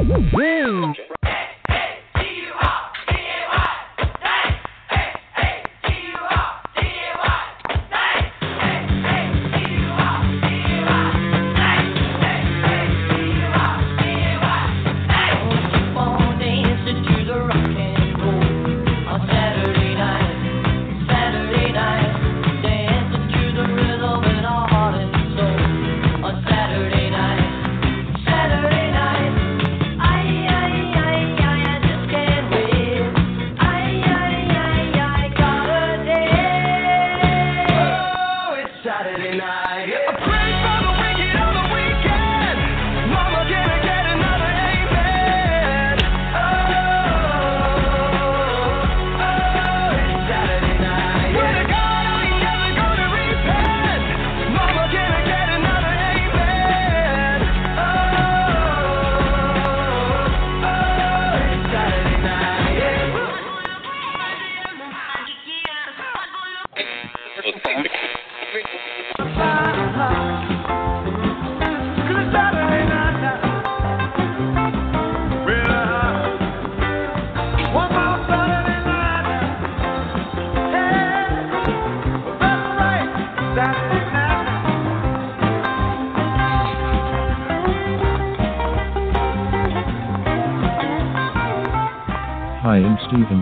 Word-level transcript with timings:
Hi, 0.00 1.19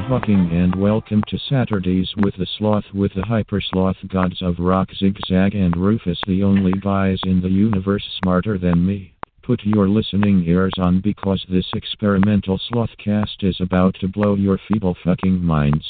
Stephen 0.08 0.20
Hawking 0.20 0.56
and 0.56 0.74
welcome 0.74 1.22
to 1.28 1.38
Saturdays 1.50 2.10
with 2.16 2.34
the 2.38 2.46
Sloth 2.56 2.84
with 2.94 3.12
the 3.14 3.26
Hyper 3.26 3.60
Sloth 3.60 3.98
Gods 4.08 4.40
of 4.40 4.58
Rock 4.58 4.88
Zigzag 4.98 5.54
and 5.54 5.76
Rufus, 5.76 6.18
the 6.26 6.42
only 6.42 6.72
guys 6.80 7.18
in 7.24 7.42
the 7.42 7.50
universe 7.50 8.02
smarter 8.22 8.56
than 8.56 8.86
me. 8.86 9.12
Put 9.42 9.62
your 9.64 9.86
listening 9.86 10.44
ears 10.46 10.72
on 10.78 11.02
because 11.02 11.44
this 11.50 11.66
experimental 11.74 12.58
slothcast 12.72 13.42
is 13.42 13.58
about 13.60 13.96
to 14.00 14.08
blow 14.08 14.34
your 14.34 14.58
feeble 14.66 14.96
fucking 15.04 15.44
minds. 15.44 15.84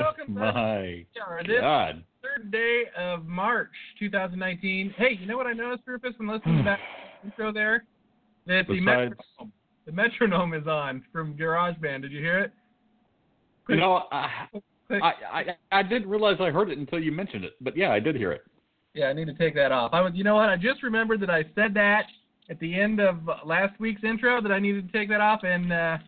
Welcome 0.00 0.34
My 0.34 1.06
to 1.14 1.44
this 1.46 1.60
God. 1.60 2.02
third 2.22 2.50
day 2.50 2.86
of 2.98 3.24
March 3.24 3.70
2019. 4.00 4.94
Hey, 4.96 5.16
you 5.20 5.26
know 5.26 5.36
what 5.36 5.46
I 5.46 5.52
noticed, 5.52 5.84
Rufus, 5.86 6.14
when 6.16 6.28
listening 6.28 6.64
back 6.64 6.80
to 6.80 6.84
the 7.22 7.26
intro 7.30 7.52
there? 7.52 7.84
That 8.46 8.66
the 8.68 8.80
Besides- 8.80 9.14
metronome, 9.14 9.52
the 9.86 9.92
metronome 9.92 10.54
is 10.54 10.66
on 10.66 11.04
from 11.12 11.34
GarageBand. 11.36 12.02
Did 12.02 12.12
you 12.12 12.20
hear 12.20 12.38
it? 12.38 12.52
You 13.68 13.76
know, 13.76 14.04
I, 14.12 14.46
I, 14.90 15.12
I, 15.32 15.44
I 15.72 15.82
didn't 15.82 16.08
realize 16.08 16.36
I 16.40 16.50
heard 16.50 16.70
it 16.70 16.78
until 16.78 17.00
you 17.00 17.10
mentioned 17.10 17.44
it. 17.44 17.54
But 17.60 17.76
yeah, 17.76 17.90
I 17.90 17.98
did 17.98 18.14
hear 18.14 18.30
it. 18.32 18.42
Yeah, 18.94 19.06
I 19.06 19.12
need 19.12 19.26
to 19.26 19.34
take 19.34 19.54
that 19.56 19.72
off. 19.72 19.92
I 19.92 20.00
was, 20.00 20.12
you 20.14 20.22
know 20.24 20.36
what? 20.36 20.48
I 20.48 20.56
just 20.56 20.82
remembered 20.82 21.20
that 21.20 21.30
I 21.30 21.42
said 21.54 21.74
that 21.74 22.04
at 22.48 22.58
the 22.60 22.78
end 22.78 23.00
of 23.00 23.18
last 23.44 23.78
week's 23.80 24.04
intro 24.04 24.40
that 24.40 24.52
I 24.52 24.58
needed 24.60 24.90
to 24.90 24.98
take 24.98 25.08
that 25.08 25.20
off, 25.20 25.40
and 25.42 25.72
uh, 25.72 25.98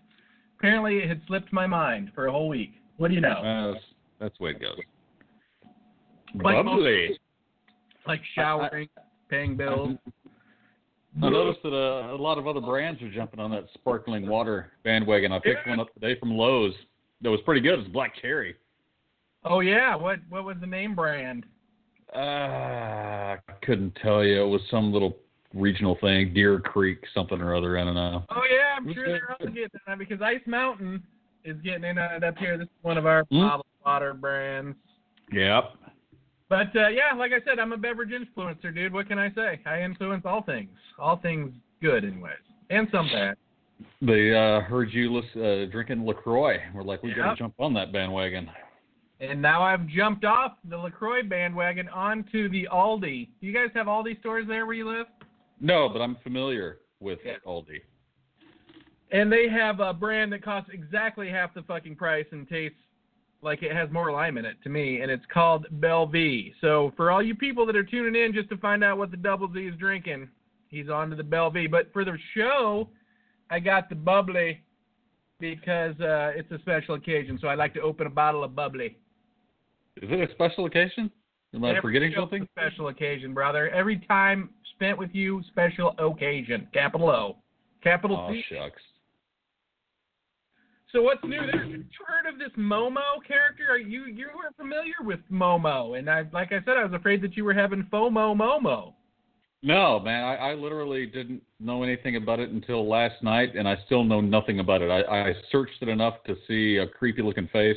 apparently 0.59 0.99
it 0.99 1.09
had 1.09 1.21
slipped 1.27 1.53
my 1.53 1.67
mind 1.67 2.13
for 2.15 2.29
a 2.29 2.33
whole 2.33 2.49
week. 2.49 2.75
What 2.97 3.09
do 3.09 3.15
you 3.15 3.21
know? 3.21 3.29
Uh, 3.31 3.73
that's, 3.73 3.85
that's 4.21 4.39
the 4.39 4.45
way 4.45 4.51
it 4.53 4.61
goes. 4.61 4.79
Like 6.43 6.65
Lovely. 6.65 7.19
like 8.07 8.21
showering, 8.35 8.89
paying 9.29 9.57
bills. 9.57 9.97
I 11.23 11.29
noticed 11.31 11.63
that 11.65 11.75
uh, 11.75 12.15
a 12.15 12.17
lot 12.17 12.39
of 12.39 12.47
other 12.47 12.61
brands 12.61 13.03
are 13.03 13.11
jumping 13.11 13.41
on 13.41 13.51
that 13.51 13.67
sparkling 13.75 14.29
water 14.29 14.73
bandwagon. 14.85 15.33
I 15.33 15.39
picked 15.39 15.67
one 15.67 15.81
up 15.81 15.93
today 15.95 16.19
from 16.19 16.31
Lowe's. 16.37 16.75
That 17.23 17.31
was 17.31 17.41
pretty 17.45 17.61
good. 17.61 17.79
It's 17.81 17.89
black 17.89 18.13
cherry. 18.21 18.55
Oh 19.45 19.61
yeah, 19.61 19.95
what 19.97 20.19
what 20.29 20.45
was 20.45 20.57
the 20.61 20.67
name 20.67 20.95
brand? 20.95 21.45
Uh, 22.15 22.19
I 22.19 23.39
couldn't 23.63 23.97
tell 24.03 24.25
you. 24.25 24.43
It 24.43 24.49
was 24.49 24.61
some 24.71 24.93
little 24.93 25.17
regional 25.55 25.97
thing, 26.01 26.33
Deer 26.33 26.61
Creek, 26.61 26.99
something 27.15 27.41
or 27.41 27.55
other. 27.55 27.79
I 27.79 27.85
don't 27.85 27.95
know. 27.95 28.25
Oh 28.31 28.43
yeah, 28.51 28.77
I'm 28.77 28.93
sure 28.95 29.07
they're 29.07 29.31
all 29.41 29.47
getting 29.47 29.69
that 29.87 29.99
because 29.99 30.21
Ice 30.23 30.41
Mountain 30.47 31.03
is 31.45 31.57
getting 31.63 31.85
in 31.85 31.99
on 31.99 32.15
it 32.15 32.25
up 32.25 32.37
here. 32.39 32.57
This 32.57 32.67
is 32.67 32.83
one 32.83 32.99
of 32.99 33.07
our 33.07 33.25
Hmm. 33.31 33.41
bottled 33.41 33.67
water 33.85 34.15
brands. 34.15 34.77
Yep. 35.33 35.75
But 36.49 36.75
uh, 36.75 36.89
yeah, 36.89 37.13
like 37.17 37.33
I 37.33 37.45
said, 37.45 37.59
I'm 37.59 37.73
a 37.73 37.77
beverage 37.77 38.11
influencer, 38.11 38.75
dude. 38.75 38.93
What 38.93 39.09
can 39.09 39.19
I 39.19 39.33
say? 39.35 39.61
I 39.67 39.83
influence 39.83 40.25
all 40.25 40.43
things, 40.43 40.71
all 40.99 41.17
things 41.17 41.53
good, 41.83 42.05
anyways, 42.05 42.33
and 42.71 42.89
some 42.91 43.09
bad. 43.09 43.37
They 44.01 44.35
uh, 44.35 44.61
heard 44.61 44.93
you 44.93 45.13
listen, 45.13 45.45
uh, 45.45 45.67
drinking 45.71 46.05
Lacroix. 46.05 46.59
We're 46.75 46.83
like, 46.83 47.03
we 47.03 47.15
got 47.15 47.31
to 47.33 47.37
jump 47.37 47.55
on 47.59 47.75
that 47.75 47.93
bandwagon. 47.93 48.51
And 49.21 49.43
now 49.43 49.63
I've 49.63 49.87
jumped 49.89 50.25
off 50.25 50.53
the 50.69 50.77
Lacroix 50.77 51.23
bandwagon 51.23 51.89
onto 51.89 52.49
the 52.49 52.69
Aldi. 52.73 53.29
Do 53.41 53.47
you 53.47 53.53
guys 53.53 53.69
have 53.75 53.87
Aldi 53.87 54.21
stores 54.21 54.47
there 54.49 54.65
where 54.65 54.75
you 54.75 54.89
live? 54.89 55.07
No, 55.61 55.89
but 55.89 56.01
I'm 56.01 56.17
familiar 56.23 56.79
with 57.01 57.19
Yeah. 57.25 57.35
Aldi. 57.47 57.81
And 59.11 59.33
they 59.33 59.49
have 59.49 59.81
a 59.81 59.93
brand 59.93 60.33
that 60.33 60.43
costs 60.43 60.71
exactly 60.73 61.29
half 61.29 61.55
the 61.55 61.63
fucking 61.63 61.97
price 61.97 62.27
and 62.31 62.49
tastes 62.49 62.79
like 63.43 63.63
it 63.63 63.73
has 63.73 63.91
more 63.91 64.11
lime 64.11 64.39
in 64.39 64.45
it 64.45 64.57
to 64.65 64.69
me, 64.69 65.01
and 65.01 65.11
it's 65.11 65.25
called 65.33 65.67
Bell 65.81 66.07
V. 66.07 66.53
So 66.61 66.93
for 66.97 67.11
all 67.11 67.23
you 67.23 67.35
people 67.35 67.67
that 67.67 67.77
are 67.77 67.85
tuning 67.85 68.21
in 68.21 68.33
just 68.33 68.49
to 68.51 68.57
find 68.57 68.83
out 68.83 68.99
what 68.99 69.11
the 69.11 69.17
Double 69.17 69.53
Z 69.53 69.61
is 69.61 69.77
drinking, 69.77 70.29
he's 70.69 70.89
on 70.89 71.11
to 71.11 71.17
the 71.17 71.23
Bell 71.23 71.51
V. 71.51 71.67
But 71.67 71.93
for 71.93 72.05
the 72.05 72.17
show, 72.35 72.89
I 73.51 73.61
got 73.61 73.89
the 73.89 73.95
bubbly 73.95 74.63
because 75.39 75.95
uh, 76.01 76.33
it's 76.35 76.51
a 76.51 76.59
special 76.59 76.97
occasion. 76.97 77.39
So 77.41 77.49
I 77.49 77.55
like 77.55 77.75
to 77.75 77.81
open 77.81 78.07
a 78.07 78.11
bottle 78.11 78.43
of 78.43 78.57
bubbly. 78.57 78.97
Is 80.03 80.11
it 80.11 80.31
a 80.31 80.33
special 80.33 80.67
occasion? 80.67 81.11
Am 81.55 81.65
I 81.65 81.71
Every 81.71 81.81
forgetting 81.81 82.13
something? 82.17 82.43
A 82.43 82.47
special 82.61 82.89
occasion, 82.89 83.33
brother. 83.35 83.69
Every 83.71 83.99
time 84.09 84.51
spent 84.75 84.99
with 84.99 85.11
you, 85.13 85.43
special 85.49 85.95
occasion. 85.99 86.69
Capital 86.73 87.09
O. 87.09 87.37
Capital 87.83 88.27
Oh 88.29 88.33
C. 88.33 88.43
shucks. 88.49 88.83
So 90.93 91.03
what's 91.03 91.23
new 91.23 91.41
there? 91.53 91.65
You 91.65 91.85
heard 92.07 92.33
of 92.33 92.39
this 92.39 92.49
Momo 92.57 93.23
character? 93.27 93.65
Are 93.71 93.79
you 93.79 94.07
you 94.07 94.29
were 94.35 94.53
familiar 94.57 94.95
with 95.03 95.21
Momo, 95.31 95.99
and 95.99 96.09
I 96.09 96.25
like 96.33 96.49
I 96.53 96.65
said, 96.65 96.77
I 96.79 96.85
was 96.85 96.95
afraid 96.95 97.21
that 97.23 97.37
you 97.37 97.45
were 97.45 97.53
having 97.53 97.87
FOMO 97.93 98.35
Momo. 98.35 98.95
No, 99.63 99.99
man, 99.99 100.25
I, 100.25 100.37
I 100.37 100.55
literally 100.55 101.05
didn't 101.05 101.43
know 101.59 101.83
anything 101.83 102.17
about 102.17 102.39
it 102.39 102.51
until 102.51 102.89
last 102.89 103.23
night, 103.23 103.57
and 103.57 103.69
I 103.69 103.77
still 103.87 104.05
know 104.05 104.21
nothing 104.21 104.61
about 104.61 104.83
it. 104.83 104.91
I, 104.91 105.31
I 105.31 105.33
searched 105.51 105.83
it 105.83 105.89
enough 105.89 106.23
to 106.27 106.37
see 106.47 106.77
a 106.77 106.87
creepy 106.87 107.23
looking 107.23 107.49
face, 107.49 107.77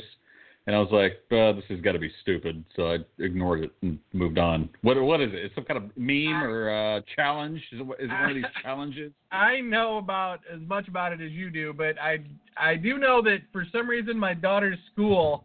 and 0.66 0.76
I 0.76 0.78
was 0.78 0.90
like, 0.92 1.20
"This 1.28 1.64
has 1.68 1.80
got 1.80 1.92
to 1.92 1.98
be 1.98 2.10
stupid," 2.22 2.64
so 2.76 2.92
I 2.92 2.98
ignored 3.18 3.64
it 3.64 3.72
and 3.82 3.98
moved 4.12 4.38
on. 4.38 4.68
What 4.82 5.00
what 5.02 5.20
is 5.20 5.32
it? 5.32 5.44
It's 5.44 5.54
some 5.54 5.64
kind 5.64 5.82
of 5.82 5.96
meme 5.96 6.42
or 6.42 6.70
uh, 6.70 7.00
challenge? 7.16 7.60
Is 7.72 7.80
it, 7.80 7.82
is 7.82 8.10
it 8.10 8.12
one 8.12 8.30
of 8.30 8.36
these 8.36 8.44
challenges? 8.62 9.12
I 9.32 9.60
know 9.60 9.98
about 9.98 10.40
as 10.52 10.60
much 10.60 10.88
about 10.88 11.12
it 11.12 11.20
as 11.20 11.32
you 11.32 11.50
do, 11.50 11.72
but 11.72 11.98
I 12.00 12.18
I 12.56 12.76
do 12.76 12.98
know 12.98 13.22
that 13.22 13.38
for 13.52 13.66
some 13.72 13.88
reason 13.88 14.16
my 14.18 14.34
daughter's 14.34 14.78
school 14.92 15.44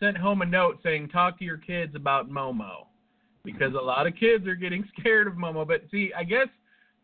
sent 0.00 0.16
home 0.16 0.42
a 0.42 0.46
note 0.46 0.78
saying 0.82 1.08
talk 1.08 1.38
to 1.38 1.44
your 1.44 1.58
kids 1.58 1.94
about 1.94 2.30
Momo 2.30 2.86
because 3.44 3.74
a 3.74 3.84
lot 3.84 4.06
of 4.06 4.14
kids 4.16 4.46
are 4.46 4.54
getting 4.54 4.88
scared 4.98 5.26
of 5.26 5.34
Momo. 5.34 5.66
But 5.66 5.82
see, 5.90 6.10
I 6.16 6.24
guess 6.24 6.48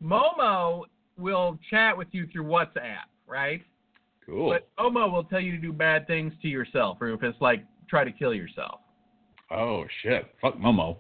Momo 0.02 0.84
will 1.18 1.58
chat 1.68 1.96
with 1.96 2.08
you 2.12 2.26
through 2.32 2.44
WhatsApp, 2.44 3.04
right? 3.26 3.60
Cool. 4.30 4.50
But 4.50 4.68
Momo 4.78 5.12
will 5.12 5.24
tell 5.24 5.40
you 5.40 5.50
to 5.52 5.58
do 5.58 5.72
bad 5.72 6.06
things 6.06 6.32
to 6.42 6.48
yourself, 6.48 6.98
or 7.00 7.10
if 7.10 7.22
it's 7.22 7.40
like 7.40 7.64
try 7.88 8.04
to 8.04 8.12
kill 8.12 8.32
yourself. 8.32 8.80
oh 9.50 9.84
shit! 10.02 10.32
Fuck 10.40 10.56
Momo. 10.56 10.98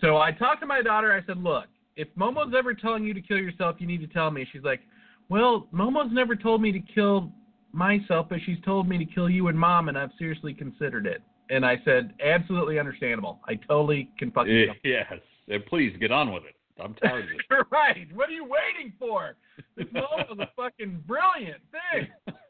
So 0.00 0.18
I 0.18 0.32
talked 0.32 0.60
to 0.60 0.66
my 0.66 0.82
daughter. 0.82 1.12
I 1.12 1.24
said, 1.26 1.42
look, 1.42 1.66
if 1.96 2.08
Momo's 2.18 2.54
ever 2.56 2.74
telling 2.74 3.04
you 3.04 3.14
to 3.14 3.20
kill 3.20 3.38
yourself, 3.38 3.76
you 3.78 3.86
need 3.86 4.00
to 4.00 4.06
tell 4.06 4.30
me. 4.30 4.46
She's 4.52 4.62
like, 4.62 4.80
well, 5.28 5.68
Momo's 5.72 6.12
never 6.12 6.36
told 6.36 6.60
me 6.60 6.72
to 6.72 6.80
kill 6.80 7.32
myself, 7.72 8.26
but 8.28 8.38
she's 8.44 8.58
told 8.64 8.88
me 8.88 8.98
to 8.98 9.06
kill 9.06 9.30
you 9.30 9.48
and 9.48 9.58
mom, 9.58 9.88
and 9.88 9.96
I've 9.96 10.10
seriously 10.18 10.52
considered 10.52 11.06
it. 11.06 11.22
And 11.48 11.64
I 11.64 11.80
said, 11.84 12.12
absolutely 12.22 12.78
understandable. 12.78 13.40
I 13.46 13.54
totally 13.54 14.10
can 14.18 14.30
fucking. 14.32 14.52
Eh, 14.52 14.72
yes, 14.84 15.12
and 15.48 15.64
please 15.66 15.96
get 16.00 16.10
on 16.10 16.32
with 16.32 16.42
it. 16.44 16.56
I'm 16.82 16.94
tired 16.94 17.24
of 17.24 17.30
it. 17.30 17.66
right. 17.70 18.08
What 18.12 18.28
are 18.28 18.32
you 18.32 18.44
waiting 18.44 18.92
for? 18.98 19.36
This 19.76 19.86
Momo's 19.86 20.38
a 20.40 20.48
fucking 20.56 21.04
brilliant 21.06 21.62
thing. 21.70 22.08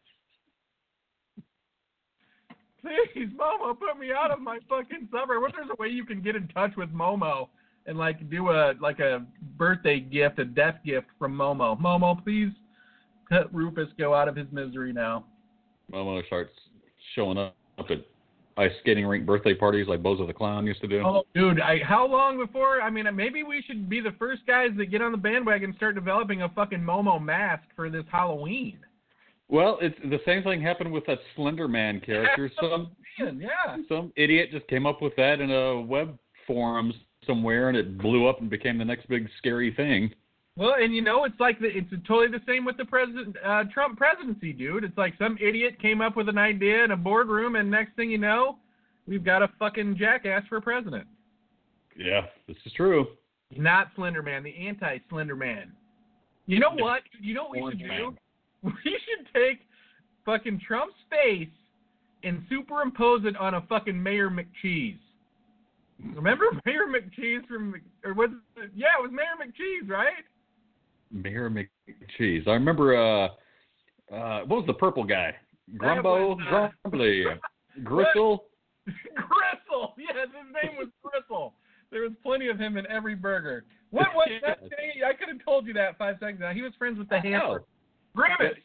Please, 2.87 3.29
Momo, 3.38 3.79
put 3.79 3.99
me 3.99 4.12
out 4.12 4.31
of 4.31 4.41
my 4.41 4.59
fucking 4.69 5.09
suburb. 5.11 5.43
What 5.43 5.50
if 5.50 5.56
there's 5.56 5.71
a 5.71 5.83
way 5.83 5.88
you 5.88 6.05
can 6.05 6.21
get 6.21 6.37
in 6.37 6.47
touch 6.49 6.73
with 6.77 6.91
Momo 6.91 7.49
and 7.87 7.99
like 7.99 8.29
do 8.31 8.50
a 8.50 8.75
like 8.81 9.00
a 9.00 9.25
birthday 9.56 10.00
gift, 10.00 10.38
a 10.38 10.44
death 10.44 10.77
gift 10.85 11.06
from 11.19 11.33
Momo? 11.37 11.81
Momo, 11.81 12.23
please 12.23 12.53
let 13.31 13.53
Rufus 13.53 13.88
go 13.99 14.15
out 14.15 14.29
of 14.29 14.37
his 14.37 14.47
misery 14.53 14.93
now. 14.93 15.25
Momo 15.93 16.25
starts 16.27 16.53
showing 17.15 17.38
up 17.38 17.55
at 17.79 18.05
ice 18.56 18.73
skating 18.81 19.06
rink 19.06 19.27
birthday 19.27 19.55
parties 19.55 19.87
like 19.89 20.03
Bozo 20.03 20.27
the 20.27 20.32
Clown 20.32 20.67
used 20.67 20.81
to 20.81 20.89
do. 20.89 21.03
Oh, 21.05 21.25
dude, 21.35 21.61
I, 21.61 21.79
how 21.85 22.06
long 22.06 22.39
before? 22.39 22.81
I 22.81 22.91
mean, 22.91 23.06
maybe 23.15 23.43
we 23.43 23.62
should 23.67 23.89
be 23.89 24.00
the 24.00 24.15
first 24.19 24.47
guys 24.47 24.71
that 24.79 24.87
get 24.87 25.03
on 25.03 25.12
the 25.12 25.19
bandwagon 25.19 25.71
and 25.71 25.77
start 25.77 25.94
developing 25.94 26.43
a 26.43 26.49
fucking 26.50 26.81
Momo 26.81 27.23
mask 27.23 27.65
for 27.75 27.91
this 27.91 28.05
Halloween. 28.11 28.79
Well, 29.48 29.78
it's 29.81 29.96
the 30.02 30.19
same 30.26 30.43
thing 30.43 30.60
happened 30.60 30.93
with 30.93 31.06
that 31.06 31.19
Slender 31.34 31.69
Man 31.69 32.00
character. 32.00 32.50
Some 32.60 32.90
yeah, 33.19 33.76
some 33.88 34.12
idiot 34.16 34.50
just 34.50 34.66
came 34.69 34.87
up 34.87 35.00
with 35.00 35.14
that 35.16 35.40
in 35.40 35.50
a 35.50 35.81
web 35.81 36.19
forum 36.46 36.93
somewhere, 37.26 37.69
and 37.69 37.76
it 37.76 37.96
blew 37.98 38.26
up 38.26 38.40
and 38.40 38.50
became 38.50 38.78
the 38.78 38.84
next 38.84 39.08
big 39.08 39.28
scary 39.38 39.72
thing. 39.75 40.12
Well, 40.56 40.75
and 40.81 40.94
you 40.94 41.02
know, 41.02 41.25
it's 41.25 41.38
like 41.38 41.60
the, 41.60 41.66
it's 41.66 41.90
totally 42.08 42.28
the 42.28 42.43
same 42.46 42.64
with 42.64 42.76
the 42.76 42.84
president 42.84 43.37
uh, 43.44 43.64
Trump 43.72 43.98
presidency, 43.98 44.52
dude. 44.52 44.84
It's 44.84 44.96
like 44.96 45.14
some 45.19 45.37
idiot 45.40 45.78
came 45.81 46.00
up 46.00 46.16
with 46.16 46.28
an 46.28 46.38
idea 46.38 46.82
in 46.82 46.93
a 46.93 46.96
boardroom, 46.96 47.56
and 47.56 47.70
next 47.70 47.94
thing 47.94 48.10
you 48.10 48.19
know, 48.19 48.58
we've 49.06 49.25
got 49.25 49.43
a 49.43 49.48
fucking 49.58 49.96
jackass 49.98 50.43
for 50.48 50.60
president. 50.60 51.06
Yeah, 51.96 52.22
this 52.48 52.56
is 52.64 52.72
true. 52.72 53.06
Not 53.56 53.88
Slender 53.94 54.22
Man, 54.22 54.43
the 54.43 54.54
anti-Slender 54.66 55.37
Man. 55.37 55.72
You 56.46 56.58
know 56.58 56.70
what? 56.70 57.02
You 57.20 57.34
know 57.34 57.44
what 57.44 57.62
we 57.62 57.70
should 57.72 57.81
do? 57.81 58.16
We 58.85 58.99
should 59.07 59.27
take 59.35 59.61
fucking 60.25 60.61
Trump's 60.67 60.97
face 61.11 61.49
and 62.25 62.43
superimpose 62.49 63.25
it 63.25 63.37
on 63.37 63.55
a 63.55 63.61
fucking 63.63 64.01
Mayor 64.01 64.29
McCheese. 64.31 64.99
Remember 66.15 66.47
Mayor 66.67 66.87
McCheese 66.89 67.47
from, 67.47 67.75
or 68.05 68.15
was 68.15 68.31
it, 68.57 68.71
yeah, 68.75 68.87
it 68.99 69.03
was 69.03 69.13
Mayor 69.13 69.37
McCheese, 69.41 69.89
right? 69.89 70.25
Mayor 71.13 71.49
McCheese. 71.51 72.47
I 72.49 72.53
remember. 72.53 72.97
uh 72.97 73.29
uh 74.13 74.41
What 74.41 74.59
was 74.59 74.65
the 74.67 74.75
purple 74.75 75.05
guy? 75.05 75.35
Grumbo, 75.77 76.37
was, 76.37 76.39
uh, 76.49 76.69
Grumbly, 76.85 77.25
Gristle. 77.83 78.45
Gristle. 78.87 79.95
Yes, 79.99 80.29
his 80.29 80.55
name 80.63 80.77
was 80.79 80.89
Gristle. 81.03 81.55
There 81.91 82.03
was 82.03 82.13
plenty 82.23 82.49
of 82.49 82.59
him 82.59 82.77
in 82.77 82.87
every 82.87 83.15
burger. 83.15 83.65
What 83.91 84.09
was 84.15 84.29
that 84.47 84.61
thing? 84.61 85.03
I 85.07 85.13
could 85.13 85.29
have 85.29 85.45
told 85.45 85.67
you 85.67 85.73
that 85.75 85.99
five 85.99 86.17
seconds 86.21 86.39
ago. 86.39 86.51
He 86.55 86.63
was 86.63 86.73
friends 86.79 86.99
with 86.99 87.09
the 87.09 87.21
hamster. 87.21 87.65
Grimace. 88.17 88.59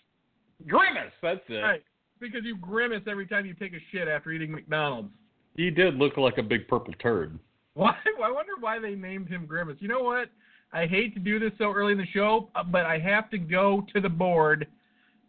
Grimace. 0.68 1.13
That's 1.21 1.42
it. 1.50 1.56
Right. 1.56 1.83
Because 2.19 2.42
you 2.44 2.57
grimace 2.57 3.03
every 3.07 3.27
time 3.27 3.45
you 3.45 3.53
take 3.53 3.74
a 3.74 3.80
shit 3.92 4.07
after 4.07 4.31
eating 4.31 4.51
McDonald's. 4.51 5.09
He 5.56 5.69
did 5.69 5.95
look 5.95 6.18
like 6.18 6.38
a 6.38 6.44
big 6.44 6.68
purple 6.68 6.94
turd. 7.01 7.38
Why? 7.74 7.95
I 8.24 8.31
wonder 8.31 8.53
why 8.59 8.80
they 8.80 8.95
named 8.95 9.27
him 9.27 9.45
Grimace. 9.45 9.77
You 9.80 9.88
know 9.88 10.01
what? 10.01 10.30
I 10.74 10.86
hate 10.86 11.13
to 11.15 11.19
do 11.19 11.38
this 11.38 11.51
so 11.57 11.71
early 11.71 11.92
in 11.92 11.98
the 11.98 12.07
show, 12.13 12.50
uh, 12.56 12.63
but 12.63 12.86
I 12.86 12.98
have 13.00 13.30
to 13.31 13.38
go 13.38 13.86
to 13.94 14.00
the 14.00 14.09
board 14.09 14.68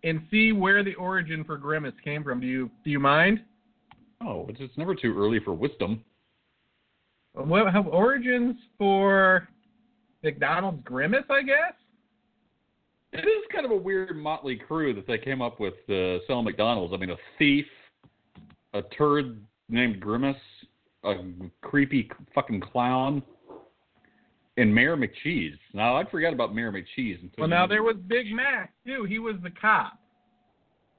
and 0.04 0.22
see 0.30 0.52
where 0.52 0.84
the 0.84 0.94
origin 0.94 1.44
for 1.44 1.56
Grimace 1.56 1.94
came 2.04 2.22
from. 2.22 2.40
Do 2.40 2.46
you 2.46 2.70
do 2.84 2.90
you 2.90 3.00
mind? 3.00 3.40
Oh, 4.20 4.46
it's, 4.48 4.60
it's 4.60 4.76
never 4.78 4.94
too 4.94 5.16
early 5.18 5.40
for 5.40 5.52
wisdom. 5.52 6.04
What 7.34 7.72
have 7.72 7.86
origins 7.86 8.56
for 8.78 9.48
McDonald's 10.22 10.82
Grimace? 10.84 11.24
I 11.30 11.42
guess. 11.42 11.74
It 13.12 13.18
is 13.18 13.44
kind 13.52 13.66
of 13.66 13.72
a 13.72 13.76
weird 13.76 14.16
motley 14.16 14.56
crew 14.56 14.94
that 14.94 15.06
they 15.06 15.18
came 15.18 15.42
up 15.42 15.60
with 15.60 15.74
uh, 15.88 16.24
selling 16.26 16.44
McDonald's. 16.44 16.94
I 16.94 16.96
mean, 16.96 17.10
a 17.10 17.16
thief, 17.38 17.66
a 18.72 18.82
turd 18.96 19.38
named 19.68 20.00
Grimace, 20.00 20.36
a 21.04 21.16
creepy 21.60 22.10
fucking 22.34 22.60
clown, 22.60 23.22
and 24.56 24.74
Mayor 24.74 24.96
McCheese. 24.96 25.58
Now, 25.74 25.96
I'd 25.96 26.10
forgot 26.10 26.32
about 26.32 26.54
Mayor 26.54 26.72
McCheese 26.72 27.20
until. 27.20 27.38
Well, 27.38 27.48
now 27.48 27.66
there 27.66 27.82
was 27.82 27.96
Big 28.06 28.32
Mac 28.32 28.72
too. 28.86 29.04
He 29.04 29.18
was 29.18 29.36
the 29.42 29.50
cop. 29.50 29.98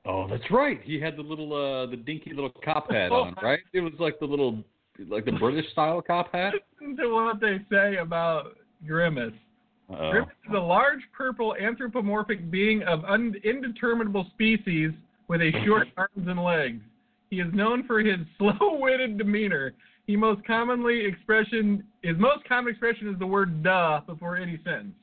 Oh, 0.05 0.27
that's 0.27 0.43
right. 0.51 0.81
He 0.83 0.99
had 0.99 1.15
the 1.15 1.21
little, 1.21 1.53
uh, 1.53 1.85
the 1.89 1.95
dinky 1.95 2.33
little 2.33 2.51
cop 2.63 2.91
hat 2.91 3.11
on, 3.11 3.35
right? 3.41 3.59
It 3.71 3.79
was 3.79 3.93
like 3.99 4.19
the 4.19 4.25
little, 4.25 4.63
like 5.07 5.23
the 5.25 5.31
British 5.31 5.71
style 5.71 6.01
cop 6.01 6.31
hat. 6.33 6.53
Listen 6.81 6.97
to 6.97 7.07
what 7.13 7.39
they 7.39 7.59
say 7.71 7.95
about 7.97 8.57
Grimace. 8.85 9.31
Uh-oh. 9.93 10.11
Grimace 10.11 10.29
is 10.49 10.55
a 10.55 10.59
large 10.59 11.01
purple 11.15 11.55
anthropomorphic 11.55 12.49
being 12.51 12.83
of 12.83 13.03
un- 13.05 13.35
indeterminable 13.43 14.25
species 14.33 14.91
with 15.27 15.41
a 15.41 15.51
short 15.65 15.87
arms 15.97 16.27
and 16.27 16.43
legs. 16.43 16.81
He 17.29 17.39
is 17.39 17.51
known 17.53 17.85
for 17.85 17.99
his 17.99 18.17
slow-witted 18.37 19.17
demeanor. 19.17 19.73
He 20.05 20.15
most 20.15 20.45
commonly 20.45 21.05
expression 21.05 21.83
his 22.01 22.17
most 22.17 22.43
common 22.47 22.71
expression 22.71 23.07
is 23.07 23.17
the 23.19 23.25
word 23.27 23.63
"duh" 23.63 24.01
before 24.05 24.35
any 24.35 24.59
sentence. 24.65 24.93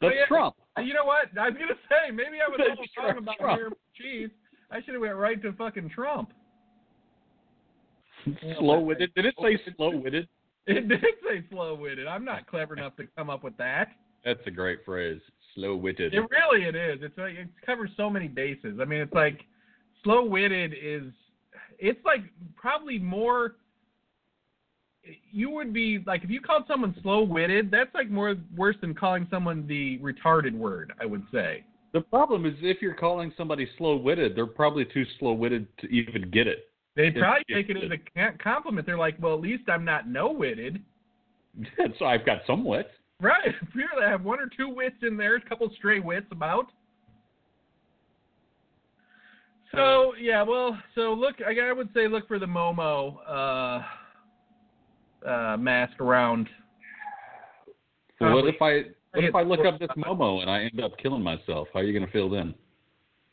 That's 0.00 0.14
yeah. 0.16 0.26
Trump. 0.26 0.56
Uh, 0.78 0.80
You 0.80 0.94
know 0.94 1.04
what? 1.04 1.28
I 1.38 1.50
was 1.50 1.58
gonna 1.58 1.74
say 1.90 2.10
maybe 2.10 2.38
I 2.44 2.48
was 2.48 2.58
That's 2.66 2.78
all 2.78 3.04
talking 3.04 3.22
about 3.22 3.36
Trump. 3.38 3.76
Cheese. 4.00 4.30
I 4.70 4.80
should 4.82 4.94
have 4.94 5.02
went 5.02 5.16
right 5.16 5.40
to 5.42 5.52
fucking 5.52 5.90
Trump. 5.90 6.30
Slow-witted. 8.58 9.14
Did 9.14 9.26
it 9.26 9.34
say 9.40 9.58
slow-witted? 9.76 10.26
It 10.66 10.88
did 10.88 11.00
say 11.28 11.44
slow-witted. 11.50 12.06
I'm 12.06 12.24
not 12.24 12.46
clever 12.46 12.74
enough 12.74 12.96
to 12.96 13.06
come 13.18 13.28
up 13.28 13.44
with 13.44 13.56
that. 13.58 13.88
That's 14.24 14.40
a 14.46 14.50
great 14.50 14.84
phrase. 14.84 15.20
Slow-witted. 15.54 16.14
It 16.14 16.20
really 16.30 16.64
it 16.66 16.74
is. 16.74 16.98
It's 17.02 17.16
like 17.16 17.34
it 17.34 17.48
covers 17.64 17.90
so 17.96 18.10
many 18.10 18.26
bases. 18.28 18.78
I 18.80 18.84
mean, 18.84 19.00
it's 19.00 19.12
like 19.12 19.44
slow 20.02 20.24
witted 20.24 20.74
is 20.80 21.04
it's 21.78 22.04
like 22.04 22.20
probably 22.56 22.98
more 22.98 23.56
you 25.30 25.50
would 25.50 25.72
be 25.72 26.02
like 26.06 26.24
if 26.24 26.30
you 26.30 26.40
called 26.40 26.64
someone 26.66 26.94
slow 27.02 27.22
witted, 27.22 27.70
that's 27.70 27.94
like 27.94 28.10
more 28.10 28.34
worse 28.56 28.76
than 28.80 28.94
calling 28.94 29.26
someone 29.30 29.66
the 29.66 29.98
retarded 29.98 30.54
word, 30.54 30.92
I 31.00 31.04
would 31.06 31.22
say. 31.32 31.64
The 31.92 32.00
problem 32.00 32.46
is 32.46 32.54
if 32.62 32.82
you're 32.82 32.94
calling 32.94 33.32
somebody 33.36 33.68
slow-witted, 33.78 34.34
they're 34.34 34.46
probably 34.46 34.84
too 34.84 35.04
slow-witted 35.20 35.68
to 35.78 35.86
even 35.88 36.28
get 36.30 36.48
it. 36.48 36.68
They 36.96 37.08
It's- 37.08 37.20
probably 37.22 37.44
it's- 37.48 37.66
take 37.66 37.76
it 37.76 37.84
as 37.84 37.90
a 37.92 37.98
ca- 37.98 38.36
compliment. 38.42 38.84
They're 38.86 38.98
like, 38.98 39.14
well, 39.20 39.34
at 39.34 39.40
least 39.40 39.68
I'm 39.68 39.84
not 39.84 40.08
no 40.08 40.32
witted. 40.32 40.82
so 41.98 42.04
I've 42.04 42.26
got 42.26 42.40
some 42.48 42.64
wit. 42.64 42.90
Right. 43.24 43.54
Really, 43.74 44.06
I 44.06 44.10
have 44.10 44.22
one 44.22 44.38
or 44.38 44.48
two 44.54 44.68
wits 44.68 44.96
in 45.02 45.16
there, 45.16 45.36
a 45.36 45.40
couple 45.40 45.68
stray 45.76 45.98
wits 45.98 46.26
about. 46.30 46.66
So 49.72 50.12
yeah, 50.20 50.42
well, 50.42 50.78
so 50.94 51.14
look, 51.14 51.36
I, 51.44 51.68
I 51.68 51.72
would 51.72 51.88
say 51.94 52.06
look 52.06 52.28
for 52.28 52.38
the 52.38 52.46
Momo 52.46 53.16
uh, 53.26 53.82
uh, 55.28 55.56
mask 55.56 56.00
around. 56.00 56.48
So 58.20 58.32
what 58.32 58.46
if 58.46 58.62
I 58.62 58.82
what 59.12 59.24
if 59.24 59.34
I 59.34 59.42
look 59.42 59.66
up 59.66 59.80
this 59.80 59.88
Momo 59.96 60.40
and 60.42 60.50
I 60.50 60.64
end 60.64 60.80
up 60.80 60.96
killing 60.98 61.22
myself? 61.22 61.66
How 61.72 61.80
are 61.80 61.82
you 61.82 61.98
gonna 61.98 62.12
feel 62.12 62.30
then? 62.30 62.54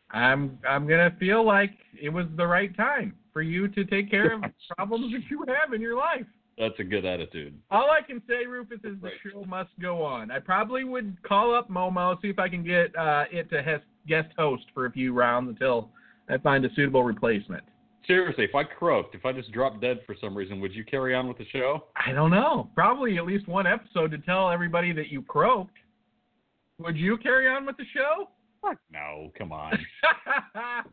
I'm 0.10 0.58
I'm 0.68 0.88
gonna 0.88 1.16
feel 1.20 1.46
like 1.46 1.74
it 2.02 2.10
was 2.10 2.26
the 2.38 2.48
right 2.48 2.76
time 2.76 3.14
for 3.32 3.44
you 3.44 3.68
to 3.68 3.86
take 3.86 4.10
care 4.10 4.34
of 4.34 4.42
problems 4.76 5.14
that 5.14 5.22
you 5.30 5.46
have 5.48 5.74
in 5.74 5.82
your 5.82 5.98
life. 5.98 6.26
That's 6.58 6.78
a 6.80 6.84
good 6.84 7.06
attitude. 7.06 7.58
All 7.72 7.90
I 7.90 8.06
can 8.06 8.22
say, 8.28 8.46
Rufus, 8.46 8.80
is 8.84 8.98
the 9.02 9.10
show 9.24 9.44
must 9.46 9.72
go 9.82 10.04
on. 10.04 10.32
I 10.32 10.40
probably 10.40 10.84
would 10.84 11.16
call 11.24 11.56
up 11.56 11.70
Momo, 11.70 12.22
see 12.22 12.28
if 12.28 12.40
I 12.40 12.50
can 12.50 12.64
get 12.64 12.96
uh, 12.96 13.24
it 13.32 13.50
to 13.50 13.82
guest 14.08 14.30
host 14.38 14.64
for 14.74 14.86
a 14.86 14.92
few 14.92 15.14
rounds 15.14 15.50
until 15.50 15.90
I 16.30 16.38
find 16.38 16.66
a 16.66 16.74
suitable 16.76 17.04
replacement. 17.04 17.64
Seriously, 18.08 18.46
if 18.46 18.56
I 18.56 18.64
croaked, 18.64 19.16
if 19.16 19.26
I 19.26 19.32
just 19.32 19.52
dropped 19.52 19.80
dead 19.82 20.00
for 20.06 20.16
some 20.20 20.36
reason, 20.36 20.60
would 20.60 20.74
you 20.74 20.84
carry 20.84 21.14
on 21.14 21.28
with 21.28 21.38
the 21.38 21.46
show? 21.52 21.86
I 21.96 22.12
don't 22.12 22.32
know. 22.32 22.70
Probably 22.74 23.18
at 23.18 23.26
least 23.26 23.48
one 23.48 23.68
episode 23.68 24.12
to 24.12 24.18
tell 24.20 24.50
everybody 24.50 24.92
that 24.94 25.10
you 25.10 25.22
croaked. 25.22 25.78
Would 26.80 26.98
you 26.98 27.18
carry 27.18 27.48
on 27.48 27.66
with 27.66 27.78
the 27.78 27.86
show? 27.94 28.30
Fuck 28.62 28.78
no, 28.92 29.32
come 29.38 29.52
on. 29.52 29.74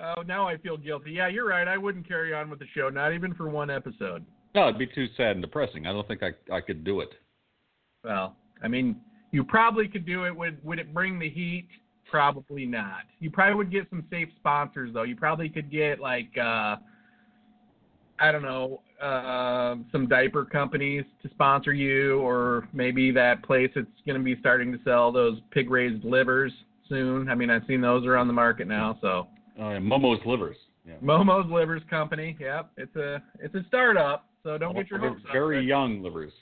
oh, 0.02 0.22
now 0.22 0.46
I 0.46 0.58
feel 0.58 0.76
guilty. 0.76 1.12
Yeah, 1.12 1.28
you're 1.28 1.48
right. 1.48 1.66
I 1.66 1.78
wouldn't 1.78 2.06
carry 2.06 2.34
on 2.34 2.50
with 2.50 2.58
the 2.58 2.66
show, 2.74 2.90
not 2.90 3.14
even 3.14 3.34
for 3.34 3.48
one 3.48 3.70
episode. 3.70 4.24
No, 4.54 4.68
it'd 4.68 4.78
be 4.78 4.86
too 4.86 5.06
sad 5.16 5.32
and 5.32 5.42
depressing. 5.42 5.86
I 5.86 5.92
don't 5.92 6.06
think 6.08 6.22
I 6.22 6.32
I 6.54 6.60
could 6.60 6.84
do 6.84 7.00
it. 7.00 7.10
Well, 8.04 8.36
I 8.62 8.68
mean, 8.68 8.96
you 9.30 9.44
probably 9.44 9.88
could 9.88 10.06
do 10.06 10.24
it. 10.24 10.36
Would 10.36 10.62
would 10.64 10.78
it 10.78 10.92
bring 10.94 11.18
the 11.18 11.28
heat? 11.28 11.68
Probably 12.10 12.64
not. 12.64 13.02
You 13.20 13.30
probably 13.30 13.54
would 13.56 13.70
get 13.70 13.88
some 13.90 14.04
safe 14.10 14.28
sponsors 14.38 14.94
though. 14.94 15.02
You 15.02 15.16
probably 15.16 15.48
could 15.48 15.70
get 15.70 16.00
like 16.00 16.30
uh 16.38 16.76
I 18.20 18.32
don't 18.32 18.42
know, 18.42 18.80
uh, 19.00 19.76
some 19.92 20.08
diaper 20.08 20.44
companies 20.44 21.04
to 21.22 21.28
sponsor 21.30 21.72
you, 21.72 22.18
or 22.18 22.66
maybe 22.72 23.12
that 23.12 23.44
place 23.44 23.70
that's 23.76 23.86
going 24.04 24.18
to 24.18 24.24
be 24.24 24.36
starting 24.40 24.72
to 24.72 24.78
sell 24.84 25.12
those 25.12 25.38
pig 25.52 25.70
raised 25.70 26.04
livers 26.04 26.52
soon. 26.88 27.28
I 27.28 27.36
mean, 27.36 27.48
I've 27.48 27.62
seen 27.68 27.80
those 27.80 28.04
are 28.06 28.16
on 28.16 28.26
the 28.26 28.32
market 28.32 28.66
now, 28.66 28.98
so 29.00 29.28
Uh, 29.56 29.78
Momo's 29.78 30.24
livers. 30.26 30.56
Yeah. 30.84 30.94
Momo's 31.02 31.48
Livers 31.50 31.82
Company. 31.90 32.36
Yep, 32.40 32.70
it's 32.76 32.96
a 32.96 33.22
it's 33.40 33.54
a 33.54 33.62
startup, 33.68 34.24
so 34.42 34.58
don't 34.58 34.74
get 34.74 34.90
your 34.90 34.98
hopes 35.00 35.22
up. 35.26 35.32
very 35.32 35.64
young 35.64 36.02
livers. 36.02 36.32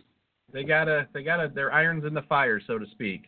They 0.53 0.65
gotta 0.65 1.09
they 1.13 1.23
gotta 1.23 1.49
their 1.53 1.73
irons 1.73 2.05
in 2.05 2.15
the 2.15 2.23
fire, 2.23 2.61
so 2.67 2.79
to 2.79 2.87
speak. 2.93 3.25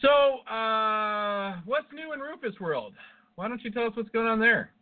So, 0.00 0.38
uh, 0.52 1.60
what's 1.64 1.86
new 1.94 2.12
in 2.12 2.20
Rufus 2.20 2.58
World? 2.60 2.94
Why 3.36 3.46
don't 3.48 3.62
you 3.62 3.70
tell 3.70 3.84
us 3.86 3.92
what's 3.94 4.08
going 4.10 4.26
on 4.26 4.40
there? 4.40 4.72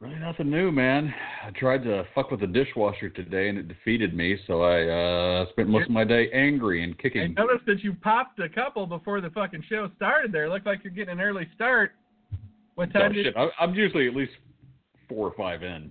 Really 0.00 0.16
nothing 0.18 0.50
new, 0.50 0.70
man. 0.70 1.12
I 1.42 1.50
tried 1.52 1.82
to 1.84 2.04
fuck 2.14 2.30
with 2.30 2.40
the 2.40 2.46
dishwasher 2.46 3.08
today 3.08 3.48
and 3.48 3.56
it 3.56 3.66
defeated 3.66 4.14
me, 4.14 4.36
so 4.46 4.60
I 4.60 4.82
uh 5.42 5.46
spent 5.50 5.68
most 5.70 5.84
of 5.84 5.90
my 5.90 6.04
day 6.04 6.30
angry 6.32 6.84
and 6.84 6.98
kicking. 6.98 7.22
I 7.22 7.26
noticed 7.28 7.64
that 7.66 7.82
you 7.82 7.94
popped 7.94 8.38
a 8.40 8.48
couple 8.48 8.86
before 8.86 9.22
the 9.22 9.30
fucking 9.30 9.62
show 9.70 9.88
started. 9.96 10.32
There, 10.32 10.50
looked 10.50 10.66
like 10.66 10.80
you're 10.84 10.92
getting 10.92 11.12
an 11.12 11.20
early 11.20 11.48
start. 11.54 11.92
What 12.74 12.90
Oh, 12.94 12.98
time 12.98 13.14
did? 13.14 13.24
shit. 13.24 13.36
I, 13.38 13.48
I'm 13.58 13.74
usually 13.74 14.06
at 14.06 14.14
least 14.14 14.32
four 15.08 15.28
or 15.28 15.34
five 15.34 15.62
in 15.62 15.90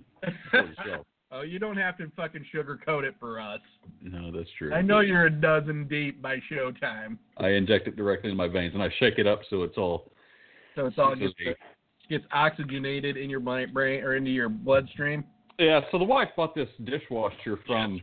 for 0.52 0.62
the 0.62 0.74
show. 0.84 1.04
Oh, 1.32 1.42
you 1.42 1.58
don't 1.58 1.76
have 1.76 1.96
to 1.98 2.10
fucking 2.16 2.44
sugarcoat 2.54 3.04
it 3.04 3.14
for 3.18 3.40
us. 3.40 3.60
No, 4.02 4.30
that's 4.30 4.48
true. 4.58 4.72
I 4.72 4.82
know 4.82 5.00
you're 5.00 5.26
a 5.26 5.30
dozen 5.30 5.86
deep 5.88 6.22
by 6.22 6.36
showtime, 6.50 7.18
I 7.38 7.50
inject 7.50 7.88
it 7.88 7.96
directly 7.96 8.30
in 8.30 8.36
my 8.36 8.48
veins 8.48 8.74
and 8.74 8.82
I 8.82 8.88
shake 8.98 9.18
it 9.18 9.26
up 9.26 9.40
so 9.50 9.62
it's 9.62 9.76
all. 9.76 10.10
so 10.74 10.86
it's 10.86 10.98
all 10.98 11.14
it's 11.18 11.34
gets, 12.08 12.24
oxygenated 12.32 13.16
in 13.16 13.28
your 13.28 13.40
brain 13.40 14.02
or 14.02 14.16
into 14.16 14.30
your 14.30 14.48
bloodstream. 14.48 15.24
Yeah. 15.58 15.80
So 15.90 15.98
the 15.98 16.04
wife 16.04 16.28
bought 16.36 16.54
this 16.54 16.68
dishwasher 16.84 17.58
from. 17.66 18.00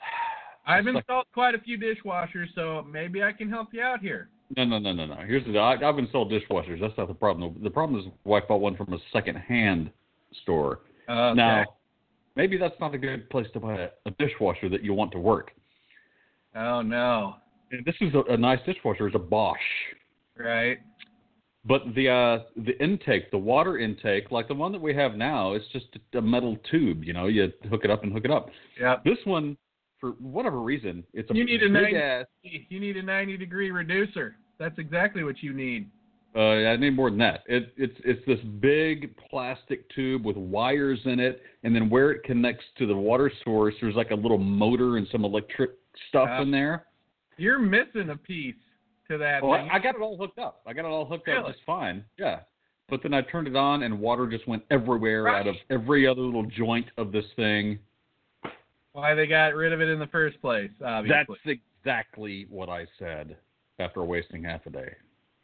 I've 0.66 0.84
like- 0.84 0.96
installed 0.96 1.26
quite 1.32 1.54
a 1.54 1.60
few 1.60 1.78
dishwashers, 1.78 2.46
so 2.54 2.86
maybe 2.90 3.22
I 3.22 3.32
can 3.32 3.48
help 3.48 3.68
you 3.72 3.82
out 3.82 4.00
here. 4.00 4.28
No, 4.56 4.64
no, 4.64 4.78
no, 4.78 4.92
no, 4.92 5.06
no. 5.06 5.16
Here's 5.26 5.44
the. 5.44 5.58
I, 5.58 5.72
I've 5.72 5.98
installed 5.98 6.30
dishwashers. 6.30 6.80
That's 6.80 6.96
not 6.96 7.08
the 7.08 7.14
problem. 7.14 7.56
The 7.62 7.70
problem 7.70 7.98
is 8.00 8.06
the 8.06 8.28
wife 8.28 8.44
bought 8.48 8.60
one 8.60 8.76
from 8.76 8.92
a 8.92 8.98
second-hand 9.12 9.90
store. 10.42 10.80
Uh, 11.08 11.34
Now, 11.34 11.64
maybe 12.36 12.56
that's 12.56 12.78
not 12.80 12.94
a 12.94 12.98
good 12.98 13.28
place 13.30 13.46
to 13.54 13.60
buy 13.60 13.74
a, 13.74 13.88
a 14.06 14.10
dishwasher 14.18 14.68
that 14.68 14.84
you 14.84 14.94
want 14.94 15.12
to 15.12 15.18
work. 15.18 15.50
Oh 16.54 16.82
no. 16.82 17.36
And 17.72 17.84
this 17.84 17.96
is 18.00 18.14
a, 18.14 18.32
a 18.32 18.36
nice 18.36 18.60
dishwasher. 18.64 19.06
It's 19.06 19.16
a 19.16 19.18
Bosch. 19.18 19.58
Right. 20.38 20.78
But 21.64 21.82
the 21.96 22.08
uh, 22.08 22.38
the 22.64 22.80
intake, 22.82 23.30
the 23.32 23.38
water 23.38 23.78
intake, 23.78 24.30
like 24.30 24.46
the 24.46 24.54
one 24.54 24.70
that 24.70 24.80
we 24.80 24.94
have 24.94 25.16
now, 25.16 25.54
it's 25.54 25.64
just 25.72 25.86
a 26.14 26.20
metal 26.20 26.56
tube. 26.70 27.02
You 27.02 27.12
know, 27.12 27.26
you 27.26 27.52
hook 27.68 27.80
it 27.84 27.90
up 27.90 28.04
and 28.04 28.12
hook 28.12 28.24
it 28.24 28.30
up. 28.30 28.50
Yep. 28.80 29.04
This 29.04 29.18
one, 29.24 29.56
for 30.00 30.10
whatever 30.12 30.60
reason, 30.60 31.02
it's 31.12 31.28
a 31.30 31.34
You 31.34 31.44
need 31.44 31.62
a 31.62 31.68
90 31.68 31.96
ass. 31.96 32.26
You 32.42 32.78
need 32.78 32.96
a 32.96 33.02
90 33.02 33.36
degree 33.36 33.72
reducer. 33.72 34.36
That's 34.58 34.78
exactly 34.78 35.24
what 35.24 35.42
you 35.42 35.52
need. 35.52 35.90
Uh, 36.36 36.68
I 36.68 36.76
need 36.76 36.94
more 36.94 37.08
than 37.08 37.18
that. 37.20 37.44
It, 37.46 37.72
it's 37.78 37.96
it's 38.04 38.20
this 38.26 38.38
big 38.60 39.16
plastic 39.30 39.88
tube 39.94 40.24
with 40.26 40.36
wires 40.36 41.00
in 41.06 41.18
it, 41.18 41.40
and 41.62 41.74
then 41.74 41.88
where 41.88 42.10
it 42.10 42.24
connects 42.24 42.64
to 42.76 42.86
the 42.86 42.94
water 42.94 43.32
source, 43.42 43.74
there's 43.80 43.94
like 43.94 44.10
a 44.10 44.14
little 44.14 44.36
motor 44.36 44.98
and 44.98 45.06
some 45.10 45.24
electric 45.24 45.70
stuff 46.10 46.28
Yeah. 46.28 46.42
in 46.42 46.50
there. 46.50 46.86
You're 47.38 47.58
missing 47.58 48.10
a 48.10 48.16
piece 48.16 48.54
to 49.08 49.16
that 49.16 49.42
Well, 49.42 49.58
thing. 49.58 49.70
I, 49.70 49.76
I 49.76 49.78
got 49.78 49.94
it 49.94 50.02
all 50.02 50.18
hooked 50.18 50.38
up. 50.38 50.60
I 50.66 50.74
got 50.74 50.84
it 50.84 50.88
all 50.88 51.06
hooked 51.06 51.26
up 51.28 51.36
Really? 51.38 51.52
just 51.52 51.64
fine. 51.64 52.04
Yeah. 52.18 52.40
But 52.88 53.02
then 53.02 53.14
I 53.14 53.22
turned 53.22 53.48
it 53.48 53.56
on, 53.56 53.82
and 53.82 53.98
water 53.98 54.26
just 54.26 54.46
went 54.46 54.62
everywhere 54.70 55.22
Right. 55.24 55.40
out 55.40 55.46
of 55.46 55.56
every 55.70 56.06
other 56.06 56.20
little 56.20 56.44
joint 56.44 56.86
of 56.98 57.12
this 57.12 57.24
thing. 57.36 57.78
Why 58.92 59.14
they 59.14 59.26
got 59.26 59.54
rid 59.54 59.72
of 59.72 59.80
it 59.80 59.88
in 59.88 59.98
the 59.98 60.06
first 60.08 60.40
place, 60.42 60.70
obviously. 60.84 61.34
That's 61.44 61.60
exactly 61.80 62.46
what 62.50 62.68
I 62.68 62.86
said 62.98 63.36
after 63.78 64.02
wasting 64.04 64.42
half 64.44 64.64
a 64.66 64.70
day. 64.70 64.94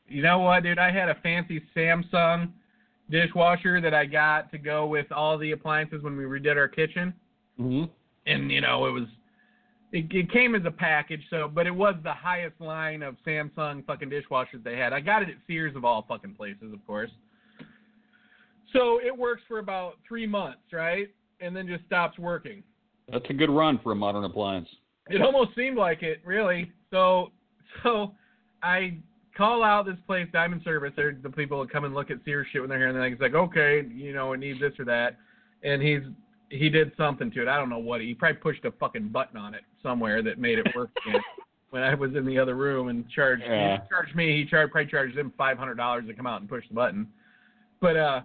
You 0.09 0.23
know 0.23 0.39
what, 0.41 0.63
dude? 0.63 0.79
I 0.79 0.91
had 0.91 1.09
a 1.09 1.15
fancy 1.23 1.63
Samsung 1.77 2.51
dishwasher 3.11 3.81
that 3.81 3.95
I 3.95 4.07
got 4.07 4.51
to 4.53 4.59
go 4.59 4.87
with 4.87 5.11
all 5.13 5.37
the 5.39 5.53
appliances 5.53 6.03
when 6.03 6.17
we 6.17 6.25
redid 6.25 6.57
our 6.57 6.69
kitchen. 6.69 7.13
Mm-hmm. 7.61 7.85
and 8.27 8.51
you 8.51 8.63
know 8.63 8.87
it 8.87 8.93
was 8.93 9.05
it, 9.93 10.07
it 10.11 10.33
came 10.33 10.55
as 10.55 10.63
a 10.65 10.71
package 10.71 11.21
so 11.29 11.51
but 11.55 11.67
it 11.67 11.71
was 11.71 11.95
the 12.03 12.13
highest 12.13 12.59
line 12.61 13.03
of 13.03 13.15
samsung 13.27 13.85
fucking 13.85 14.09
dishwashers 14.09 14.65
they 14.65 14.75
had 14.75 14.95
i 14.95 15.01
got 15.01 15.21
it 15.23 15.29
at 15.29 15.35
sears 15.47 15.77
of 15.77 15.85
all 15.85 16.03
fucking 16.09 16.35
places 16.35 16.73
of 16.73 16.85
course 16.87 17.11
so 18.73 18.99
it 19.05 19.17
works 19.17 19.43
for 19.47 19.59
about 19.59 19.99
three 20.09 20.27
months 20.27 20.63
right 20.73 21.09
and 21.43 21.55
then 21.55 21.67
just 21.69 21.85
stops 21.85 22.19
working 22.19 22.63
That's 23.11 23.27
a 23.29 23.35
good 23.35 23.51
run 23.51 23.79
for 23.83 23.93
a 23.93 23.97
modern 23.97 24.25
appliance. 24.25 24.69
it 25.11 25.21
almost 25.21 25.55
seemed 25.55 25.77
like 25.77 26.03
it 26.03 26.23
really 26.25 26.73
so 26.91 27.31
so 27.83 28.15
i 28.63 28.97
call 29.37 29.63
out 29.65 29.87
this 29.87 29.97
place 30.07 30.27
diamond 30.33 30.61
service 30.65 30.93
they're 30.97 31.17
the 31.23 31.31
people 31.31 31.61
that 31.61 31.71
come 31.73 31.85
and 31.85 31.95
look 31.95 32.11
at 32.11 32.19
sears 32.25 32.47
shit 32.53 32.61
when 32.61 32.69
they're 32.69 32.79
here 32.79 32.89
and 32.89 32.97
then 32.97 33.05
it's 33.05 33.21
like 33.21 33.35
okay 33.35 33.83
you 33.95 34.13
know 34.13 34.33
it 34.33 34.39
needs 34.39 34.61
this 34.61 34.73
or 34.79 34.85
that 34.85 35.17
and 35.63 35.81
he's 35.83 36.01
he 36.51 36.69
did 36.69 36.93
something 36.97 37.31
to 37.31 37.43
it 37.43 37.49
i 37.49 37.57
don't 37.57 37.71
know 37.71 37.79
what 37.79 38.01
he 38.01 38.15
probably 38.15 38.39
pushed 38.41 38.65
a 38.65 38.71
fucking 38.73 39.09
button 39.09 39.37
on 39.37 39.55
it 39.55 39.63
somewhere 39.83 40.23
that 40.23 40.39
made 40.39 40.59
it 40.59 40.67
work 40.77 40.91
again 41.07 41.21
when 41.71 41.83
i 41.83 41.95
was 41.95 42.15
in 42.15 42.27
the 42.27 42.39
other 42.39 42.55
room 42.57 42.89
and 42.89 43.09
charged 43.09 43.43
Yeah. 43.43 43.79
he 43.83 43.89
charged 43.89 44.15
me 44.15 44.37
he 44.37 44.45
charged 44.45 44.73
probably 44.73 44.91
charged 44.91 45.17
him 45.17 45.33
five 45.39 45.57
hundred 45.57 45.77
dollars 45.77 46.07
to 46.07 46.15
come 46.15 46.27
out 46.27 46.41
and 46.41 46.49
push 46.51 46.65
the 46.69 46.75
button 46.75 47.07
but 47.81 47.97
uh 47.97 48.21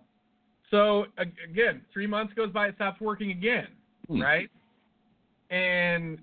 so 0.70 1.06
again 1.18 1.82
three 1.94 2.08
months 2.08 2.34
goes 2.34 2.52
by 2.52 2.68
it 2.68 2.76
stops 2.76 3.00
working 3.02 3.32
again 3.32 3.68
Hmm. 4.10 4.22
right? 4.22 4.50
And 5.50 6.18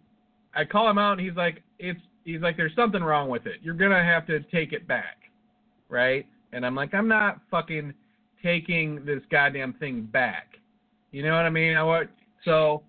I 0.55 0.65
call 0.65 0.89
him 0.89 0.97
out, 0.99 1.19
and 1.19 1.21
he's 1.21 1.37
like, 1.37 1.63
"It's." 1.79 2.01
He's 2.25 2.41
like, 2.41 2.57
"There's 2.57 2.75
something 2.75 3.03
wrong 3.03 3.29
with 3.29 3.47
it. 3.47 3.61
You're 3.63 3.75
gonna 3.75 4.03
have 4.03 4.27
to 4.27 4.41
take 4.41 4.73
it 4.73 4.87
back, 4.87 5.31
right?" 5.89 6.27
And 6.53 6.65
I'm 6.65 6.75
like, 6.75 6.95
"I'm 6.95 7.09
not 7.09 7.41
fucking 7.51 7.93
taking 8.43 9.05
this 9.05 9.23
goddamn 9.31 9.75
thing 9.75 10.03
back." 10.03 10.59
You 11.13 11.23
know 11.23 11.33
what 11.37 11.45
I 11.45 11.51
mean? 11.51 11.77
I 11.77 11.83
want 11.83 12.11
so. 12.45 12.83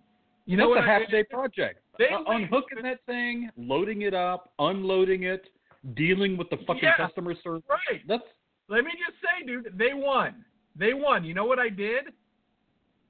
You 0.46 0.58
know 0.58 0.74
That's 0.74 0.86
what? 0.86 0.90
a 0.90 1.00
half 1.00 1.10
day 1.12 1.24
project. 1.24 1.82
They 1.98 2.10
Uh, 2.10 2.24
unhooking 2.28 2.82
that 2.84 3.04
thing, 3.06 3.50
loading 3.58 4.04
it 4.04 4.14
up, 4.14 4.54
unloading 4.60 5.24
it, 5.24 5.50
dealing 5.96 6.38
with 6.38 6.50
the 6.50 6.58
fucking 6.58 6.84
Yeah. 6.84 6.96
customer 6.98 7.34
service. 7.36 7.64
Right. 7.70 8.06
That's 8.08 8.24
Let 8.68 8.84
me 8.84 8.92
just 8.94 9.20
say, 9.22 9.46
dude, 9.46 9.78
they 9.78 9.94
won. 9.94 10.44
They 10.76 10.94
won. 10.96 11.24
You 11.24 11.34
know 11.36 11.46
what 11.46 11.60
I 11.60 11.70
did? 11.70 12.14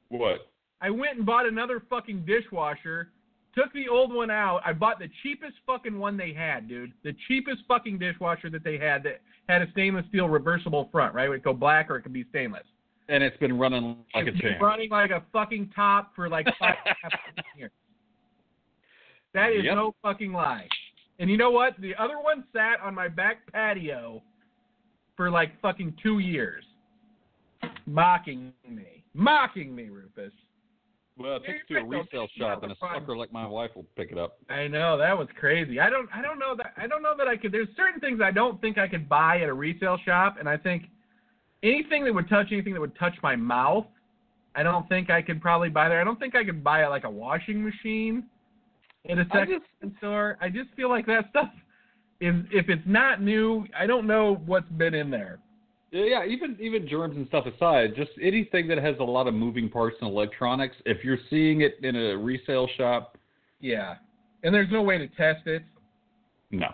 what. 0.09 0.49
I 0.81 0.89
went 0.89 1.17
and 1.17 1.25
bought 1.25 1.45
another 1.45 1.79
fucking 1.79 2.25
dishwasher. 2.25 3.11
Took 3.57 3.71
the 3.73 3.87
old 3.87 4.13
one 4.13 4.29
out. 4.29 4.61
I 4.65 4.73
bought 4.73 4.99
the 4.99 5.09
cheapest 5.23 5.53
fucking 5.65 5.97
one 5.97 6.17
they 6.17 6.33
had, 6.33 6.67
dude. 6.67 6.91
The 7.03 7.15
cheapest 7.27 7.61
fucking 7.67 7.99
dishwasher 7.99 8.49
that 8.49 8.63
they 8.65 8.77
had 8.77 9.01
that 9.03 9.21
had 9.47 9.61
a 9.61 9.71
stainless 9.71 10.05
steel 10.09 10.27
reversible 10.27 10.89
front, 10.91 11.13
right? 11.15 11.27
It 11.27 11.29
would 11.29 11.43
go 11.43 11.53
black 11.53 11.89
or 11.89 11.95
it 11.95 12.01
could 12.01 12.11
be 12.13 12.25
stainless. 12.29 12.63
And 13.07 13.23
it's 13.23 13.37
been 13.37 13.57
running 13.57 13.97
like 14.13 14.27
a 14.27 14.31
champ. 14.33 14.59
running 14.61 14.89
like 14.89 15.11
a 15.11 15.23
fucking 15.31 15.71
top 15.75 16.13
for 16.15 16.27
like 16.27 16.47
five 16.59 16.75
years. 17.57 17.71
That 19.33 19.51
is 19.51 19.63
Yep. 19.63 19.75
no 19.75 19.95
fucking 20.01 20.33
lie. 20.33 20.67
And 21.19 21.29
you 21.29 21.37
know 21.37 21.51
what? 21.51 21.79
The 21.79 21.93
other 21.95 22.19
one 22.19 22.43
sat 22.51 22.79
on 22.81 22.93
my 22.95 23.07
back 23.07 23.49
patio 23.53 24.21
for 25.15 25.29
like 25.29 25.59
fucking 25.61 25.95
two 26.01 26.19
years, 26.19 26.63
mocking 27.85 28.51
me, 28.67 29.03
mocking 29.13 29.73
me, 29.73 29.89
Rufus. 29.89 30.33
Well, 31.17 31.37
it 31.37 31.43
takes 31.45 31.65
to 31.69 31.77
a 31.77 31.85
resale 31.85 32.27
shop, 32.37 32.63
and 32.63 32.71
a 32.73 32.75
sucker 32.75 33.15
like 33.15 33.31
my 33.31 33.47
wife 33.47 33.71
will 33.75 33.85
pick 33.95 34.11
it 34.11 34.17
up. 34.17 34.37
I 34.49 34.67
know 34.67 34.97
that 34.97 35.17
was 35.17 35.29
crazy. 35.39 35.79
I 35.79 35.89
don't 35.89 36.09
I 36.13 36.21
don't 36.21 36.39
know 36.39 36.55
that 36.57 36.73
I 36.77 36.87
don't 36.87 37.01
know 37.01 37.13
that 37.17 37.27
I 37.27 37.37
could 37.37 37.51
there's 37.53 37.69
certain 37.77 38.01
things 38.01 38.19
I 38.21 38.31
don't 38.31 38.59
think 38.59 38.77
I 38.77 38.87
could 38.87 39.07
buy 39.07 39.39
at 39.41 39.47
a 39.47 39.53
resale 39.53 39.97
shop 40.05 40.35
and 40.39 40.49
I 40.49 40.57
think 40.57 40.83
anything 41.63 42.03
that 42.03 42.13
would 42.13 42.27
touch 42.27 42.47
anything 42.51 42.73
that 42.73 42.81
would 42.81 42.97
touch 42.99 43.15
my 43.23 43.35
mouth, 43.35 43.85
I 44.55 44.63
don't 44.63 44.87
think 44.89 45.09
I 45.09 45.21
could 45.21 45.41
probably 45.41 45.69
buy 45.69 45.87
there. 45.87 46.01
I 46.01 46.03
don't 46.03 46.19
think 46.19 46.35
I 46.35 46.43
could 46.43 46.63
buy 46.63 46.85
like 46.87 47.05
a 47.05 47.09
washing 47.09 47.63
machine 47.63 48.25
at 49.09 49.17
a 49.17 49.25
I 49.31 49.39
second 49.39 49.61
just- 49.81 49.97
store. 49.97 50.37
I 50.41 50.49
just 50.49 50.69
feel 50.75 50.89
like 50.89 51.05
that 51.05 51.29
stuff 51.29 51.49
is 52.19 52.35
if 52.51 52.67
it's 52.69 52.83
not 52.85 53.21
new, 53.21 53.65
I 53.77 53.85
don't 53.87 54.05
know 54.05 54.35
what's 54.45 54.69
been 54.71 54.93
in 54.93 55.09
there. 55.09 55.39
Yeah, 56.03 56.25
even 56.25 56.57
even 56.59 56.87
germs 56.87 57.15
and 57.15 57.25
stuff 57.27 57.45
aside, 57.45 57.95
just 57.95 58.11
anything 58.21 58.67
that 58.67 58.77
has 58.79 58.95
a 58.99 59.03
lot 59.03 59.27
of 59.27 59.33
moving 59.33 59.69
parts 59.69 59.95
and 60.01 60.09
electronics. 60.09 60.75
If 60.85 61.03
you're 61.05 61.19
seeing 61.29 61.61
it 61.61 61.77
in 61.83 61.95
a 61.95 62.17
resale 62.17 62.67
shop, 62.77 63.17
Yeah. 63.61 63.95
And 64.43 64.53
there's 64.53 64.71
no 64.71 64.81
way 64.81 64.97
to 64.97 65.07
test 65.07 65.47
it. 65.47 65.63
no. 66.51 66.67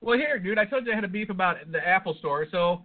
Well, 0.00 0.18
here, 0.18 0.38
dude, 0.38 0.58
I 0.58 0.64
told 0.64 0.86
you 0.86 0.92
I 0.92 0.94
had 0.94 1.04
a 1.04 1.08
beef 1.08 1.30
about 1.30 1.56
the 1.72 1.86
Apple 1.86 2.14
Store. 2.18 2.46
So, 2.50 2.82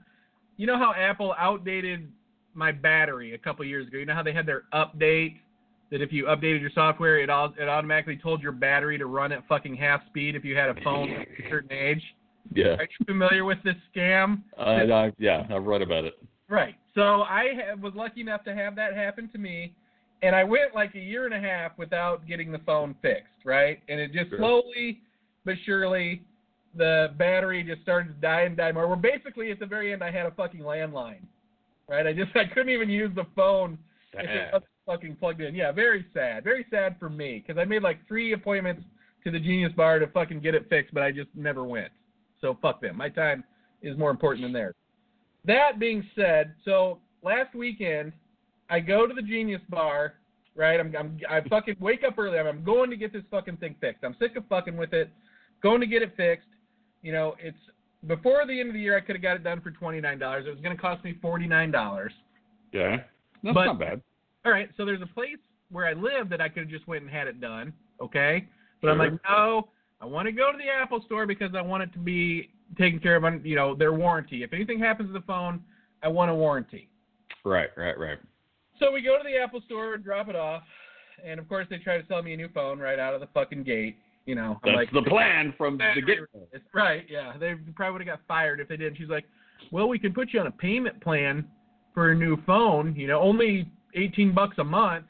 you 0.58 0.66
know 0.66 0.78
how 0.78 0.94
Apple 0.94 1.34
outdated 1.38 2.12
my 2.54 2.72
battery 2.72 3.34
a 3.34 3.38
couple 3.38 3.66
years 3.66 3.88
ago? 3.88 3.98
You 3.98 4.06
know 4.06 4.14
how 4.14 4.24
they 4.24 4.34
had 4.34 4.46
their 4.46 4.64
update 4.74 5.38
that 5.92 6.02
if 6.02 6.12
you 6.14 6.26
updated 6.26 6.62
your 6.62 6.70
software, 6.74 7.20
it 7.20 7.30
all 7.30 7.54
it 7.58 7.68
automatically 7.68 8.18
told 8.18 8.42
your 8.42 8.52
battery 8.52 8.98
to 8.98 9.06
run 9.06 9.32
at 9.32 9.48
fucking 9.48 9.76
half 9.76 10.06
speed 10.08 10.36
if 10.36 10.44
you 10.44 10.56
had 10.56 10.70
a 10.70 10.82
phone 10.84 11.10
a 11.10 11.50
certain 11.50 11.72
age. 11.72 12.04
Yeah, 12.54 12.76
Are 12.76 12.84
you 12.84 13.06
familiar 13.06 13.46
with 13.46 13.60
this 13.64 13.76
scam? 13.96 14.42
Uh, 14.58 14.62
I, 14.62 15.06
I, 15.08 15.12
yeah, 15.18 15.44
I've 15.50 15.64
read 15.66 15.82
about 15.82 16.06
it. 16.06 16.14
Right. 16.50 16.76
So 16.96 17.22
I 17.22 17.48
ha- 17.56 17.76
was 17.82 17.94
lucky 17.96 18.22
enough 18.22 18.44
to 18.44 18.54
have 18.54 18.76
that 18.76 18.94
happen 18.94 19.30
to 19.30 19.38
me, 19.38 19.74
and 20.22 20.36
I 20.36 20.44
went 20.44 20.76
like 20.76 20.96
a 20.96 21.00
year 21.00 21.26
and 21.26 21.34
a 21.34 21.40
half 21.40 21.78
without 21.78 22.28
getting 22.28 22.52
the 22.52 22.60
phone 22.60 22.96
fixed. 23.02 23.28
Right, 23.46 23.80
and 23.88 24.00
it 24.00 24.12
just 24.12 24.30
Sure. 24.30 24.40
slowly 24.40 25.02
but 25.44 25.56
surely, 25.66 26.22
the 26.76 27.14
battery 27.18 27.64
just 27.64 27.82
started 27.82 28.10
to 28.16 28.22
die 28.22 28.42
and 28.42 28.56
die 28.56 28.72
more. 28.72 28.88
Where 28.88 28.96
basically 28.96 29.52
at 29.52 29.60
the 29.60 29.66
very 29.66 29.92
end, 29.92 30.04
I 30.04 30.12
had 30.12 30.26
a 30.26 30.32
fucking 30.32 30.62
landline. 30.62 31.22
Right? 31.90 32.06
I 32.06 32.14
just 32.14 32.30
I 32.36 32.46
couldn't 32.46 32.70
even 32.70 32.90
use 32.90 33.12
the 33.16 33.26
phone 33.36 33.78
if 34.14 34.20
it 34.22 34.28
Sad. 34.28 34.54
wasn't 34.54 34.70
fucking 34.86 35.16
plugged 35.18 35.42
in. 35.42 35.56
Yeah, 35.56 35.72
very 35.72 36.06
sad. 36.14 36.44
Very 36.44 36.66
sad 36.70 36.96
for 37.00 37.10
me 37.10 37.44
because 37.46 37.60
I 37.60 37.66
made 37.66 37.82
like 37.82 38.06
three 38.08 38.34
appointments 38.34 38.84
to 39.24 39.32
the 39.32 39.40
Genius 39.40 39.72
Bar 39.74 40.00
to 40.00 40.08
fucking 40.08 40.42
get 40.42 40.54
it 40.56 40.68
fixed, 40.70 40.94
but 40.94 41.02
I 41.04 41.12
just 41.12 41.30
never 41.36 41.64
went. 41.64 41.92
So 42.42 42.58
fuck 42.62 42.82
them. 42.82 42.98
My 42.98 43.10
time 43.10 43.44
is 43.82 43.98
more 43.98 44.12
important 44.12 44.44
than 44.44 44.54
theirs. 44.54 44.76
That 45.46 45.80
being 45.80 46.04
said, 46.16 46.54
so 46.66 47.00
last 47.24 47.56
weekend 47.56 48.14
I 48.70 48.80
go 48.80 49.08
to 49.08 49.14
the 49.14 49.22
Genius 49.22 49.62
Bar. 49.70 50.14
Right? 50.54 50.80
I'm, 50.80 50.94
I'm 50.98 51.18
I 51.30 51.40
fucking 51.48 51.78
wake 51.80 52.04
up 52.06 52.20
early. 52.20 52.38
I'm, 52.38 52.46
I'm 52.46 52.64
going 52.64 52.90
to 52.90 52.98
get 52.98 53.14
this 53.14 53.24
fucking 53.32 53.58
thing 53.58 53.76
fixed. 53.80 54.04
I'm 54.04 54.16
sick 54.20 54.36
of 54.36 54.46
fucking 54.50 54.76
with 54.76 54.92
it. 54.92 55.10
Going 55.64 55.80
to 55.80 55.88
get 55.88 56.02
it 56.02 56.14
fixed. 56.18 56.48
You 57.04 57.14
know, 57.14 57.36
it's 57.40 57.58
before 58.06 58.46
the 58.46 58.60
end 58.60 58.68
of 58.68 58.74
the 58.74 58.82
year. 58.82 58.98
I 58.98 59.00
could 59.00 59.16
have 59.16 59.24
got 59.24 59.38
it 59.38 59.44
done 59.46 59.62
for 59.62 59.72
twenty 59.72 60.02
nine 60.02 60.20
dollars. 60.20 60.46
It 60.46 60.50
was 60.50 60.60
going 60.60 60.76
to 60.76 60.82
cost 60.82 61.06
me 61.06 61.18
forty 61.22 61.48
nine 61.48 61.72
dollars. 61.72 62.12
Yeah. 62.74 62.98
That's 63.44 63.54
But- 63.54 63.66
not 63.66 63.80
bad. 63.80 64.02
All 64.44 64.52
right, 64.52 64.70
so 64.76 64.86
there's 64.86 65.02
a 65.04 65.14
place 65.14 65.38
where 65.70 65.86
I 65.86 65.94
live 65.94 66.28
that 66.32 66.42
I 66.42 66.50
could 66.50 66.64
have 66.64 66.70
just 66.70 66.88
went 66.88 67.04
and 67.04 67.12
had 67.12 67.28
it 67.28 67.40
done. 67.40 67.72
Okay, 68.02 68.48
but 68.82 68.90
I'm 68.90 68.98
like, 68.98 69.14
no, 69.30 69.70
I 70.02 70.06
want 70.06 70.26
to 70.26 70.32
go 70.32 70.52
to 70.52 70.58
the 70.58 70.70
Apple 70.70 71.02
store 71.06 71.28
because 71.28 71.52
I 71.56 71.62
want 71.62 71.84
it 71.84 71.94
to 71.94 72.00
be 72.00 72.50
taken 72.78 73.00
care 73.00 73.16
of 73.16 73.24
on, 73.24 73.42
you 73.44 73.56
know, 73.56 73.76
their 73.76 73.94
warranty. 73.94 74.44
If 74.44 74.52
anything 74.52 74.80
happens 74.80 75.10
to 75.10 75.14
the 75.14 75.26
phone, 75.26 75.62
I 76.02 76.08
want 76.08 76.32
a 76.32 76.36
warranty. 76.36 76.90
Right, 77.46 77.70
right, 77.78 77.98
right. 77.98 78.18
So 78.80 78.92
we 78.92 79.02
go 79.02 79.18
to 79.18 79.24
the 79.24 79.38
Apple 79.38 79.62
store 79.66 79.94
and 79.94 80.04
drop 80.04 80.28
it 80.28 80.36
off, 80.36 80.64
and 81.24 81.40
of 81.40 81.48
course 81.48 81.68
they 81.70 81.78
try 81.78 82.02
to 82.02 82.08
sell 82.08 82.24
me 82.24 82.34
a 82.34 82.38
new 82.38 82.50
phone 82.50 82.80
right 82.80 82.98
out 82.98 83.14
of 83.14 83.22
the 83.22 83.28
fucking 83.28 83.64
gate. 83.64 83.96
You 84.26 84.36
know, 84.36 84.60
I'm 84.64 84.74
That's 84.76 84.76
like, 84.76 84.92
the 84.92 85.08
plan 85.10 85.54
from 85.58 85.78
the 85.78 86.02
get. 86.02 86.18
right, 86.74 87.06
yeah. 87.10 87.34
They 87.40 87.54
probably 87.76 87.94
would 87.94 88.08
have 88.08 88.18
got 88.20 88.28
fired 88.28 88.60
if 88.60 88.68
they 88.68 88.78
didn't. 88.78 88.98
She's 88.98 89.10
like, 89.10 89.26
"Well, 89.72 89.88
we 89.88 89.98
can 89.98 90.14
put 90.14 90.30
you 90.32 90.40
on 90.40 90.48
a 90.48 90.52
payment 90.52 91.02
plan 91.02 91.48
for 91.94 92.12
a 92.12 92.16
new 92.16 92.38
phone. 92.46 92.96
You 92.96 93.08
know, 93.08 93.20
only 93.20 93.68
eighteen 93.96 94.34
bucks 94.34 94.58
a 94.60 94.64
month 94.64 95.06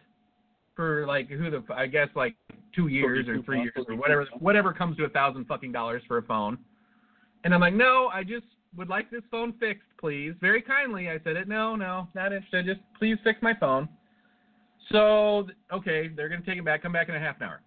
for 0.76 1.06
like 1.06 1.30
who 1.30 1.50
the 1.52 1.62
I 1.74 1.88
guess 1.88 2.08
like 2.16 2.36
two 2.75 2.88
years 2.88 3.28
or 3.28 3.36
32 3.36 3.44
three 3.44 3.62
years 3.62 3.86
or 3.88 3.96
whatever 3.96 4.25
whatever 4.40 4.74
comes 4.74 4.98
to 4.98 5.06
a 5.06 5.10
thousand 5.10 5.46
fucking 5.46 5.72
dollars 5.72 6.01
for 6.08 6.18
a 6.18 6.24
phone." 6.24 6.58
And 7.44 7.54
I'm 7.54 7.62
like, 7.62 7.74
"No, 7.74 8.10
I 8.13 8.24
just 8.24 8.46
would 8.75 8.90
like 8.90 9.10
this 9.10 9.24
phone 9.32 9.54
fixed, 9.60 9.88
please." 10.00 10.34
Very 10.42 10.62
kindly, 10.62 11.10
I 11.10 11.20
said 11.24 11.36
it. 11.36 11.48
No, 11.48 11.75
no, 11.75 12.08
not 12.13 12.34
interested. 12.34 12.66
Just 12.66 12.82
please 12.98 13.18
fix 13.24 13.42
my 13.42 13.54
phone. 13.54 13.90
So 14.92 15.48
okay, 15.72 16.08
they're 16.08 16.30
gonna 16.30 16.42
take 16.46 16.58
it 16.58 16.66
back. 16.66 16.82
Come 16.84 16.92
back 16.92 17.10
in 17.10 17.16
a 17.16 17.20
half 17.20 17.38
an 17.38 17.44
hour 17.44 17.62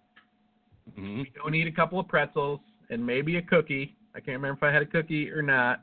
hmm 0.93 1.21
we 1.21 1.31
don't 1.35 1.51
need 1.51 1.67
a 1.67 1.71
couple 1.71 1.99
of 1.99 2.07
pretzels 2.07 2.59
and 2.89 3.05
maybe 3.05 3.37
a 3.37 3.41
cookie. 3.41 3.95
I 4.13 4.19
can't 4.19 4.37
remember 4.37 4.57
if 4.57 4.63
I 4.63 4.71
had 4.71 4.83
a 4.83 4.85
cookie 4.85 5.31
or 5.31 5.41
not. 5.41 5.81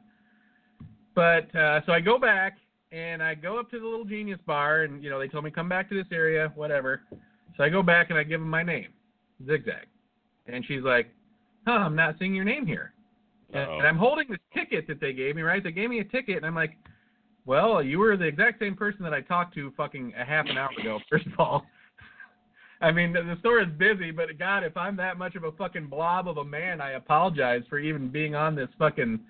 But 1.14 1.54
uh, 1.54 1.80
so 1.84 1.92
I 1.92 2.00
go 2.00 2.18
back 2.18 2.58
and 2.92 3.22
I 3.22 3.34
go 3.34 3.58
up 3.58 3.70
to 3.72 3.80
the 3.80 3.84
little 3.84 4.04
genius 4.04 4.38
bar 4.46 4.82
and 4.82 5.02
you 5.02 5.10
know 5.10 5.18
they 5.18 5.28
told 5.28 5.44
me 5.44 5.50
come 5.50 5.68
back 5.68 5.88
to 5.90 5.94
this 5.94 6.06
area, 6.12 6.52
whatever. 6.54 7.02
So 7.56 7.64
I 7.64 7.68
go 7.68 7.82
back 7.82 8.10
and 8.10 8.18
I 8.18 8.22
give 8.22 8.40
them 8.40 8.48
my 8.48 8.62
name, 8.62 8.88
Zigzag, 9.46 9.86
and 10.46 10.64
she's 10.66 10.82
like, 10.82 11.10
"Huh, 11.66 11.72
I'm 11.72 11.96
not 11.96 12.16
seeing 12.18 12.34
your 12.34 12.44
name 12.44 12.66
here." 12.66 12.92
And, 13.52 13.70
and 13.70 13.86
I'm 13.86 13.98
holding 13.98 14.28
this 14.28 14.38
ticket 14.54 14.86
that 14.88 15.00
they 15.00 15.12
gave 15.12 15.36
me, 15.36 15.42
right? 15.42 15.62
They 15.62 15.72
gave 15.72 15.90
me 15.90 16.00
a 16.00 16.04
ticket, 16.04 16.36
and 16.36 16.46
I'm 16.46 16.54
like, 16.54 16.76
"Well, 17.44 17.82
you 17.82 17.98
were 17.98 18.16
the 18.16 18.24
exact 18.24 18.60
same 18.60 18.74
person 18.74 19.02
that 19.04 19.12
I 19.12 19.20
talked 19.20 19.54
to 19.54 19.72
fucking 19.76 20.14
a 20.18 20.24
half 20.24 20.46
an 20.48 20.56
hour 20.56 20.70
ago." 20.80 20.98
First 21.10 21.26
of 21.26 21.32
all, 21.38 21.64
I 22.80 22.90
mean, 22.90 23.12
the, 23.12 23.22
the 23.22 23.36
store 23.38 23.60
is 23.60 23.68
busy, 23.78 24.10
but 24.10 24.26
God, 24.38 24.64
if 24.64 24.76
I'm 24.76 24.96
that 24.96 25.16
much 25.16 25.36
of 25.36 25.44
a 25.44 25.52
fucking 25.52 25.86
blob 25.86 26.28
of 26.28 26.38
a 26.38 26.44
man, 26.44 26.80
I 26.80 26.92
apologize 26.92 27.62
for 27.70 27.78
even 27.78 28.08
being 28.08 28.34
on 28.34 28.56
this 28.56 28.68
fucking 28.78 29.20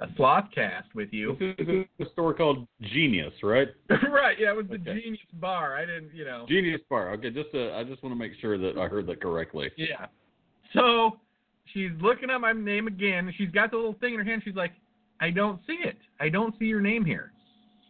uh, 0.00 0.06
sloth 0.16 0.46
cast 0.54 0.94
with 0.94 1.12
you. 1.12 1.36
This 1.38 1.54
is 1.58 1.84
a 2.00 2.10
store 2.12 2.34
called 2.34 2.66
Genius, 2.80 3.32
right? 3.42 3.68
right? 4.10 4.36
Yeah, 4.38 4.50
it 4.50 4.56
was 4.56 4.66
the 4.68 4.74
Okay. 4.74 5.00
Genius 5.02 5.20
Bar. 5.34 5.76
I 5.76 5.86
didn't, 5.86 6.14
you 6.14 6.24
know. 6.24 6.46
Genius 6.48 6.80
Bar. 6.88 7.12
Okay, 7.14 7.30
just 7.30 7.48
uh, 7.54 7.72
I 7.72 7.84
just 7.84 8.02
want 8.02 8.14
to 8.14 8.18
make 8.18 8.32
sure 8.40 8.58
that 8.58 8.78
I 8.78 8.88
heard 8.88 9.06
that 9.06 9.20
correctly. 9.20 9.70
Yeah. 9.76 10.06
So 10.74 11.20
she's 11.72 11.90
looking 12.00 12.30
up 12.30 12.40
my 12.40 12.52
name 12.52 12.86
again. 12.86 13.32
She's 13.36 13.50
got 13.50 13.70
the 13.70 13.76
little 13.76 13.96
thing 14.00 14.14
in 14.14 14.20
her 14.20 14.24
hand. 14.24 14.42
She's 14.44 14.54
like, 14.54 14.72
I 15.20 15.30
don't 15.30 15.60
see 15.66 15.78
it. 15.84 15.96
I 16.20 16.28
don't 16.28 16.58
see 16.58 16.64
your 16.64 16.80
name 16.80 17.04
here. 17.04 17.32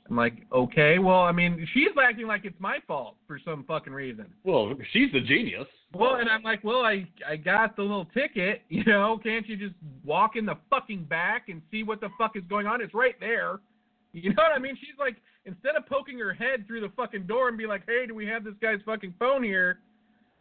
I'm 0.08 0.16
like, 0.16 0.46
okay. 0.52 0.98
Well, 0.98 1.20
I 1.20 1.32
mean, 1.32 1.66
she's 1.72 1.88
acting 2.02 2.26
like 2.26 2.44
it's 2.44 2.58
my 2.58 2.78
fault 2.86 3.16
for 3.26 3.38
some 3.44 3.64
fucking 3.64 3.92
reason. 3.92 4.26
Well, 4.44 4.74
she's 4.92 5.12
the 5.12 5.20
genius. 5.20 5.66
Well, 5.94 6.16
and 6.16 6.28
I'm 6.28 6.42
like, 6.42 6.64
well, 6.64 6.82
I 6.82 7.06
I 7.28 7.36
got 7.36 7.76
the 7.76 7.82
little 7.82 8.06
ticket. 8.06 8.62
You 8.68 8.84
know, 8.84 9.20
can't 9.22 9.46
you 9.48 9.56
just 9.56 9.74
walk 10.04 10.36
in 10.36 10.46
the 10.46 10.56
fucking 10.70 11.04
back 11.04 11.48
and 11.48 11.62
see 11.70 11.82
what 11.82 12.00
the 12.00 12.08
fuck 12.18 12.36
is 12.36 12.42
going 12.48 12.66
on? 12.66 12.80
It's 12.80 12.94
right 12.94 13.18
there. 13.20 13.60
You 14.14 14.28
know 14.28 14.42
what 14.42 14.52
I 14.54 14.58
mean? 14.58 14.76
She's 14.78 14.98
like, 14.98 15.16
instead 15.46 15.74
of 15.74 15.86
poking 15.86 16.18
her 16.18 16.34
head 16.34 16.66
through 16.66 16.82
the 16.82 16.90
fucking 16.94 17.26
door 17.26 17.48
and 17.48 17.56
be 17.56 17.66
like, 17.66 17.82
hey, 17.86 18.04
do 18.06 18.14
we 18.14 18.26
have 18.26 18.44
this 18.44 18.52
guy's 18.60 18.80
fucking 18.84 19.14
phone 19.18 19.42
here? 19.42 19.78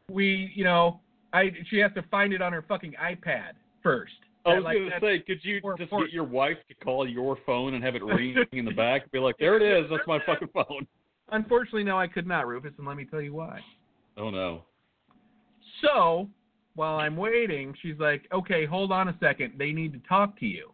We, 0.09 0.51
you 0.53 0.65
know, 0.65 0.99
I 1.31 1.51
she 1.69 1.77
has 1.77 1.93
to 1.93 2.03
find 2.11 2.33
it 2.33 2.41
on 2.41 2.51
her 2.51 2.65
fucking 2.67 2.95
iPad 3.01 3.53
first. 3.81 4.11
I 4.45 4.55
was 4.55 4.63
like, 4.63 4.77
gonna 4.77 4.91
say, 4.99 5.19
could 5.19 5.39
you 5.43 5.61
just 5.61 5.81
important. 5.81 6.09
get 6.09 6.13
your 6.13 6.23
wife 6.23 6.57
to 6.67 6.73
call 6.75 7.07
your 7.07 7.37
phone 7.45 7.73
and 7.75 7.83
have 7.83 7.95
it 7.95 8.03
ring 8.03 8.35
in 8.51 8.65
the 8.65 8.71
back? 8.71 9.03
And 9.03 9.11
Be 9.11 9.19
like, 9.19 9.37
there 9.37 9.57
it 9.57 9.61
is. 9.61 9.89
That's 9.89 10.07
my 10.07 10.19
fucking 10.25 10.49
phone. 10.53 10.87
Unfortunately, 11.31 11.83
no, 11.83 11.97
I 11.97 12.07
could 12.07 12.27
not, 12.27 12.47
Rufus, 12.47 12.73
and 12.77 12.87
let 12.87 12.97
me 12.97 13.05
tell 13.05 13.21
you 13.21 13.33
why. 13.33 13.59
Oh 14.17 14.29
no. 14.29 14.63
So 15.81 16.27
while 16.75 16.97
I'm 16.97 17.15
waiting, 17.15 17.73
she's 17.81 17.97
like, 17.99 18.23
okay, 18.33 18.65
hold 18.65 18.91
on 18.91 19.09
a 19.09 19.15
second. 19.19 19.53
They 19.57 19.71
need 19.71 19.93
to 19.93 19.99
talk 20.07 20.39
to 20.39 20.45
you. 20.45 20.71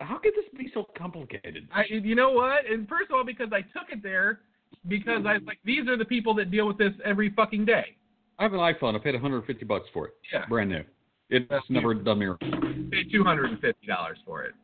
How 0.00 0.18
could 0.18 0.32
this 0.34 0.44
be 0.56 0.70
so 0.72 0.86
complicated? 0.96 1.68
I, 1.74 1.84
you 1.88 2.14
know 2.14 2.30
what? 2.30 2.66
And 2.70 2.88
first 2.88 3.10
of 3.10 3.16
all, 3.16 3.24
because 3.24 3.48
I 3.52 3.60
took 3.60 3.90
it 3.90 4.02
there, 4.02 4.40
because 4.88 5.24
I 5.26 5.34
was 5.34 5.42
like, 5.46 5.58
these 5.64 5.86
are 5.88 5.96
the 5.96 6.04
people 6.04 6.34
that 6.34 6.50
deal 6.50 6.66
with 6.66 6.78
this 6.78 6.92
every 7.04 7.30
fucking 7.30 7.64
day. 7.64 7.96
I 8.38 8.44
have 8.44 8.54
an 8.54 8.60
iPhone. 8.60 8.94
I 8.94 8.98
paid 8.98 9.14
150 9.14 9.64
bucks 9.64 9.86
for 9.92 10.06
it. 10.06 10.14
Yeah, 10.32 10.46
Brand 10.46 10.70
new. 10.70 10.82
It's 11.30 11.46
That's 11.50 11.64
never 11.70 11.94
done 11.94 12.18
me 12.18 12.26
wrong. 12.26 12.88
paid 12.92 13.10
two 13.10 13.24
hundred 13.24 13.50
and 13.50 13.60
fifty 13.60 13.86
dollars 13.86 14.18
for 14.26 14.42
it 14.44 14.54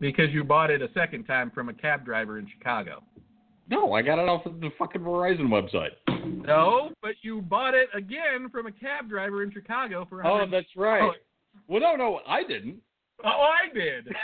because 0.00 0.30
you 0.30 0.44
bought 0.44 0.70
it 0.70 0.80
a 0.82 0.88
second 0.94 1.24
time 1.24 1.50
from 1.50 1.68
a 1.68 1.74
cab 1.74 2.04
driver 2.04 2.38
in 2.38 2.46
Chicago. 2.56 3.02
No, 3.70 3.92
I 3.92 4.00
got 4.02 4.18
it 4.18 4.28
off 4.28 4.46
of 4.46 4.60
the 4.60 4.70
fucking 4.78 5.02
Verizon 5.02 5.48
website. 5.48 5.90
No, 6.46 6.90
but 7.02 7.12
you 7.22 7.42
bought 7.42 7.74
it 7.74 7.88
again 7.94 8.48
from 8.50 8.66
a 8.66 8.72
cab 8.72 9.08
driver 9.08 9.42
in 9.42 9.52
Chicago 9.52 10.06
for. 10.08 10.24
Oh, 10.26 10.46
$100. 10.46 10.50
that's 10.50 10.76
right. 10.76 11.12
Well, 11.68 11.80
no, 11.80 11.94
no, 11.96 12.20
I 12.26 12.42
didn't. 12.44 12.76
Oh, 13.24 13.28
I 13.28 13.72
did. 13.74 14.08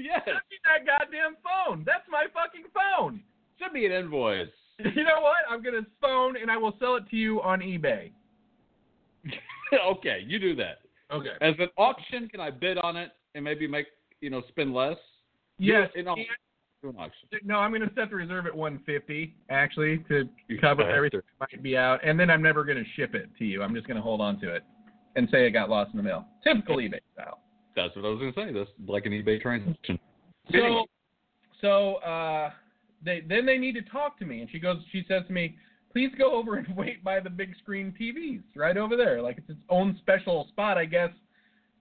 Yes. 0.00 0.20
Send 0.26 0.36
me 0.36 0.56
that 0.64 0.86
goddamn 0.86 1.34
phone. 1.42 1.82
That's 1.84 2.04
my 2.08 2.26
fucking 2.32 2.66
phone. 2.72 3.20
Send 3.58 3.72
me 3.72 3.84
an 3.86 3.92
invoice. 3.92 4.46
You 4.94 5.02
know 5.02 5.20
what? 5.20 5.38
I'm 5.50 5.60
gonna 5.60 5.84
phone 6.00 6.36
and 6.40 6.48
I 6.52 6.56
will 6.56 6.72
sell 6.78 6.94
it 6.96 7.08
to 7.10 7.16
you 7.16 7.42
on 7.42 7.58
eBay. 7.58 8.12
okay, 9.86 10.24
you 10.26 10.38
do 10.38 10.54
that. 10.56 10.78
Okay. 11.12 11.30
As 11.40 11.54
an 11.58 11.68
auction, 11.76 12.28
can 12.28 12.40
I 12.40 12.50
bid 12.50 12.78
on 12.78 12.96
it 12.96 13.10
and 13.34 13.44
maybe 13.44 13.66
make 13.66 13.86
you 14.20 14.30
know 14.30 14.42
spend 14.48 14.74
less? 14.74 14.96
Yes. 15.58 15.88
You 15.94 16.02
know, 16.04 16.14
and- 16.14 16.26
do 16.82 16.90
an 16.90 16.96
auction. 16.96 17.28
No, 17.44 17.56
I'm 17.56 17.72
going 17.72 17.82
to 17.82 17.90
set 17.96 18.10
the 18.10 18.14
reserve 18.14 18.46
at 18.46 18.54
150 18.54 19.34
actually 19.50 19.98
to 20.08 20.28
You 20.46 20.60
cover 20.60 20.82
everything 20.82 21.22
that 21.40 21.50
might 21.52 21.62
be 21.62 21.76
out, 21.76 21.98
and 22.04 22.20
then 22.20 22.30
I'm 22.30 22.42
never 22.42 22.62
going 22.62 22.78
to 22.78 22.84
ship 22.94 23.16
it 23.16 23.28
to 23.38 23.44
you. 23.44 23.64
I'm 23.64 23.74
just 23.74 23.88
going 23.88 23.96
to 23.96 24.02
hold 24.02 24.20
on 24.20 24.38
to 24.40 24.54
it 24.54 24.62
and 25.16 25.28
say 25.32 25.46
it 25.46 25.50
got 25.50 25.68
lost 25.68 25.90
in 25.92 25.96
the 25.96 26.02
mail. 26.02 26.24
Typical 26.44 26.76
eBay 26.76 27.00
style. 27.14 27.40
That's 27.74 27.94
what 27.96 28.04
I 28.04 28.08
was 28.08 28.18
gonna 28.18 28.32
say. 28.34 28.52
That's 28.52 28.70
like 28.86 29.06
an 29.06 29.12
eBay 29.12 29.40
transaction. 29.40 29.98
So, 30.50 30.86
so 31.60 31.94
uh, 31.96 32.50
they 33.04 33.22
then 33.28 33.46
they 33.46 33.58
need 33.58 33.74
to 33.74 33.82
talk 33.82 34.18
to 34.18 34.24
me, 34.24 34.40
and 34.40 34.50
she 34.50 34.58
goes, 34.58 34.78
she 34.90 35.04
says 35.08 35.22
to 35.26 35.32
me, 35.32 35.56
please 35.92 36.10
go 36.18 36.34
over 36.34 36.56
and 36.56 36.66
wait 36.76 37.02
by 37.02 37.20
the 37.20 37.30
big 37.30 37.54
screen 37.62 37.94
TVs 38.00 38.42
right 38.56 38.76
over 38.76 38.96
there, 38.96 39.22
like 39.22 39.38
it's 39.38 39.50
its 39.50 39.60
own 39.68 39.96
special 40.00 40.46
spot, 40.50 40.78
I 40.78 40.84
guess, 40.84 41.10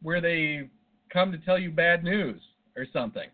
where 0.02 0.22
they 0.22 0.70
come 1.12 1.32
to 1.32 1.38
tell 1.40 1.58
you 1.58 1.72
bad 1.72 2.04
news 2.04 2.42
or 2.76 2.86
something. 2.92 3.28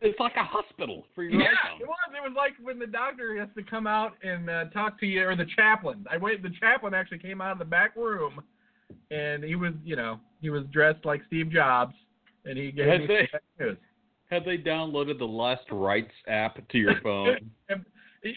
It's 0.00 0.18
like 0.18 0.34
a 0.36 0.42
hospital 0.42 1.04
for 1.14 1.22
your 1.22 1.32
Yeah, 1.40 1.48
it 1.80 1.86
was. 1.86 1.96
It 2.12 2.28
was 2.28 2.34
like 2.36 2.54
when 2.60 2.78
the 2.78 2.88
doctor 2.88 3.38
has 3.38 3.48
to 3.56 3.62
come 3.62 3.86
out 3.86 4.14
and 4.22 4.50
uh, 4.50 4.64
talk 4.66 4.98
to 5.00 5.06
you, 5.06 5.26
or 5.28 5.36
the 5.36 5.46
chaplain. 5.56 6.04
I 6.10 6.16
wait. 6.16 6.42
The 6.42 6.50
chaplain 6.60 6.92
actually 6.92 7.20
came 7.20 7.40
out 7.40 7.52
of 7.52 7.58
the 7.60 7.64
back 7.64 7.94
room, 7.94 8.42
and 9.12 9.44
he 9.44 9.54
was, 9.54 9.72
you 9.84 9.94
know, 9.94 10.18
he 10.40 10.50
was 10.50 10.64
dressed 10.72 11.04
like 11.04 11.22
Steve 11.28 11.50
Jobs, 11.52 11.94
and 12.44 12.58
he 12.58 12.72
gave 12.72 13.00
me 13.00 13.06
they- 13.06 13.28
bad 13.32 13.40
news. 13.60 13.76
Have 14.30 14.46
they 14.46 14.56
downloaded 14.56 15.18
the 15.18 15.26
Last 15.26 15.64
Rites 15.70 16.10
app 16.26 16.66
to 16.70 16.78
your 16.78 16.94
phone? 17.02 17.36
And 17.68 17.84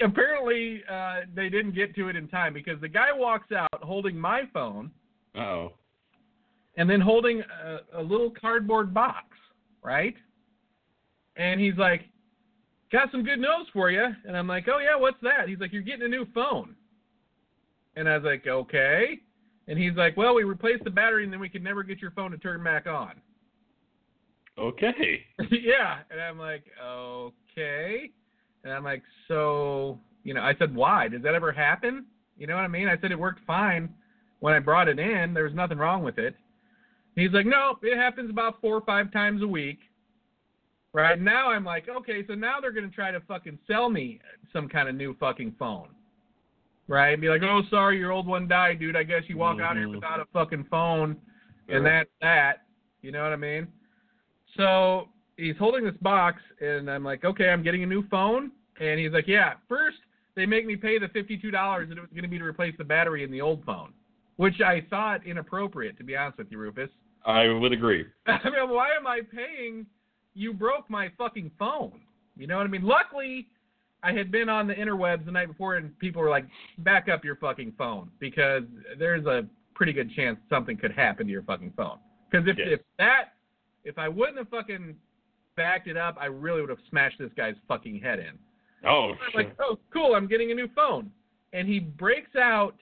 apparently, 0.02 0.84
uh, 0.92 1.22
they 1.36 1.50
didn't 1.50 1.76
get 1.76 1.96
to 1.96 2.10
it 2.10 2.16
in 2.16 2.28
time 2.28 2.54
because 2.54 2.80
the 2.82 2.88
guy 2.88 3.10
walks 3.14 3.52
out 3.52 3.70
holding 3.82 4.18
my 4.18 4.44
phone 4.54 4.92
oh. 5.36 5.74
and 6.78 6.90
then 6.90 7.02
holding 7.02 7.42
a, 7.42 8.00
a 8.00 8.02
little 8.02 8.32
cardboard 8.32 8.94
box, 8.94 9.26
right? 9.84 10.16
And 11.38 11.60
he's 11.60 11.78
like, 11.78 12.04
"Got 12.92 13.12
some 13.12 13.24
good 13.24 13.40
news 13.40 13.68
for 13.74 13.92
you." 13.92 14.06
And 14.26 14.36
I'm 14.38 14.48
like, 14.48 14.68
"Oh 14.68 14.80
yeah, 14.80 14.96
what's 14.96 15.22
that?" 15.22 15.50
He's 15.50 15.60
like, 15.60 15.74
"You're 15.74 15.82
getting 15.82 16.06
a 16.06 16.10
new 16.10 16.26
phone." 16.34 16.76
And 17.96 18.10
I 18.10 18.18
was 18.18 18.26
like, 18.26 18.48
"Okay." 18.48 19.20
And 19.68 19.78
he's 19.78 19.96
like, 19.96 20.16
"Well, 20.16 20.36
we 20.36 20.44
replaced 20.44 20.84
the 20.84 20.92
battery, 20.92 21.24
and 21.24 21.34
then 21.34 21.40
we 21.40 21.50
could 21.50 21.64
never 21.64 21.84
get 21.84 22.02
your 22.02 22.12
phone 22.12 22.32
to 22.32 22.38
turn 22.38 22.64
back 22.64 22.88
on." 22.88 23.22
Okay. 24.58 25.26
yeah, 25.52 26.00
and 26.10 26.22
I'm 26.22 26.40
like, 26.40 26.64
okay, 26.84 28.12
and 28.66 28.74
I'm 28.74 28.84
like, 28.84 29.04
so 29.30 29.98
you 30.24 30.34
know, 30.34 30.42
I 30.42 30.56
said, 30.58 30.76
why? 30.76 31.08
Does 31.08 31.22
that 31.22 31.36
ever 31.36 31.52
happen? 31.52 32.06
You 32.38 32.48
know 32.48 32.56
what 32.56 32.66
I 32.66 32.68
mean? 32.68 32.90
I 32.90 33.00
said 33.00 33.12
it 33.12 33.20
worked 33.20 33.46
fine 33.46 33.94
when 34.40 34.54
I 34.54 34.60
brought 34.60 34.90
it 34.90 35.00
in. 35.00 35.34
There 35.34 35.44
was 35.44 35.54
nothing 35.54 35.78
wrong 35.78 36.04
with 36.04 36.18
it. 36.18 36.36
He's 37.16 37.32
like, 37.32 37.46
no, 37.46 37.78
it 37.82 37.96
happens 37.96 38.30
about 38.30 38.60
four 38.60 38.76
or 38.76 38.82
five 38.82 39.14
times 39.14 39.42
a 39.44 39.48
week. 39.48 39.80
Right 40.94 41.22
now, 41.22 41.52
I'm 41.52 41.64
like, 41.64 41.88
okay, 41.90 42.26
so 42.28 42.34
now 42.34 42.60
they're 42.60 42.72
gonna 42.72 42.90
try 42.90 43.12
to 43.12 43.20
fucking 43.22 43.60
sell 43.68 43.90
me 43.90 44.20
some 44.52 44.68
kind 44.68 44.90
of 44.90 44.96
new 44.96 45.16
fucking 45.20 45.56
phone. 45.60 45.90
Right? 46.88 47.12
And 47.12 47.22
Be 47.22 47.30
like, 47.30 47.42
oh, 47.44 47.62
sorry, 47.70 47.98
your 48.00 48.12
old 48.12 48.28
one 48.28 48.48
died, 48.48 48.80
dude. 48.80 48.96
I 48.96 49.04
guess 49.04 49.24
you 49.28 49.38
walk 49.38 49.60
out 49.60 49.76
here 49.76 49.88
Mhm. 49.88 49.96
without 49.96 50.20
a 50.20 50.26
fucking 50.26 50.66
phone, 50.66 51.20
and 51.68 51.86
that's 51.86 52.10
that. 52.22 52.66
You 53.02 53.12
know 53.12 53.24
what 53.24 53.34
I 53.34 53.38
mean? 53.38 53.68
So 54.56 55.10
he's 55.38 55.58
holding 55.58 55.84
this 55.84 55.96
box, 56.02 56.42
and 56.62 56.90
I'm 56.90 57.04
like, 57.04 57.24
okay, 57.26 57.50
I'm 57.50 57.64
getting 57.64 57.84
a 57.84 57.88
new 57.88 58.08
phone. 58.10 58.52
And 58.80 59.00
he's 59.00 59.12
like, 59.12 59.28
yeah, 59.28 59.54
first 59.70 59.98
they 60.36 60.46
make 60.46 60.66
me 60.66 60.76
pay 60.76 61.00
the 61.00 61.08
$52 61.08 61.52
that 61.52 61.98
it 61.98 62.02
was 62.02 62.10
going 62.12 62.24
to 62.24 62.28
be 62.28 62.38
to 62.38 62.44
replace 62.44 62.76
the 62.78 62.84
battery 62.84 63.24
in 63.24 63.32
the 63.32 63.40
old 63.42 63.64
phone, 63.66 63.94
which 64.36 64.60
I 64.62 64.86
thought 64.90 65.26
inappropriate, 65.26 65.98
to 65.98 66.04
be 66.04 66.16
honest 66.16 66.38
with 66.38 66.48
you, 66.52 66.58
Rufus. 66.58 66.90
I 67.26 67.48
would 67.48 67.72
agree. 67.72 68.06
I 68.28 68.40
mean, 68.50 68.70
why 68.70 68.90
am 68.96 69.08
I 69.08 69.22
paying? 69.22 69.86
You 70.34 70.54
broke 70.54 70.90
my 70.90 71.10
fucking 71.18 71.52
phone. 71.58 72.02
You 72.36 72.48
know 72.48 72.58
what 72.58 72.66
I 72.66 72.70
mean? 72.70 72.84
Luckily, 72.84 73.48
I 74.04 74.12
had 74.12 74.30
been 74.32 74.50
on 74.50 74.68
the 74.68 74.74
interwebs 74.74 75.26
the 75.26 75.32
night 75.32 75.48
before, 75.48 75.78
and 75.78 75.98
people 76.00 76.22
were 76.22 76.30
like, 76.30 76.46
back 76.80 77.08
up 77.08 77.24
your 77.24 77.38
fucking 77.38 77.74
phone 77.78 78.12
because 78.20 78.64
there's 79.00 79.26
a 79.26 79.46
pretty 79.74 79.94
good 79.94 80.14
chance 80.14 80.38
something 80.50 80.76
could 80.76 80.92
happen 80.92 81.26
to 81.26 81.32
your 81.32 81.44
fucking 81.44 81.72
phone. 81.78 81.98
Because 82.30 82.46
if, 82.48 82.58
Yes. 82.58 82.68
if 82.72 82.80
that, 82.98 83.34
if 83.86 83.98
I 83.98 84.10
wouldn't 84.10 84.38
have 84.38 84.50
fucking 84.50 84.96
backed 85.56 85.88
it 85.88 85.98
up, 85.98 86.18
I 86.20 86.26
really 86.26 86.62
would 86.62 86.70
have 86.70 86.80
smashed 86.90 87.20
this 87.20 87.32
guy's 87.36 87.56
fucking 87.68 88.00
head 88.02 88.20
in. 88.20 88.38
Oh, 88.88 89.12
I'm 89.14 89.34
like, 89.34 89.56
oh, 89.60 89.80
cool, 89.92 90.16
I'm 90.16 90.28
getting 90.28 90.52
a 90.52 90.56
new 90.56 90.70
phone. 90.76 91.12
And 91.54 91.68
he 91.68 91.80
breaks 91.80 92.36
out 92.36 92.76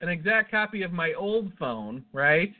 an 0.00 0.08
exact 0.08 0.50
copy 0.50 0.82
of 0.82 0.92
my 0.92 1.12
old 1.14 1.52
phone, 1.58 2.04
right? 2.12 2.52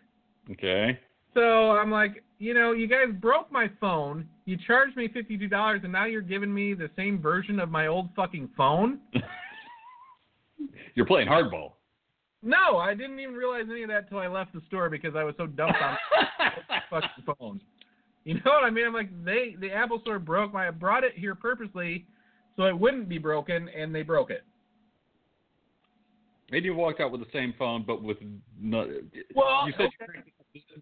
okay. 0.50 0.98
So 1.32 1.72
I'm 1.72 1.90
like, 1.90 2.24
you 2.38 2.54
know, 2.54 2.72
you 2.72 2.88
guys 2.88 3.14
broke 3.20 3.52
my 3.52 3.70
phone. 3.80 4.26
You 4.46 4.56
charged 4.66 4.96
me 4.96 5.06
fifty-two 5.06 5.46
dollars, 5.46 5.82
and 5.84 5.92
now 5.92 6.06
you're 6.06 6.22
giving 6.22 6.52
me 6.52 6.74
the 6.74 6.90
same 6.96 7.20
version 7.20 7.60
of 7.60 7.70
my 7.70 7.86
old 7.86 8.08
fucking 8.16 8.50
phone. 8.56 8.98
You're 10.96 11.06
playing 11.06 11.28
hardball. 11.28 11.72
No, 12.42 12.78
I 12.78 12.94
didn't 12.94 13.20
even 13.20 13.34
realize 13.34 13.66
any 13.70 13.82
of 13.82 13.88
that 13.90 14.08
till 14.08 14.18
I 14.18 14.26
left 14.26 14.52
the 14.54 14.62
store 14.66 14.90
because 14.90 15.14
I 15.14 15.22
was 15.22 15.34
so 15.36 15.46
dumped 15.46 15.80
on 15.80 15.96
fucking 16.90 17.34
phone. 17.38 17.60
You 18.24 18.34
know 18.34 18.50
what 18.52 18.64
I 18.64 18.70
mean? 18.70 18.86
I'm 18.86 18.92
like, 18.92 19.24
they 19.24 19.56
the 19.58 19.70
Apple 19.70 20.00
Store 20.00 20.18
broke 20.18 20.52
my. 20.52 20.68
I 20.68 20.70
brought 20.70 21.04
it 21.04 21.12
here 21.16 21.34
purposely 21.34 22.06
so 22.56 22.64
it 22.64 22.78
wouldn't 22.78 23.08
be 23.08 23.18
broken, 23.18 23.68
and 23.70 23.94
they 23.94 24.02
broke 24.02 24.30
it. 24.30 24.44
Maybe 26.50 26.66
you 26.66 26.74
walked 26.74 27.00
out 27.00 27.12
with 27.12 27.20
the 27.20 27.28
same 27.32 27.54
phone, 27.58 27.84
but 27.86 28.02
with 28.02 28.18
no. 28.60 28.90
Well, 29.34 29.66
you 29.66 29.72
said 29.78 29.88
okay. 30.02 30.20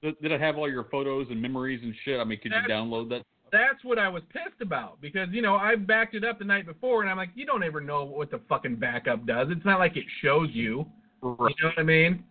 did 0.03 0.20
did 0.20 0.33
it 0.33 0.40
have 0.40 0.57
all 0.57 0.68
your 0.68 0.85
photos 0.85 1.29
and 1.31 1.40
memories 1.40 1.81
and 1.83 1.94
shit? 2.05 2.18
I 2.18 2.24
mean, 2.24 2.40
could 2.40 2.53
you 2.53 2.72
download 2.72 3.09
that? 3.11 3.22
that's 3.53 3.83
what 3.83 3.98
I 3.98 4.09
was 4.09 4.22
pissed 4.31 4.61
about 4.61 5.01
because 5.01 5.29
you 5.31 5.42
know 5.42 5.57
I 5.57 5.77
backed 5.77 6.14
it 6.14 6.24
up 6.24 6.38
the 6.38 6.44
night 6.44 6.66
before, 6.66 7.03
and 7.03 7.11
I'm 7.11 7.16
like, 7.16 7.31
you 7.35 7.46
don't 7.46 7.62
ever 7.62 7.81
know 7.81 8.05
what 8.05 8.31
the 8.31 8.40
fucking 8.48 8.77
backup 8.77 9.27
does. 9.27 9.48
It's 9.51 9.64
not 9.64 9.79
like 9.79 9.96
it 9.96 10.05
shows 10.22 10.48
you. 10.53 10.87
You 11.22 11.37
know 11.38 11.48
what 11.62 11.79
I 11.79 11.83
mean? 11.83 12.24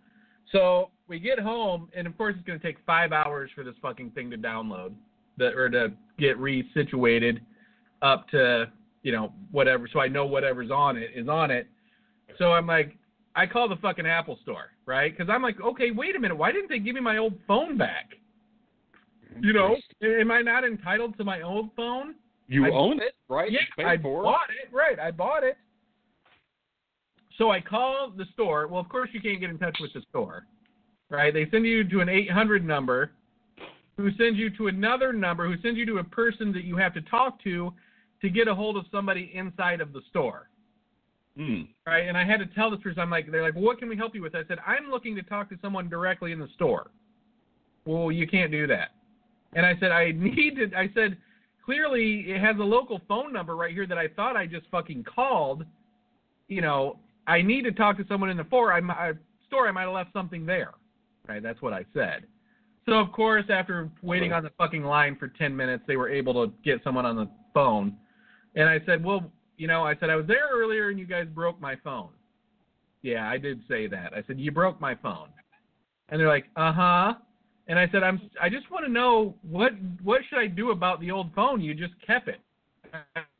So 0.52 0.90
we 1.08 1.18
get 1.18 1.38
home, 1.38 1.88
and 1.96 2.06
of 2.06 2.16
course 2.16 2.34
it's 2.36 2.46
going 2.46 2.58
to 2.58 2.64
take 2.64 2.76
five 2.86 3.12
hours 3.12 3.50
for 3.54 3.64
this 3.64 3.74
fucking 3.80 4.10
thing 4.12 4.30
to 4.30 4.36
download, 4.36 4.92
the, 5.36 5.46
or 5.54 5.68
to 5.70 5.92
get 6.18 6.38
resituated 6.38 7.40
up 8.02 8.28
to 8.28 8.70
you 9.02 9.12
know 9.12 9.32
whatever, 9.50 9.88
so 9.92 10.00
I 10.00 10.08
know 10.08 10.26
whatever's 10.26 10.70
on 10.70 10.96
it 10.96 11.10
is 11.14 11.28
on 11.28 11.50
it. 11.50 11.66
So 12.38 12.52
I'm 12.52 12.66
like, 12.66 12.96
I 13.34 13.46
call 13.46 13.68
the 13.68 13.76
fucking 13.76 14.06
Apple 14.06 14.38
Store, 14.42 14.70
right? 14.86 15.16
Because 15.16 15.30
I'm 15.32 15.42
like, 15.42 15.60
okay, 15.60 15.90
wait 15.90 16.14
a 16.14 16.18
minute, 16.18 16.36
why 16.36 16.52
didn't 16.52 16.68
they 16.68 16.78
give 16.78 16.94
me 16.94 17.00
my 17.00 17.16
old 17.16 17.34
phone 17.46 17.78
back? 17.78 18.10
You 19.40 19.52
know, 19.52 19.76
am 20.02 20.30
I 20.30 20.42
not 20.42 20.64
entitled 20.64 21.16
to 21.18 21.24
my 21.24 21.42
old 21.42 21.70
phone? 21.76 22.14
you 22.48 22.64
I- 22.66 22.70
own 22.70 23.00
it, 23.00 23.14
right? 23.28 23.50
Yeah, 23.52 23.60
I 23.86 23.96
for 23.98 24.20
it. 24.20 24.24
bought 24.24 24.48
it. 24.50 24.74
Right, 24.74 24.98
I 24.98 25.10
bought 25.10 25.44
it. 25.44 25.56
So 27.36 27.50
I 27.50 27.60
call 27.60 28.10
the 28.16 28.24
store. 28.32 28.66
Well, 28.66 28.80
of 28.80 28.88
course 28.88 29.10
you 29.12 29.20
can't 29.20 29.38
get 29.38 29.50
in 29.50 29.58
touch 29.58 29.76
with 29.80 29.92
the 29.92 30.00
store, 30.08 30.44
right? 31.10 31.32
They 31.32 31.48
send 31.50 31.64
you 31.66 31.88
to 31.88 32.00
an 32.00 32.08
800 32.08 32.64
number, 32.64 33.12
who 33.96 34.10
sends 34.12 34.38
you 34.38 34.50
to 34.56 34.68
another 34.68 35.12
number, 35.12 35.46
who 35.46 35.60
sends 35.60 35.76
you 35.76 35.84
to 35.86 35.98
a 35.98 36.04
person 36.04 36.52
that 36.52 36.64
you 36.64 36.76
have 36.76 36.94
to 36.94 37.00
talk 37.02 37.42
to 37.42 37.72
to 38.22 38.30
get 38.30 38.48
a 38.48 38.54
hold 38.54 38.76
of 38.76 38.84
somebody 38.92 39.30
inside 39.34 39.80
of 39.80 39.92
the 39.92 40.00
store, 40.10 40.48
Hmm. 41.36 41.62
right? 41.86 42.06
And 42.08 42.16
I 42.16 42.24
had 42.24 42.40
to 42.40 42.46
tell 42.46 42.70
this 42.70 42.80
person, 42.80 43.00
I'm 43.00 43.10
like, 43.10 43.30
they're 43.30 43.42
like, 43.42 43.54
well, 43.54 43.64
what 43.64 43.78
can 43.78 43.88
we 43.88 43.96
help 43.96 44.14
you 44.14 44.22
with? 44.22 44.34
I 44.34 44.44
said, 44.48 44.58
I'm 44.66 44.90
looking 44.90 45.14
to 45.16 45.22
talk 45.22 45.48
to 45.50 45.58
someone 45.62 45.88
directly 45.88 46.32
in 46.32 46.38
the 46.38 46.48
store. 46.54 46.90
Well, 47.84 48.10
you 48.12 48.26
can't 48.26 48.50
do 48.50 48.66
that. 48.66 48.90
And 49.54 49.64
I 49.64 49.76
said, 49.80 49.92
I 49.92 50.10
need 50.16 50.56
to. 50.56 50.76
I 50.76 50.90
said, 50.94 51.16
clearly 51.64 52.30
it 52.30 52.40
has 52.40 52.56
a 52.58 52.64
local 52.64 53.00
phone 53.08 53.32
number 53.32 53.56
right 53.56 53.72
here 53.72 53.86
that 53.86 53.98
I 53.98 54.08
thought 54.08 54.36
I 54.36 54.46
just 54.46 54.66
fucking 54.70 55.04
called. 55.04 55.64
You 56.48 56.60
know, 56.60 56.98
I 57.26 57.42
need 57.42 57.62
to 57.62 57.72
talk 57.72 57.96
to 57.98 58.06
someone 58.08 58.30
in 58.30 58.36
the 58.36 58.46
store. 58.46 58.72
I, 58.72 58.80
I, 58.80 59.12
store. 59.46 59.68
I 59.68 59.72
might 59.72 59.82
have 59.82 59.92
left 59.92 60.12
something 60.12 60.44
there. 60.46 60.74
Right, 61.28 61.42
that's 61.42 61.60
what 61.60 61.72
I 61.72 61.84
said. 61.92 62.24
So 62.86 62.94
of 62.94 63.12
course, 63.12 63.44
after 63.50 63.90
waiting 64.02 64.32
on 64.32 64.42
the 64.42 64.50
fucking 64.56 64.82
line 64.82 65.14
for 65.16 65.28
ten 65.28 65.54
minutes, 65.54 65.84
they 65.86 65.96
were 65.96 66.08
able 66.08 66.32
to 66.46 66.52
get 66.64 66.82
someone 66.82 67.04
on 67.04 67.16
the 67.16 67.28
phone. 67.52 67.94
And 68.54 68.68
I 68.68 68.80
said, 68.86 69.04
well, 69.04 69.30
you 69.58 69.66
know, 69.66 69.82
I 69.82 69.94
said 70.00 70.08
I 70.08 70.16
was 70.16 70.26
there 70.26 70.48
earlier 70.50 70.88
and 70.88 70.98
you 70.98 71.04
guys 71.04 71.26
broke 71.34 71.60
my 71.60 71.76
phone. 71.84 72.08
Yeah, 73.02 73.28
I 73.28 73.36
did 73.36 73.60
say 73.68 73.86
that. 73.88 74.14
I 74.14 74.22
said 74.26 74.40
you 74.40 74.50
broke 74.50 74.80
my 74.80 74.94
phone. 74.94 75.28
And 76.08 76.18
they're 76.18 76.28
like, 76.28 76.46
uh 76.56 76.72
huh. 76.72 77.14
And 77.66 77.78
I 77.78 77.86
said, 77.92 78.02
I'm. 78.02 78.18
I 78.40 78.48
just 78.48 78.70
want 78.70 78.86
to 78.86 78.90
know 78.90 79.34
what 79.42 79.72
what 80.02 80.22
should 80.28 80.38
I 80.38 80.46
do 80.46 80.70
about 80.70 81.00
the 81.00 81.10
old 81.10 81.34
phone? 81.34 81.60
You 81.60 81.74
just 81.74 81.92
kept 82.06 82.28
it. 82.28 82.40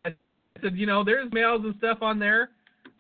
I 0.05 0.15
said, 0.63 0.77
you 0.77 0.85
know, 0.85 1.03
there's 1.03 1.33
mails 1.33 1.63
and 1.65 1.75
stuff 1.79 1.99
on 2.03 2.19
there. 2.19 2.51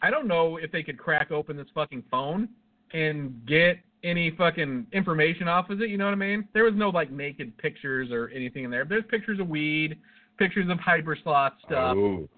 I 0.00 0.10
don't 0.10 0.26
know 0.26 0.56
if 0.56 0.72
they 0.72 0.82
could 0.82 0.96
crack 0.96 1.30
open 1.30 1.56
this 1.56 1.66
fucking 1.74 2.04
phone 2.10 2.48
and 2.94 3.44
get 3.46 3.78
any 4.04 4.30
fucking 4.30 4.86
information 4.92 5.48
off 5.48 5.70
of 5.70 5.80
it. 5.82 5.90
You 5.90 5.98
know 5.98 6.04
what 6.04 6.12
I 6.12 6.16
mean? 6.16 6.48
There 6.54 6.64
was 6.64 6.74
no 6.76 6.88
like 6.90 7.10
naked 7.10 7.56
pictures 7.58 8.10
or 8.10 8.28
anything 8.28 8.64
in 8.64 8.70
there. 8.70 8.84
There's 8.84 9.04
pictures 9.10 9.40
of 9.40 9.48
weed, 9.48 9.96
pictures 10.38 10.68
of 10.70 10.78
hypersloth 10.78 11.52
stuff 11.66 11.96
Oh. 11.96 12.28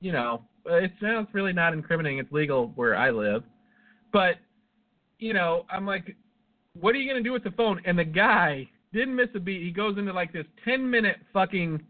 you 0.00 0.12
know, 0.12 0.42
it's 0.66 0.94
it's 1.00 1.34
really 1.34 1.52
not 1.52 1.72
incriminating. 1.72 2.18
It's 2.18 2.32
legal 2.32 2.72
where 2.74 2.96
I 2.96 3.10
live, 3.10 3.42
but 4.12 4.36
you 5.18 5.32
know, 5.32 5.64
I'm 5.70 5.86
like, 5.86 6.16
what 6.78 6.94
are 6.94 6.98
you 6.98 7.08
gonna 7.08 7.22
do 7.22 7.32
with 7.32 7.44
the 7.44 7.52
phone? 7.52 7.80
And 7.84 7.98
the 7.98 8.04
guy 8.04 8.68
didn't 8.92 9.14
miss 9.14 9.28
a 9.34 9.40
beat. 9.40 9.62
He 9.62 9.70
goes 9.70 9.98
into 9.98 10.12
like 10.12 10.32
this 10.32 10.46
ten 10.64 10.88
minute 10.88 11.16
fucking 11.32 11.80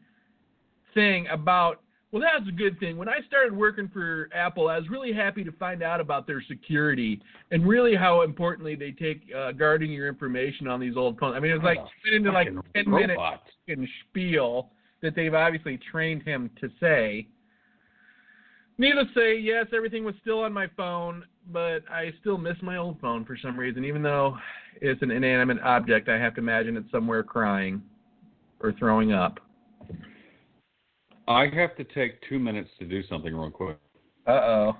thing 0.92 1.26
about. 1.28 1.80
Well, 2.14 2.22
that's 2.22 2.48
a 2.48 2.52
good 2.52 2.78
thing. 2.78 2.96
When 2.96 3.08
I 3.08 3.18
started 3.26 3.52
working 3.52 3.90
for 3.92 4.28
Apple, 4.32 4.68
I 4.68 4.78
was 4.78 4.88
really 4.88 5.12
happy 5.12 5.42
to 5.42 5.50
find 5.50 5.82
out 5.82 6.00
about 6.00 6.28
their 6.28 6.40
security 6.46 7.20
and 7.50 7.66
really 7.66 7.96
how 7.96 8.22
importantly 8.22 8.76
they 8.76 8.92
take 8.92 9.22
uh, 9.36 9.50
guarding 9.50 9.90
your 9.90 10.06
information 10.06 10.68
on 10.68 10.78
these 10.78 10.96
old 10.96 11.18
phones. 11.18 11.34
I 11.34 11.40
mean, 11.40 11.50
it 11.50 11.54
was 11.54 11.64
like 11.64 11.78
went 11.78 12.14
into 12.14 12.30
like 12.30 12.46
ten 12.72 12.88
minute 12.88 13.18
fucking 13.18 13.88
spiel 14.08 14.70
that 15.02 15.16
they've 15.16 15.34
obviously 15.34 15.80
trained 15.90 16.22
him 16.22 16.50
to 16.60 16.70
say. 16.78 17.26
Needless 18.78 19.08
to 19.14 19.20
say, 19.20 19.36
yes, 19.36 19.66
everything 19.74 20.04
was 20.04 20.14
still 20.20 20.38
on 20.38 20.52
my 20.52 20.68
phone, 20.76 21.24
but 21.52 21.80
I 21.90 22.12
still 22.20 22.38
miss 22.38 22.56
my 22.62 22.76
old 22.76 23.00
phone 23.00 23.24
for 23.24 23.36
some 23.36 23.58
reason. 23.58 23.84
Even 23.84 24.02
though 24.02 24.38
it's 24.80 25.02
an 25.02 25.10
inanimate 25.10 25.58
object, 25.64 26.08
I 26.08 26.20
have 26.20 26.36
to 26.36 26.40
imagine 26.40 26.76
it's 26.76 26.92
somewhere 26.92 27.24
crying 27.24 27.82
or 28.60 28.72
throwing 28.72 29.12
up. 29.12 29.40
I 31.26 31.48
have 31.54 31.76
to 31.76 31.84
take 31.84 32.20
two 32.28 32.38
minutes 32.38 32.70
to 32.78 32.84
do 32.84 33.02
something 33.08 33.34
real 33.34 33.50
quick. 33.50 33.78
Uh 34.26 34.30
oh. 34.30 34.76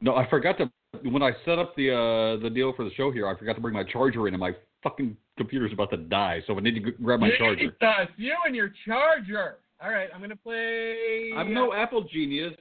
No, 0.00 0.16
I 0.16 0.28
forgot 0.28 0.56
to 0.58 0.70
when 1.08 1.22
I 1.22 1.32
set 1.44 1.58
up 1.58 1.74
the 1.76 1.90
uh 1.92 2.42
the 2.42 2.50
deal 2.50 2.72
for 2.74 2.84
the 2.84 2.92
show 2.94 3.10
here. 3.10 3.28
I 3.28 3.36
forgot 3.38 3.54
to 3.54 3.60
bring 3.60 3.74
my 3.74 3.84
charger 3.84 4.28
in, 4.28 4.34
and 4.34 4.40
my 4.40 4.52
fucking 4.82 5.16
computer's 5.36 5.72
about 5.72 5.90
to 5.90 5.96
die. 5.96 6.42
So 6.46 6.56
I 6.56 6.60
need 6.60 6.74
to 6.74 6.80
g- 6.80 6.96
grab 7.02 7.20
my 7.20 7.30
charger. 7.38 7.66
Jesus, 7.66 8.14
you 8.16 8.34
and 8.46 8.54
your 8.54 8.72
charger. 8.86 9.58
All 9.82 9.90
right, 9.90 10.08
I'm 10.14 10.20
gonna 10.20 10.36
play. 10.36 11.30
I'm 11.36 11.54
no 11.54 11.72
Apple 11.72 12.04
genius. 12.04 12.54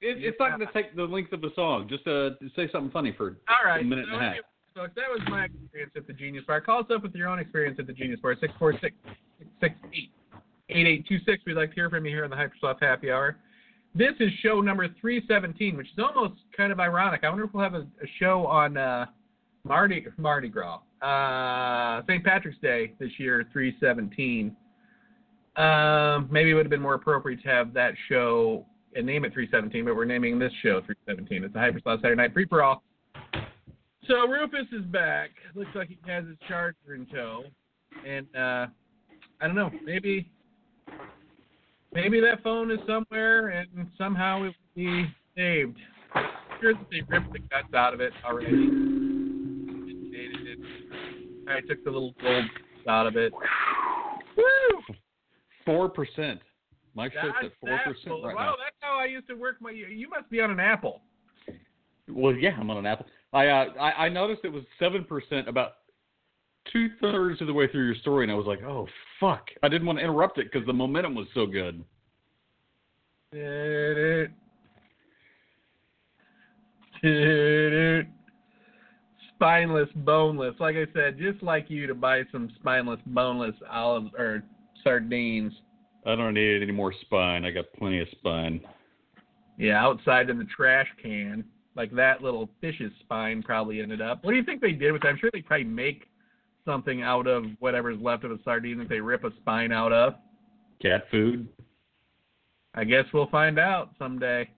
It, 0.00 0.22
it's 0.22 0.36
not 0.38 0.56
going 0.56 0.64
to 0.64 0.72
take 0.72 0.94
the 0.94 1.02
length 1.02 1.32
of 1.32 1.40
the 1.40 1.50
song. 1.56 1.88
Just 1.88 2.06
uh, 2.06 2.30
say 2.54 2.70
something 2.70 2.92
funny 2.92 3.12
for 3.16 3.36
All 3.48 3.66
right. 3.66 3.80
a 3.80 3.84
minute 3.84 4.06
so 4.08 4.16
and 4.16 4.24
a 4.24 4.28
half. 4.28 4.36
folks, 4.72 4.92
that 4.94 5.10
was 5.10 5.20
my 5.28 5.46
experience 5.46 5.92
at 5.96 6.06
the 6.06 6.12
Genius 6.12 6.44
Bar. 6.46 6.60
Call 6.60 6.80
us 6.80 6.86
up 6.94 7.02
with 7.02 7.16
your 7.16 7.28
own 7.28 7.40
experience 7.40 7.80
at 7.80 7.88
the 7.88 7.92
Genius 7.92 8.20
Bar. 8.20 8.36
646 8.40 8.94
668 9.60 10.10
8826. 10.70 11.44
We'd 11.46 11.54
like 11.54 11.70
to 11.70 11.74
hear 11.74 11.90
from 11.90 12.04
you 12.04 12.12
here 12.12 12.24
on 12.24 12.30
the 12.30 12.36
HyperSloth 12.36 12.80
Happy 12.80 13.10
Hour. 13.10 13.36
This 13.94 14.12
is 14.20 14.30
show 14.42 14.60
number 14.60 14.86
317, 15.00 15.76
which 15.76 15.86
is 15.86 15.98
almost 15.98 16.40
kind 16.56 16.72
of 16.72 16.78
ironic. 16.78 17.24
I 17.24 17.28
wonder 17.28 17.44
if 17.44 17.54
we'll 17.54 17.62
have 17.62 17.74
a, 17.74 17.86
a 18.02 18.06
show 18.18 18.46
on 18.46 18.76
uh, 18.76 19.06
Mardi, 19.64 20.06
Mardi 20.18 20.48
Gras, 20.48 20.80
uh, 21.02 22.02
St. 22.06 22.24
Patrick's 22.24 22.58
Day 22.60 22.92
this 22.98 23.10
year, 23.18 23.46
317. 23.52 24.54
Um, 25.56 26.28
maybe 26.30 26.50
it 26.50 26.54
would 26.54 26.66
have 26.66 26.70
been 26.70 26.82
more 26.82 26.94
appropriate 26.94 27.42
to 27.42 27.48
have 27.48 27.72
that 27.74 27.94
show 28.08 28.64
and 28.94 29.06
name 29.06 29.24
it 29.24 29.32
317, 29.32 29.84
but 29.84 29.96
we're 29.96 30.04
naming 30.04 30.38
this 30.38 30.52
show 30.62 30.80
317. 30.80 31.44
It's 31.44 31.54
a 31.54 31.58
HyperSloth 31.58 32.00
Saturday 32.00 32.16
Night 32.16 32.32
Free 32.32 32.46
for 32.46 32.62
All. 32.62 32.82
So 34.06 34.26
Rufus 34.26 34.66
is 34.72 34.84
back. 34.86 35.30
Looks 35.54 35.70
like 35.74 35.88
he 35.88 35.98
has 36.06 36.24
his 36.26 36.36
charger 36.48 36.94
in 36.94 37.06
tow, 37.06 37.44
and 38.06 38.26
uh, 38.34 38.66
I 39.40 39.46
don't 39.46 39.54
know. 39.54 39.70
Maybe, 39.84 40.30
maybe 41.92 42.20
that 42.20 42.42
phone 42.42 42.70
is 42.70 42.78
somewhere, 42.86 43.48
and 43.48 43.68
somehow 43.96 44.42
it 44.42 44.46
will 44.46 44.54
be 44.74 45.06
saved. 45.36 45.76
Sure 46.60 46.74
that 46.74 46.86
they 46.90 47.02
ripped 47.08 47.32
the 47.32 47.38
guts 47.38 47.72
out 47.74 47.94
of 47.94 48.00
it 48.00 48.12
already. 48.24 48.70
I 51.48 51.60
took 51.60 51.82
the 51.84 51.90
little 51.90 52.14
gold 52.20 52.44
out 52.88 53.06
of 53.06 53.16
it. 53.16 53.32
Woo! 54.36 54.94
Four 55.64 55.88
percent. 55.88 56.40
My 56.94 57.06
shit's 57.06 57.16
That's 57.22 57.46
at 57.46 57.52
four 57.60 57.78
percent 57.84 58.24
right 58.24 58.34
wow, 58.34 58.44
now. 58.44 58.54
that's 58.62 58.76
how 58.80 58.98
I 58.98 59.04
used 59.06 59.28
to 59.28 59.34
work 59.34 59.56
my. 59.60 59.70
You 59.70 60.08
must 60.08 60.28
be 60.30 60.40
on 60.40 60.50
an 60.50 60.60
Apple. 60.60 61.02
Well, 62.10 62.34
yeah, 62.34 62.56
I'm 62.58 62.70
on 62.70 62.78
an 62.78 62.86
Apple. 62.86 63.06
I 63.32 63.46
uh, 63.46 63.66
I, 63.78 64.06
I 64.06 64.08
noticed 64.08 64.40
it 64.44 64.52
was 64.52 64.64
seven 64.78 65.04
percent 65.04 65.48
about 65.48 65.72
two 66.72 66.88
thirds 67.00 67.40
of 67.40 67.46
the 67.46 67.52
way 67.52 67.66
through 67.68 67.86
your 67.86 67.94
story, 67.96 68.24
and 68.24 68.32
I 68.32 68.34
was 68.34 68.46
like, 68.46 68.62
oh 68.62 68.86
fuck! 69.20 69.48
I 69.62 69.68
didn't 69.68 69.86
want 69.86 69.98
to 69.98 70.04
interrupt 70.04 70.38
it 70.38 70.50
because 70.52 70.66
the 70.66 70.72
momentum 70.72 71.14
was 71.14 71.26
so 71.34 71.46
good. 71.46 71.84
Spineless, 79.34 79.88
boneless. 79.96 80.54
Like 80.58 80.76
I 80.76 80.86
said, 80.94 81.18
just 81.18 81.42
like 81.42 81.70
you 81.70 81.86
to 81.86 81.94
buy 81.94 82.22
some 82.32 82.50
spineless, 82.58 83.00
boneless 83.06 83.54
olives 83.70 84.10
or 84.18 84.42
sardines. 84.82 85.52
I 86.06 86.16
don't 86.16 86.34
need 86.34 86.62
any 86.62 86.72
more 86.72 86.92
spine. 87.02 87.44
I 87.44 87.50
got 87.50 87.66
plenty 87.78 88.00
of 88.00 88.08
spine. 88.12 88.60
Yeah, 89.58 89.82
outside 89.84 90.30
in 90.30 90.38
the 90.38 90.46
trash 90.46 90.88
can. 91.02 91.44
Like 91.76 91.92
that 91.94 92.22
little 92.22 92.48
fish's 92.60 92.92
spine 93.00 93.42
probably 93.42 93.80
ended 93.80 94.00
up. 94.00 94.24
What 94.24 94.32
do 94.32 94.36
you 94.36 94.44
think 94.44 94.60
they 94.60 94.72
did 94.72 94.92
with 94.92 95.02
that? 95.02 95.08
I'm 95.08 95.18
sure 95.18 95.30
they 95.32 95.42
probably 95.42 95.64
make 95.64 96.06
something 96.68 97.00
out 97.02 97.26
of 97.26 97.44
whatever's 97.60 97.98
left 98.00 98.24
of 98.24 98.30
a 98.30 98.38
sardine 98.44 98.76
that 98.78 98.90
they 98.90 99.00
rip 99.00 99.24
a 99.24 99.30
spine 99.40 99.72
out 99.72 99.90
of. 99.92 100.14
Cat 100.82 101.04
food. 101.10 101.48
I 102.74 102.84
guess 102.84 103.04
we'll 103.14 103.28
find 103.30 103.58
out 103.58 103.90
someday. 103.98 104.48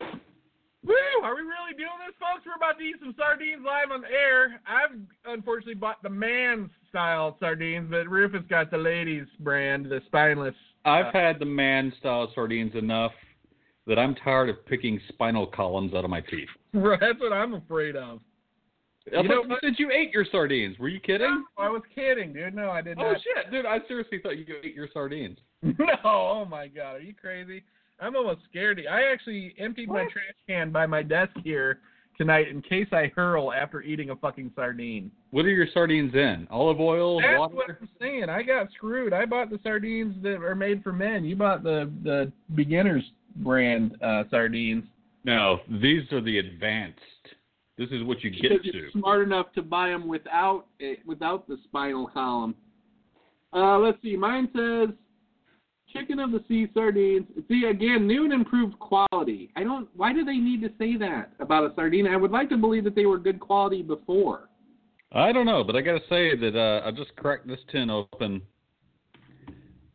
Woo! 0.00 0.94
Are 1.22 1.34
we 1.36 1.42
really 1.42 1.72
doing 1.78 1.96
this, 2.04 2.14
folks? 2.18 2.44
We're 2.44 2.56
about 2.56 2.78
to 2.78 2.84
eat 2.84 2.96
some 3.00 3.14
sardines 3.16 3.62
live 3.64 3.90
on 3.92 4.02
the 4.02 4.08
air. 4.08 4.60
I've 4.66 4.98
unfortunately 5.32 5.74
bought 5.76 6.02
the 6.02 6.10
man's 6.10 6.70
style 6.90 7.36
sardines, 7.40 7.88
but 7.90 8.08
Rufus 8.08 8.42
got 8.50 8.70
the 8.72 8.76
ladies 8.78 9.26
brand, 9.40 9.86
the 9.86 10.00
spineless. 10.06 10.54
I've 10.84 11.06
Uh, 11.06 11.12
had 11.12 11.38
the 11.38 11.46
man 11.46 11.92
style 12.00 12.30
sardines 12.34 12.74
enough 12.74 13.12
that 13.86 13.98
I'm 13.98 14.14
tired 14.16 14.50
of 14.50 14.66
picking 14.66 15.00
spinal 15.08 15.46
columns 15.46 15.94
out 15.94 16.04
of 16.04 16.10
my 16.10 16.20
teeth. 16.20 16.48
That's 16.74 17.20
what 17.20 17.32
I'm 17.32 17.54
afraid 17.54 17.96
of. 17.96 18.20
I 19.12 19.20
You 19.20 19.28
know 19.28 19.40
what? 19.42 19.62
you 19.62 19.68
said 19.70 19.74
you 19.78 19.90
ate 19.90 20.10
your 20.12 20.24
sardines. 20.30 20.78
Were 20.78 20.88
you 20.88 21.00
kidding? 21.00 21.44
I 21.58 21.68
was 21.68 21.82
kidding, 21.94 22.32
dude. 22.32 22.54
No, 22.54 22.70
I 22.70 22.80
did 22.80 22.98
Oh 22.98 23.02
not. 23.02 23.16
Oh 23.16 23.20
shit, 23.22 23.50
dude! 23.50 23.66
I 23.66 23.78
seriously 23.86 24.18
thought 24.22 24.38
you 24.38 24.46
ate 24.62 24.74
your 24.74 24.88
sardines. 24.92 25.38
No, 25.78 25.94
oh 26.04 26.44
my 26.44 26.68
god, 26.68 26.96
are 26.96 27.00
you 27.00 27.14
crazy? 27.14 27.62
I'm 28.00 28.16
almost 28.16 28.40
scared. 28.50 28.82
I 28.90 29.04
actually 29.12 29.54
emptied 29.58 29.88
my 29.88 30.02
trash 30.04 30.34
can 30.48 30.70
by 30.70 30.84
my 30.86 31.02
desk 31.02 31.32
here 31.42 31.78
tonight 32.18 32.48
in 32.48 32.60
case 32.60 32.86
I 32.92 33.10
hurl 33.14 33.52
after 33.52 33.80
eating 33.82 34.10
a 34.10 34.16
fucking 34.16 34.52
sardine. 34.54 35.10
What 35.30 35.44
are 35.46 35.50
your 35.50 35.66
sardines 35.72 36.14
in? 36.14 36.46
Olive 36.50 36.80
oil, 36.80 37.20
That's 37.20 37.38
water? 37.38 37.54
what 37.54 37.70
I'm 37.70 37.88
saying. 38.00 38.28
I 38.28 38.42
got 38.42 38.68
screwed. 38.72 39.12
I 39.12 39.24
bought 39.26 39.48
the 39.50 39.58
sardines 39.62 40.14
that 40.22 40.42
are 40.42 40.54
made 40.54 40.82
for 40.82 40.92
men. 40.92 41.24
You 41.24 41.36
bought 41.36 41.62
the 41.62 41.90
the 42.02 42.30
beginners 42.54 43.04
brand 43.36 43.96
uh, 44.02 44.24
sardines. 44.30 44.84
No, 45.24 45.60
these 45.70 46.02
are 46.12 46.20
the 46.20 46.38
advanced. 46.38 47.00
This 47.76 47.88
is 47.90 48.04
what 48.04 48.22
you 48.22 48.30
get 48.30 48.42
Because 48.42 48.62
to. 48.62 48.76
you're 48.76 48.90
smart 48.92 49.22
enough 49.22 49.52
to 49.54 49.62
buy 49.62 49.88
them 49.88 50.06
without 50.06 50.66
it, 50.78 51.00
without 51.04 51.48
the 51.48 51.58
spinal 51.64 52.06
column. 52.06 52.54
Uh, 53.52 53.78
let's 53.78 53.98
see. 54.02 54.16
Mine 54.16 54.48
says 54.54 54.90
chicken 55.92 56.18
of 56.18 56.32
the 56.32 56.44
sea 56.48 56.68
sardines. 56.74 57.26
See 57.48 57.64
again, 57.64 58.06
new 58.06 58.24
and 58.24 58.32
improved 58.32 58.78
quality. 58.78 59.50
I 59.56 59.64
don't. 59.64 59.88
Why 59.96 60.12
do 60.12 60.24
they 60.24 60.36
need 60.36 60.60
to 60.62 60.70
say 60.78 60.96
that 60.98 61.32
about 61.40 61.70
a 61.70 61.74
sardine? 61.74 62.06
I 62.06 62.16
would 62.16 62.30
like 62.30 62.48
to 62.50 62.56
believe 62.56 62.84
that 62.84 62.94
they 62.94 63.06
were 63.06 63.18
good 63.18 63.40
quality 63.40 63.82
before. 63.82 64.48
I 65.12 65.30
don't 65.32 65.46
know, 65.46 65.62
but 65.62 65.76
I 65.76 65.80
got 65.80 65.92
to 65.92 66.08
say 66.08 66.36
that 66.36 66.56
uh, 66.56 66.86
I 66.86 66.90
just 66.90 67.14
cracked 67.16 67.46
this 67.46 67.60
tin 67.70 67.88
open, 67.90 68.42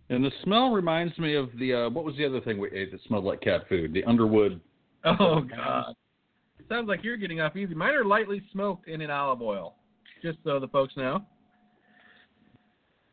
and 0.10 0.24
the 0.24 0.32
smell 0.44 0.72
reminds 0.72 1.18
me 1.18 1.36
of 1.36 1.50
the 1.60 1.74
uh, 1.74 1.90
what 1.90 2.06
was 2.06 2.16
the 2.16 2.26
other 2.26 2.40
thing 2.42 2.58
we 2.58 2.72
ate 2.72 2.92
that 2.92 3.04
smelled 3.08 3.26
like 3.26 3.42
cat 3.42 3.68
food? 3.68 3.94
The 3.94 4.04
Underwood. 4.06 4.60
Oh 5.06 5.42
God. 5.42 5.96
Sounds 6.70 6.88
like 6.88 7.04
you're 7.04 7.18
getting 7.18 7.42
off 7.42 7.56
easy. 7.56 7.74
Mine 7.74 7.96
are 7.96 8.06
lightly 8.06 8.44
smoked 8.52 8.88
in 8.88 9.02
an 9.02 9.10
olive 9.10 9.42
oil, 9.42 9.76
just 10.22 10.38
so 10.44 10.60
the 10.60 10.68
folks 10.68 10.96
know. 10.96 11.24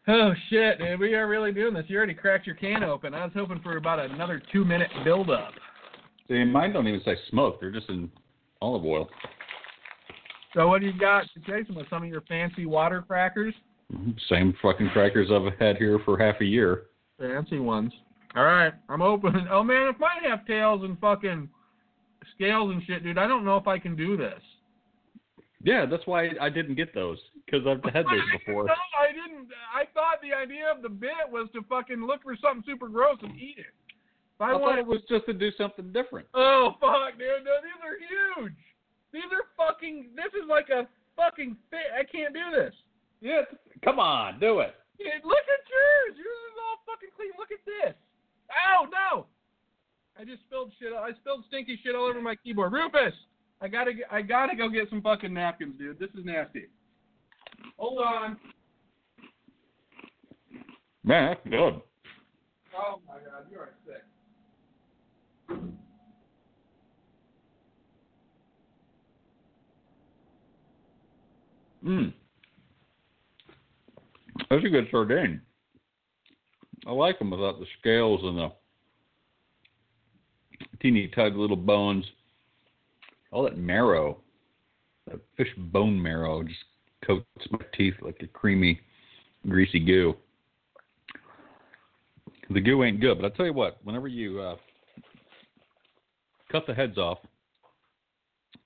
Oh 0.09 0.33
shit, 0.51 0.79
dude, 0.79 1.01
we 1.01 1.15
are 1.15 1.27
really 1.27 1.53
doing 1.53 1.75
this. 1.75 1.87
You 1.89 1.97
already 1.97 2.15
cracked 2.15 2.47
your 2.47 2.55
can 2.55 2.85
open. 2.85 3.15
I 3.15 3.25
was 3.25 3.33
hoping 3.35 3.61
for 3.61 3.77
about 3.77 3.99
another 3.99 4.41
two 4.53 4.65
minute 4.65 4.91
build 5.05 5.31
up. 5.31 5.53
See, 6.29 6.45
mine 6.45 6.73
don't 6.73 6.87
even 6.87 7.03
say 7.05 7.17
smoke; 7.31 7.61
they're 7.61 7.73
just 7.73 7.89
in 7.89 8.11
olive 8.61 8.85
oil. 8.85 9.09
So 10.55 10.69
what 10.69 10.81
do 10.81 10.87
you 10.87 10.99
got 10.99 11.25
to 11.35 11.41
chase 11.41 11.67
them 11.67 11.77
with 11.77 11.89
some 11.91 12.03
of 12.03 12.09
your 12.09 12.21
fancy 12.23 12.67
water 12.67 13.03
crackers? 13.03 13.55
Mhm. 13.93 14.17
Same 14.29 14.53
fucking 14.63 14.91
crackers 14.91 15.31
I've 15.31 15.59
had 15.59 15.77
here 15.77 15.99
for 16.01 16.19
half 16.19 16.41
a 16.41 16.45
year. 16.45 16.85
Fancy 17.19 17.59
ones. 17.59 17.93
All 18.37 18.45
right, 18.45 18.75
I'm 18.89 19.03
open. 19.03 19.49
Oh 19.51 19.65
man, 19.65 19.89
if 19.89 19.99
mine 19.99 20.23
have 20.29 20.47
tails 20.47 20.83
and 20.85 20.99
fucking 21.01 21.49
scales 22.35 22.73
and 22.73 22.83
shit, 22.85 23.03
dude, 23.03 23.19
I 23.19 23.27
don't 23.27 23.45
know 23.45 23.57
if 23.57 23.67
I 23.67 23.79
can 23.79 23.97
do 23.97 24.17
this. 24.17 24.41
Yeah, 25.63 25.87
that's 25.87 26.07
why 26.07 26.31
I 26.41 26.49
didn't 26.49 26.77
get 26.77 26.95
those 26.95 27.19
because 27.45 27.67
I've 27.67 27.83
had 27.95 28.07
those 28.07 28.27
before. 28.39 28.65
No, 28.65 28.75
I 28.95 29.11
didn't. 29.11 29.49
I 29.75 29.85
thought 29.95 30.23
the 30.23 30.37
idea 30.37 30.71
of 30.71 30.83
the 30.83 30.89
bit 30.89 31.27
was 31.31 31.49
to 31.55 31.63
fucking 31.69 32.07
look 32.07 32.23
for 32.23 32.37
something 32.41 32.63
super 32.67 32.89
gross 32.89 33.19
and 33.23 33.35
eat 33.39 33.59
it. 33.59 33.73
If 34.37 34.41
I 34.41 34.53
I, 34.53 34.59
thought 34.59 34.79
it 34.79 34.87
was 34.87 35.01
just 35.09 35.27
to 35.27 35.33
do 35.33 35.51
something 35.57 35.93
different. 35.93 36.29
Oh 36.35 36.77
fuck, 36.79 37.19
dude! 37.19 37.43
No, 37.43 37.57
these 37.65 37.81
are 37.83 37.97
huge. 37.99 38.55
These 39.13 39.31
are 39.33 39.49
fucking. 39.57 40.13
This 40.15 40.31
is 40.37 40.47
like 40.49 40.69
a 40.69 40.87
fucking 41.17 41.57
fit. 41.71 41.89
I 41.99 42.05
can't 42.05 42.35
do 42.35 42.53
this. 42.55 42.75
Yeah, 43.21 43.43
come 43.83 43.99
on, 43.99 44.39
do 44.39 44.61
it. 44.61 44.77
Look 45.01 45.47
at 45.51 45.63
yours. 45.67 46.15
Yours 46.15 46.43
is 46.53 46.57
all 46.63 46.79
fucking 46.85 47.11
clean. 47.17 47.33
Look 47.41 47.51
at 47.51 47.65
this. 47.65 47.97
Oh 48.71 48.87
no. 48.87 49.27
I 50.19 50.25
just 50.25 50.43
spilled 50.47 50.73
shit. 50.79 50.93
I 50.93 51.11
spilled 51.21 51.45
stinky 51.49 51.79
shit 51.83 51.95
all 51.95 52.09
over 52.09 52.23
my 52.23 52.35
keyboard. 52.37 52.73
Rufus, 52.73 53.15
I 53.61 53.69
gotta. 53.69 53.93
I 54.11 54.23
gotta 54.23 54.57
go 54.57 54.69
get 54.69 54.89
some 54.89 55.03
fucking 55.03 55.33
napkins, 55.33 55.75
dude. 55.79 55.99
This 55.99 56.11
is 56.19 56.25
nasty. 56.25 56.67
Hold 57.77 57.99
on. 57.99 58.37
Man, 61.05 61.29
that's 61.29 61.41
good. 61.45 61.81
Oh 62.75 63.01
my 63.07 63.15
god, 63.15 63.47
you 63.51 63.59
are 63.59 63.75
sick. 63.87 64.03
Mm. 71.85 72.13
That's 74.51 74.65
a 74.65 74.69
good 74.69 74.89
sardine. 74.91 75.41
I 76.87 76.93
like 76.93 77.19
them 77.19 77.31
without 77.31 77.61
the 77.61 77.67
scales 77.79 78.21
and 78.25 78.39
the 78.39 78.53
teeny 80.87 81.09
tiny 81.09 81.35
little 81.35 81.57
bones. 81.57 82.05
All 83.33 83.43
that 83.43 83.59
marrow, 83.59 84.19
that 85.11 85.21
fish 85.37 85.49
bone 85.57 86.01
marrow, 86.01 86.43
just 86.45 86.61
coats 87.05 87.25
my 87.51 87.59
teeth 87.77 87.95
like 88.03 88.17
a 88.23 88.27
creamy, 88.29 88.81
greasy 89.49 89.81
goo. 89.81 90.15
The 92.51 92.61
goo 92.61 92.85
ain't 92.85 93.01
good, 93.01 93.19
but 93.19 93.25
I'll 93.25 93.33
tell 93.33 93.47
you 93.47 93.53
what, 93.53 93.79
whenever 93.83 94.07
you 94.07 94.41
uh, 94.41 94.57
cut 96.53 96.67
the 96.69 96.75
heads 96.75 96.99
off, 96.99 97.19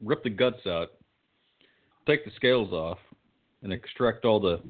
rip 0.05 0.23
the 0.23 0.31
guts 0.31 0.67
out, 0.67 0.91
take 2.07 2.27
the 2.27 2.31
scales 2.37 2.71
off, 2.73 2.99
and 3.63 3.73
extract 3.73 4.27
all 4.27 4.41
the 4.41 4.61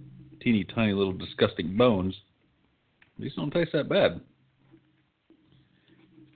teeny 0.40 0.62
tiny 0.62 0.92
little 0.92 1.12
disgusting 1.12 1.76
bones, 1.76 2.14
these 3.18 3.34
don't 3.34 3.52
taste 3.52 3.72
that 3.72 3.88
bad. 3.88 4.20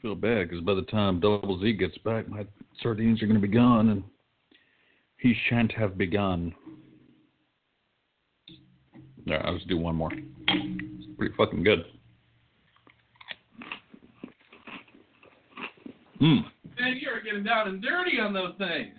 I 0.05 0.07
feel 0.07 0.15
bad 0.15 0.51
because 0.51 0.63
by 0.63 0.75
the 0.75 0.83
time 0.83 1.19
Double 1.19 1.59
Z 1.63 1.73
gets 1.75 1.97
back, 1.99 2.29
my 2.29 2.45
sardines 2.83 3.23
are 3.23 3.27
going 3.27 3.41
to 3.41 3.47
be 3.47 3.53
gone, 3.53 3.89
and 3.89 4.05
he 5.17 5.35
shan't 5.49 5.73
have 5.73 5.97
begun. 5.97 6.55
All 9.27 9.33
right, 9.33 9.43
I'll 9.47 9.55
just 9.55 9.67
do 9.67 9.79
one 9.79 9.97
more. 9.97 10.11
It's 10.13 11.07
pretty 11.17 11.35
fucking 11.39 11.65
good. 11.65 11.87
Mmm. 16.21 16.45
Man, 16.79 16.99
you 17.01 17.09
are 17.09 17.23
getting 17.25 17.43
down 17.43 17.69
and 17.69 17.83
dirty 17.83 18.21
on 18.21 18.35
those 18.35 18.53
things. 18.59 18.93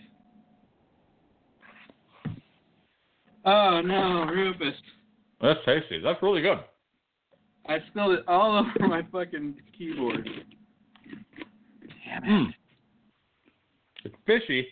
Oh 3.46 3.80
no, 3.86 4.26
Rufus. 4.26 4.74
That's 5.40 5.60
tasty. 5.68 6.02
That's 6.02 6.22
really 6.24 6.42
good. 6.42 6.62
I 7.68 7.78
spilled 7.92 8.14
it 8.14 8.24
all 8.28 8.58
over 8.80 8.88
my 8.88 9.04
fucking 9.12 9.54
keyboard. 9.78 10.28
Damn 12.22 12.24
it. 12.24 12.48
Mm. 12.48 12.54
It's 14.06 14.16
fishy. 14.26 14.68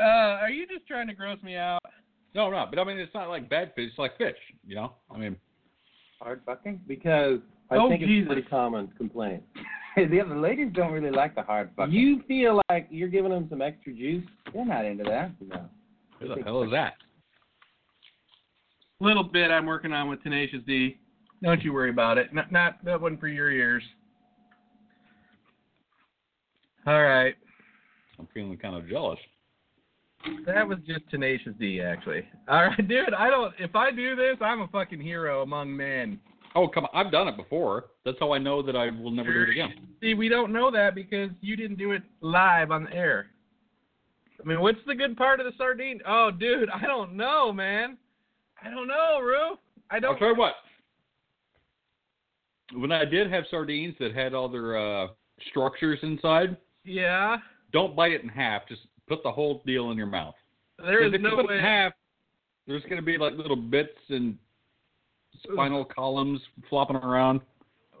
Uh, 0.00 0.04
are 0.40 0.50
you 0.50 0.66
just 0.66 0.86
trying 0.86 1.08
to 1.08 1.14
gross 1.14 1.42
me 1.42 1.56
out? 1.56 1.80
No, 2.34 2.50
no, 2.50 2.66
but 2.70 2.78
I 2.78 2.84
mean 2.84 2.98
it's 2.98 3.14
not 3.14 3.28
like 3.28 3.48
bad 3.48 3.72
fish. 3.74 3.88
It's 3.90 3.98
like 3.98 4.16
fish. 4.18 4.36
You 4.66 4.76
know. 4.76 4.92
I 5.10 5.16
mean, 5.18 5.36
Hard 6.20 6.42
fucking? 6.46 6.80
Because 6.86 7.38
I 7.70 7.76
Oh, 7.76 7.88
think 7.88 8.00
Jesus. 8.02 8.22
it's 8.22 8.26
a 8.26 8.32
pretty 8.34 8.48
common 8.48 8.88
complaint. 8.96 9.42
the 9.96 10.20
other 10.20 10.36
ladies 10.38 10.68
don't 10.74 10.92
really 10.92 11.10
like 11.14 11.34
the 11.34 11.42
hard 11.42 11.70
fucking. 11.76 11.92
You 11.94 12.22
feel 12.28 12.60
like 12.68 12.86
you're 12.90 13.08
giving 13.08 13.30
them 13.30 13.46
some 13.48 13.62
extra 13.62 13.92
juice? 13.92 14.24
They're 14.52 14.64
not 14.64 14.84
into 14.84 15.04
that. 15.04 15.30
No. 15.40 15.68
who 16.20 16.34
the 16.34 16.42
hell 16.42 16.62
is 16.62 16.70
that? 16.72 16.94
Little 19.00 19.22
bit 19.24 19.50
I'm 19.50 19.66
working 19.66 19.92
on 19.92 20.08
with 20.08 20.22
Tenacious 20.22 20.60
D. 20.66 20.98
Don't 21.42 21.62
you 21.62 21.72
worry 21.72 21.90
about 21.90 22.18
it. 22.18 22.34
Not, 22.34 22.50
not 22.50 22.84
that 22.84 23.00
one 23.00 23.16
for 23.16 23.28
your 23.28 23.50
ears. 23.50 23.82
All 26.88 27.02
right. 27.02 27.34
I'm 28.18 28.26
feeling 28.32 28.56
kind 28.56 28.74
of 28.74 28.88
jealous. 28.88 29.18
That 30.46 30.66
was 30.66 30.78
just 30.86 31.00
Tenacious 31.10 31.52
D, 31.60 31.82
actually. 31.82 32.22
All 32.48 32.64
right, 32.64 32.88
dude. 32.88 33.12
I 33.12 33.28
don't. 33.28 33.52
If 33.58 33.76
I 33.76 33.90
do 33.90 34.16
this, 34.16 34.36
I'm 34.40 34.62
a 34.62 34.68
fucking 34.68 34.98
hero 34.98 35.42
among 35.42 35.76
men. 35.76 36.18
Oh 36.54 36.66
come 36.66 36.86
on! 36.86 36.90
I've 37.06 37.12
done 37.12 37.28
it 37.28 37.36
before. 37.36 37.88
That's 38.06 38.16
how 38.18 38.32
I 38.32 38.38
know 38.38 38.62
that 38.62 38.74
I 38.74 38.88
will 38.88 39.10
never 39.10 39.30
do 39.34 39.42
it 39.42 39.50
again. 39.50 39.74
See, 40.00 40.14
we 40.14 40.30
don't 40.30 40.50
know 40.50 40.70
that 40.70 40.94
because 40.94 41.28
you 41.42 41.56
didn't 41.56 41.76
do 41.76 41.92
it 41.92 42.02
live 42.22 42.70
on 42.70 42.84
the 42.84 42.94
air. 42.94 43.26
I 44.42 44.48
mean, 44.48 44.60
what's 44.60 44.78
the 44.86 44.94
good 44.94 45.14
part 45.14 45.40
of 45.40 45.46
the 45.46 45.52
sardine? 45.58 46.00
Oh, 46.08 46.30
dude, 46.30 46.70
I 46.70 46.86
don't 46.86 47.18
know, 47.18 47.52
man. 47.52 47.98
I 48.64 48.70
don't 48.70 48.88
know, 48.88 49.20
Rue. 49.22 49.58
I 49.90 49.96
I'll 49.96 50.00
don't. 50.00 50.18
tell 50.18 50.28
you 50.28 50.36
what. 50.36 50.54
When 52.72 52.92
I 52.92 53.04
did 53.04 53.30
have 53.30 53.44
sardines 53.50 53.94
that 54.00 54.14
had 54.14 54.32
all 54.32 54.48
their 54.48 54.78
uh, 54.78 55.08
structures 55.50 55.98
inside, 56.02 56.56
Yeah, 56.88 57.36
don't 57.72 57.94
bite 57.94 58.12
it 58.12 58.22
in 58.22 58.28
half. 58.28 58.66
Just 58.68 58.82
put 59.08 59.22
the 59.22 59.30
whole 59.30 59.62
deal 59.66 59.90
in 59.90 59.98
your 59.98 60.06
mouth. 60.06 60.34
there 60.78 61.04
is 61.04 61.12
if 61.12 61.20
no 61.20 61.30
you 61.30 61.36
put 61.36 61.44
it 61.46 61.48
way. 61.48 61.58
in 61.58 61.64
half, 61.64 61.92
there's 62.66 62.82
going 62.84 62.96
to 62.96 63.02
be 63.02 63.18
like 63.18 63.34
little 63.34 63.56
bits 63.56 63.98
and 64.08 64.36
spinal 65.52 65.84
columns 65.84 66.40
flopping 66.68 66.96
around. 66.96 67.40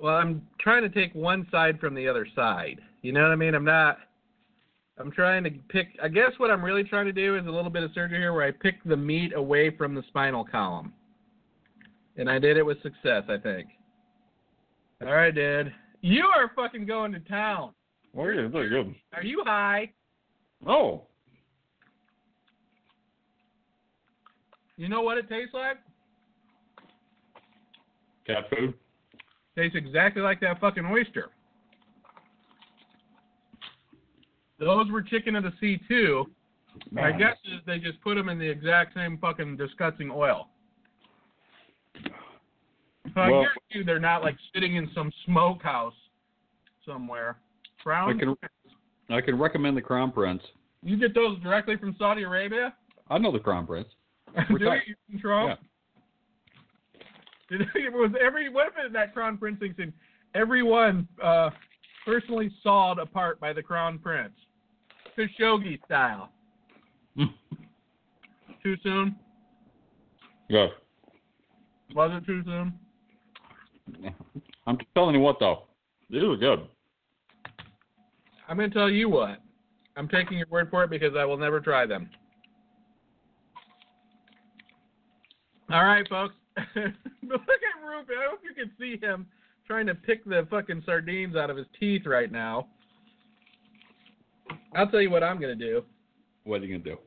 Well, 0.00 0.14
I'm 0.16 0.46
trying 0.60 0.82
to 0.82 0.88
take 0.88 1.14
one 1.14 1.46
side 1.50 1.80
from 1.80 1.94
the 1.94 2.06
other 2.06 2.26
side. 2.34 2.80
You 3.02 3.12
know 3.12 3.22
what 3.22 3.32
I 3.32 3.36
mean? 3.36 3.54
I'm 3.54 3.64
not. 3.64 3.98
I'm 4.98 5.12
trying 5.12 5.44
to 5.44 5.50
pick. 5.68 5.88
I 6.02 6.08
guess 6.08 6.32
what 6.38 6.50
I'm 6.50 6.64
really 6.64 6.84
trying 6.84 7.06
to 7.06 7.12
do 7.12 7.36
is 7.36 7.46
a 7.46 7.50
little 7.50 7.70
bit 7.70 7.82
of 7.82 7.90
surgery 7.94 8.18
here, 8.18 8.32
where 8.32 8.46
I 8.46 8.50
pick 8.50 8.82
the 8.84 8.96
meat 8.96 9.32
away 9.34 9.70
from 9.76 9.94
the 9.94 10.02
spinal 10.08 10.44
column, 10.44 10.92
and 12.16 12.28
I 12.28 12.38
did 12.38 12.56
it 12.56 12.66
with 12.66 12.82
success, 12.82 13.22
I 13.28 13.36
think. 13.38 13.68
All 15.00 15.12
right, 15.12 15.34
dude. 15.34 15.72
You 16.00 16.24
are 16.26 16.50
fucking 16.54 16.86
going 16.86 17.12
to 17.12 17.20
town. 17.20 17.72
Well, 18.12 18.32
yeah, 18.32 18.48
very 18.48 18.68
good. 18.68 18.94
Are 19.14 19.22
you 19.22 19.42
high? 19.44 19.92
Oh, 20.66 21.02
You 24.76 24.88
know 24.88 25.02
what 25.02 25.18
it 25.18 25.28
tastes 25.28 25.52
like? 25.54 25.78
cat 28.26 28.44
food. 28.50 28.74
Tastes 29.56 29.74
exactly 29.76 30.22
like 30.22 30.38
that 30.40 30.60
fucking 30.60 30.84
oyster. 30.86 31.30
Those 34.60 34.88
were 34.90 35.02
chicken 35.02 35.34
of 35.34 35.42
the 35.42 35.52
sea 35.60 35.80
too. 35.88 36.26
My 36.92 37.10
guess 37.10 37.36
is 37.44 37.60
they 37.66 37.78
just 37.80 38.00
put 38.02 38.14
them 38.14 38.28
in 38.28 38.38
the 38.38 38.48
exact 38.48 38.94
same 38.94 39.18
fucking 39.18 39.56
disgusting 39.56 40.10
oil. 40.12 40.48
So 42.04 42.10
I 43.16 43.30
Well- 43.30 43.42
guarantee 43.42 43.78
you 43.78 43.84
they're 43.84 43.98
not 43.98 44.22
like 44.22 44.36
sitting 44.54 44.76
in 44.76 44.88
some 44.92 45.10
smokehouse 45.24 45.94
somewhere. 46.84 47.38
Brown. 47.84 48.14
I 48.14 48.18
can 48.18 48.36
I 49.10 49.20
can 49.20 49.38
recommend 49.38 49.76
the 49.76 49.82
Crown 49.82 50.12
Prince. 50.12 50.42
You 50.82 50.96
get 50.96 51.14
those 51.14 51.38
directly 51.40 51.76
from 51.76 51.96
Saudi 51.98 52.22
Arabia? 52.22 52.74
I 53.10 53.18
know 53.18 53.32
the 53.32 53.38
Crown 53.38 53.66
Prince. 53.66 53.88
Do 54.48 54.58
tight. 54.58 54.82
you 54.86 54.94
in 55.12 55.20
Trump? 55.20 55.58
Did 57.50 57.62
it 57.62 57.92
was 57.92 58.12
every 58.20 58.48
what 58.50 58.68
if 58.68 58.86
it 58.86 58.92
that 58.92 59.14
Crown 59.14 59.38
Prince 59.38 59.58
thinks 59.58 59.78
in 59.78 59.92
everyone 60.34 61.08
uh, 61.22 61.50
personally 62.04 62.50
sawed 62.62 62.98
apart 62.98 63.40
by 63.40 63.52
the 63.52 63.62
Crown 63.62 63.98
Prince, 63.98 64.34
Khashoggi 65.16 65.82
style. 65.84 66.30
Too 68.62 68.76
soon? 68.82 69.16
yeah. 70.48 70.66
Was 71.94 72.10
it 72.14 72.26
too 72.26 72.42
soon? 72.44 72.74
I'm 74.66 74.78
telling 74.94 75.14
you 75.14 75.20
what 75.22 75.38
though, 75.40 75.64
these 76.10 76.22
are 76.22 76.36
good. 76.36 76.66
I'm 78.48 78.56
gonna 78.56 78.70
tell 78.70 78.90
you 78.90 79.08
what. 79.08 79.40
I'm 79.96 80.08
taking 80.08 80.38
your 80.38 80.46
word 80.48 80.70
for 80.70 80.84
it 80.84 80.90
because 80.90 81.14
I 81.16 81.24
will 81.24 81.36
never 81.36 81.60
try 81.60 81.84
them. 81.84 82.08
All 85.70 85.84
right, 85.84 86.08
folks. 86.08 86.34
Look 86.56 86.66
at 86.76 87.86
Rupert. 87.86 88.16
I 88.16 88.30
hope 88.30 88.40
you 88.42 88.54
can 88.54 88.70
see 88.78 88.98
him 89.04 89.26
trying 89.66 89.86
to 89.86 89.94
pick 89.94 90.24
the 90.24 90.46
fucking 90.50 90.82
sardines 90.86 91.36
out 91.36 91.50
of 91.50 91.56
his 91.56 91.66
teeth 91.78 92.06
right 92.06 92.32
now. 92.32 92.68
I'll 94.74 94.88
tell 94.88 95.02
you 95.02 95.10
what 95.10 95.22
I'm 95.22 95.40
gonna 95.40 95.54
do. 95.54 95.84
What 96.44 96.62
are 96.62 96.64
you 96.64 96.78
gonna 96.78 96.96
do? 96.96 97.00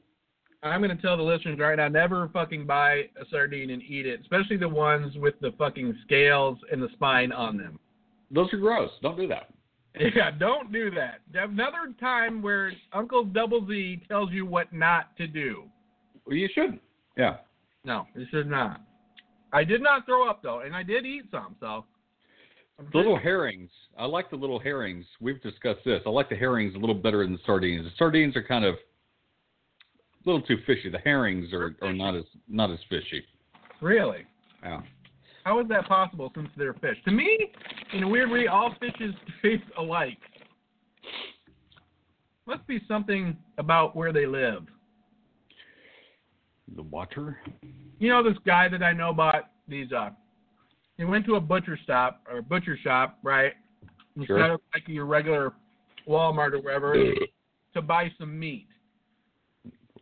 I'm 0.62 0.80
gonna 0.80 0.96
tell 0.96 1.18
the 1.18 1.24
listeners 1.24 1.58
right 1.58 1.76
now, 1.76 1.88
never 1.88 2.30
fucking 2.32 2.68
buy 2.68 3.10
a 3.20 3.26
sardine 3.32 3.72
and 3.72 3.82
eat 3.82 4.06
it, 4.06 4.22
especially 4.22 4.58
the 4.58 4.70
ones 4.70 5.16
with 5.18 5.40
the 5.40 5.54
fucking 5.58 5.98
scales 6.04 6.60
and 6.72 6.84
the 6.84 6.90
spine 6.94 7.32
on 7.32 7.58
them. 7.58 7.80
Those 8.30 8.54
are 8.54 8.58
gross. 8.58 8.92
Don't 9.02 9.18
do 9.18 9.28
that. 9.28 9.50
Yeah, 10.16 10.32
don't 10.32 10.72
do 10.72 10.90
that. 10.92 11.20
Another 11.34 11.94
time 12.00 12.42
where 12.42 12.72
Uncle 12.94 13.26
Double 13.26 13.68
Z 13.68 14.02
tells 14.08 14.32
you 14.32 14.46
what 14.46 14.72
not 14.72 15.16
to 15.18 15.28
do. 15.28 15.64
Well, 16.26 16.36
you 16.36 16.48
shouldn't. 16.54 16.82
Yeah. 17.18 17.38
No, 17.84 18.08
you 18.16 18.26
should 18.32 18.50
not. 18.50 18.82
I 19.54 19.64
did 19.64 19.82
not 19.82 20.06
throw 20.06 20.30
up 20.30 20.42
though, 20.42 20.62
and 20.62 20.76
I 20.76 20.84
did 20.84 21.06
eat 21.06 21.26
some. 21.30 21.56
So 21.60 21.86
little 22.94 23.18
herrings. 23.18 23.70
I 23.98 24.06
like 24.06 24.30
the 24.30 24.36
little 24.36 24.60
herrings. 24.60 25.06
We've 25.20 25.42
discussed 25.42 25.82
this. 25.86 26.02
I 26.06 26.10
like 26.10 26.30
the 26.30 26.36
herrings 26.36 26.74
a 26.76 26.78
little 26.78 26.96
better 26.96 27.24
than 27.24 27.34
the 27.34 27.40
sardines. 27.46 27.84
The 27.86 27.92
sardines 27.98 28.36
are 28.36 28.44
kind 28.44 28.66
of 28.66 28.76
a 28.76 30.30
little 30.30 30.42
too 30.42 30.58
fishy. 30.66 30.90
The 30.90 31.00
herrings 31.00 31.52
are, 31.54 31.76
are 31.82 31.94
not 31.94 32.16
as 32.16 32.24
not 32.48 32.72
as 32.72 32.80
fishy. 32.90 33.24
really. 33.82 34.26
Yeah. 34.64 34.82
How 35.44 35.60
is 35.60 35.68
that 35.70 35.88
possible 35.88 36.32
since 36.36 36.50
they're 36.58 36.74
fish? 36.76 36.98
To 37.06 37.12
me, 37.12 37.52
in 37.94 38.04
a 38.04 38.08
weird 38.08 38.30
way, 38.30 38.48
all 38.48 38.76
fishes 38.80 39.14
taste 39.42 39.64
alike. 39.78 40.18
Must 42.48 42.66
be 42.68 42.80
something 42.88 43.38
about 43.58 43.96
where 43.96 44.12
they 44.12 44.26
live. 44.26 44.64
The 46.76 46.84
water. 46.84 47.40
You 48.00 48.10
know 48.10 48.24
this 48.24 48.38
guy 48.46 48.68
that 48.70 48.82
I 48.82 48.94
know 48.94 49.14
bought 49.14 49.52
these 49.68 49.92
uh 49.92 50.10
he 50.98 51.06
went 51.06 51.26
to 51.26 51.36
a 51.36 51.40
butcher 51.42 51.80
stop 51.84 52.22
or 52.32 52.42
butcher 52.42 52.78
shop, 52.84 53.18
right? 53.24 53.54
Instead 54.16 54.28
Sure. 54.28 54.52
of 54.54 54.62
like 54.74 54.88
your 54.88 55.06
regular 55.06 55.54
Walmart 56.08 56.54
or 56.54 56.60
wherever 56.62 56.94
to 57.74 57.82
buy 57.82 58.12
some 58.20 58.38
meat. 58.38 58.68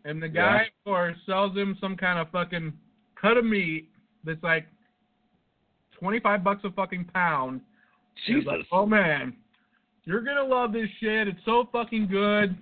And 0.06 0.22
the 0.22 0.28
guy 0.28 0.56
Yeah. 0.56 0.62
of 0.64 0.84
course 0.86 1.18
sells 1.26 1.56
him 1.56 1.78
some 1.80 1.96
kind 1.96 2.20
of 2.20 2.30
fucking 2.32 2.74
cut 3.20 3.38
of 3.38 3.46
meat 3.46 3.90
that's 4.24 4.42
like 4.44 4.68
twenty 6.00 6.20
five 6.20 6.44
bucks 6.44 6.62
a 6.64 6.72
fucking 6.72 7.06
pound. 7.14 7.62
He's 8.26 8.46
like, 8.46 8.60
oh 8.72 8.86
man, 8.86 9.34
you're 10.04 10.22
gonna 10.22 10.44
love 10.44 10.74
this 10.74 10.90
shit. 11.00 11.28
It's 11.28 11.40
so 11.46 11.70
fucking 11.72 12.08
good. 12.08 12.58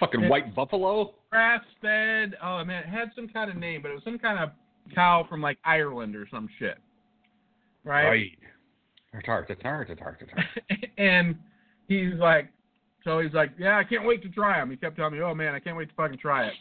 Fucking 0.00 0.22
Yeah. 0.22 0.28
white 0.28 0.54
buffalo. 0.54 1.14
Grass 1.30 1.62
fed. 1.80 2.34
Oh 2.42 2.64
man, 2.64 2.82
it 2.84 2.88
had 2.88 3.10
some 3.14 3.28
kind 3.28 3.50
of 3.50 3.56
name, 3.56 3.82
but 3.82 3.90
it 3.90 3.94
was 3.94 4.04
some 4.04 4.18
kind 4.18 4.38
of 4.38 4.50
cow 4.94 5.26
from 5.28 5.40
like 5.42 5.58
Ireland 5.64 6.16
or 6.16 6.26
some 6.30 6.48
shit. 6.58 6.78
Right? 7.84 8.30
Tart, 9.24 9.46
tart, 9.48 9.60
tart, 9.62 9.98
tart, 9.98 10.18
tart. 10.28 10.46
and 10.98 11.36
he's 11.88 12.14
like, 12.14 12.48
so 13.04 13.20
he's 13.20 13.32
like, 13.32 13.52
yeah, 13.58 13.78
I 13.78 13.84
can't 13.84 14.04
wait 14.04 14.22
to 14.24 14.28
try 14.28 14.58
them. 14.58 14.70
He 14.70 14.76
kept 14.76 14.96
telling 14.96 15.12
me, 15.14 15.20
oh 15.20 15.34
man, 15.34 15.54
I 15.54 15.60
can't 15.60 15.76
wait 15.76 15.88
to 15.88 15.94
fucking 15.94 16.18
try 16.18 16.46
it. 16.46 16.54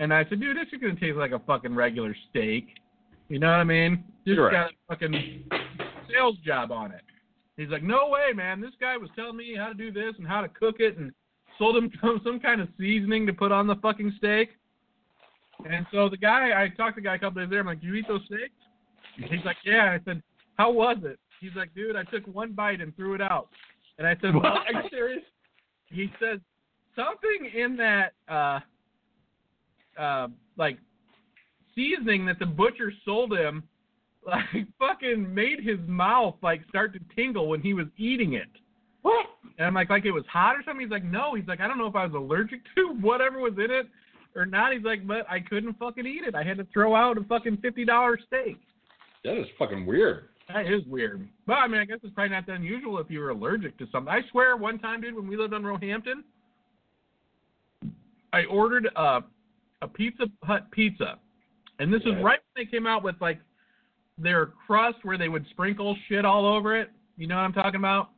And 0.00 0.12
I 0.12 0.24
said, 0.28 0.40
dude, 0.40 0.56
this 0.56 0.66
is 0.72 0.80
gonna 0.80 0.98
taste 0.98 1.16
like 1.16 1.30
a 1.32 1.38
fucking 1.40 1.74
regular 1.74 2.16
steak. 2.30 2.66
You 3.28 3.38
know 3.38 3.50
what 3.50 3.60
I 3.60 3.64
mean? 3.64 4.04
Just 4.26 4.38
got 4.38 4.70
a 4.70 4.70
fucking 4.88 5.44
sales 6.10 6.36
job 6.44 6.70
on 6.70 6.92
it. 6.92 7.02
He's 7.56 7.68
like, 7.68 7.82
no 7.82 8.08
way, 8.08 8.32
man. 8.34 8.60
This 8.60 8.72
guy 8.80 8.96
was 8.96 9.10
telling 9.16 9.36
me 9.36 9.54
how 9.56 9.68
to 9.68 9.74
do 9.74 9.92
this 9.92 10.14
and 10.18 10.26
how 10.26 10.40
to 10.40 10.48
cook 10.48 10.76
it, 10.78 10.96
and 10.98 11.12
sold 11.58 11.76
him 11.76 11.90
some, 12.00 12.20
some 12.24 12.40
kind 12.40 12.60
of 12.60 12.68
seasoning 12.78 13.26
to 13.26 13.32
put 13.32 13.52
on 13.52 13.66
the 13.66 13.76
fucking 13.76 14.12
steak. 14.18 14.50
And 15.70 15.86
so 15.92 16.08
the 16.08 16.16
guy, 16.16 16.50
I 16.62 16.68
talked 16.76 16.96
to 16.96 17.00
the 17.00 17.04
guy 17.04 17.14
a 17.14 17.18
couple 17.18 17.40
days 17.40 17.50
later. 17.50 17.60
I'm 17.60 17.66
like, 17.66 17.80
do 17.80 17.86
you 17.86 17.94
eat 17.94 18.08
those 18.08 18.22
steaks? 18.26 18.52
He's 19.16 19.44
like, 19.44 19.56
yeah. 19.64 19.96
I 19.98 20.04
said, 20.04 20.22
how 20.56 20.72
was 20.72 20.98
it? 21.04 21.18
He's 21.40 21.54
like, 21.54 21.74
dude, 21.74 21.96
I 21.96 22.04
took 22.04 22.26
one 22.26 22.52
bite 22.52 22.80
and 22.80 22.94
threw 22.96 23.14
it 23.14 23.20
out. 23.20 23.48
And 23.98 24.06
I 24.06 24.14
said, 24.20 24.34
well, 24.34 24.42
What? 24.42 24.74
are 24.74 24.82
you 24.82 24.88
serious? 24.90 25.22
He 25.86 26.10
says 26.20 26.40
something 26.96 27.50
in 27.54 27.76
that 27.76 28.12
uh 28.28 28.60
uh 30.00 30.28
like 30.56 30.78
seasoning 31.74 32.26
that 32.26 32.38
the 32.38 32.46
butcher 32.46 32.92
sold 33.04 33.32
him 33.32 33.62
like 34.26 34.66
fucking 34.78 35.32
made 35.34 35.60
his 35.60 35.78
mouth 35.86 36.36
like 36.42 36.62
start 36.68 36.92
to 36.92 37.00
tingle 37.16 37.48
when 37.48 37.60
he 37.60 37.74
was 37.74 37.86
eating 37.96 38.34
it. 38.34 38.48
What? 39.02 39.26
And 39.58 39.66
I'm 39.66 39.74
like, 39.74 39.90
like 39.90 40.04
it 40.04 40.12
was 40.12 40.24
hot 40.32 40.54
or 40.54 40.62
something. 40.64 40.80
He's 40.80 40.92
like, 40.92 41.04
no. 41.04 41.34
He's 41.34 41.46
like, 41.48 41.60
I 41.60 41.66
don't 41.66 41.78
know 41.78 41.88
if 41.88 41.96
I 41.96 42.06
was 42.06 42.14
allergic 42.14 42.60
to 42.76 42.94
whatever 43.00 43.40
was 43.40 43.54
in 43.54 43.70
it 43.70 43.86
or 44.36 44.46
not. 44.46 44.72
He's 44.72 44.84
like, 44.84 45.06
but 45.06 45.28
I 45.28 45.40
couldn't 45.40 45.76
fucking 45.78 46.06
eat 46.06 46.22
it. 46.26 46.34
I 46.34 46.44
had 46.44 46.56
to 46.58 46.66
throw 46.72 46.94
out 46.94 47.18
a 47.18 47.24
fucking 47.24 47.58
fifty 47.58 47.84
dollar 47.84 48.18
steak. 48.26 48.58
That 49.24 49.38
is 49.40 49.46
fucking 49.58 49.86
weird. 49.86 50.28
That 50.48 50.66
is 50.66 50.84
weird. 50.86 51.28
But 51.46 51.54
I 51.54 51.68
mean, 51.68 51.80
I 51.80 51.84
guess 51.84 51.98
it's 52.02 52.14
probably 52.14 52.30
not 52.30 52.46
that 52.46 52.56
unusual 52.56 52.98
if 52.98 53.10
you 53.10 53.20
were 53.20 53.30
allergic 53.30 53.78
to 53.78 53.86
something. 53.90 54.12
I 54.12 54.20
swear, 54.30 54.56
one 54.56 54.78
time, 54.78 55.00
dude, 55.00 55.14
when 55.14 55.26
we 55.26 55.36
lived 55.36 55.54
on 55.54 55.64
Roehampton, 55.64 56.24
I 58.32 58.44
ordered 58.44 58.88
a 58.96 59.20
a 59.82 59.88
Pizza 59.88 60.26
Hut 60.44 60.70
pizza, 60.70 61.18
and 61.78 61.92
this 61.92 62.02
is 62.02 62.14
Right. 62.14 62.22
when 62.22 62.38
they 62.56 62.66
came 62.66 62.86
out 62.86 63.02
with 63.02 63.20
like 63.20 63.40
their 64.18 64.46
crust 64.46 64.98
where 65.04 65.18
they 65.18 65.28
would 65.28 65.46
sprinkle 65.50 65.96
shit 66.08 66.24
all 66.24 66.46
over 66.46 66.76
it. 66.76 66.90
You 67.16 67.26
know 67.26 67.36
what 67.36 67.42
I'm 67.42 67.52
talking 67.52 67.76
about? 67.76 68.10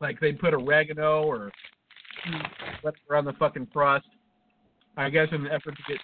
Like 0.00 0.18
they'd 0.20 0.38
put 0.38 0.54
oregano 0.54 1.22
or 1.24 1.50
whatever 2.82 3.16
on 3.16 3.24
the 3.24 3.32
fucking 3.34 3.66
crust. 3.66 4.06
I 4.96 5.10
guess 5.10 5.28
in 5.32 5.44
the 5.44 5.52
effort 5.52 5.76
to 5.76 5.82
get 5.88 5.98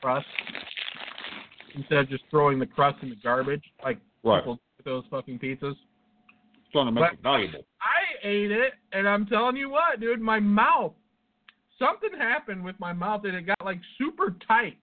crust 0.00 0.26
instead 1.74 1.98
of 1.98 2.08
just 2.08 2.24
throwing 2.30 2.58
the 2.58 2.66
crust 2.66 2.98
in 3.02 3.10
the 3.10 3.16
garbage 3.16 3.64
like 3.82 3.98
Right. 4.24 4.40
people 4.40 4.56
do 4.56 4.84
those 4.84 5.04
fucking 5.10 5.38
pizzas. 5.38 5.76
It's 6.74 7.14
it 7.14 7.20
valuable. 7.22 7.66
I 7.80 8.26
ate 8.26 8.50
it, 8.50 8.74
and 8.92 9.08
I'm 9.08 9.24
telling 9.26 9.56
you 9.56 9.70
what, 9.70 10.00
dude, 10.00 10.20
my 10.20 10.38
mouth. 10.38 10.92
Something 11.78 12.10
happened 12.18 12.62
with 12.62 12.78
my 12.78 12.92
mouth, 12.92 13.24
and 13.24 13.34
it 13.34 13.46
got 13.46 13.64
like 13.64 13.80
super 13.96 14.36
tight. 14.46 14.76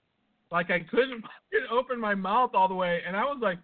Like 0.52 0.72
I 0.72 0.80
couldn't 0.80 1.22
fucking 1.22 1.68
open 1.72 2.00
my 2.00 2.16
mouth 2.16 2.52
all 2.54 2.68
the 2.68 2.76
way, 2.76 3.02
and 3.06 3.16
I 3.16 3.24
was 3.24 3.39
like, 3.41 3.58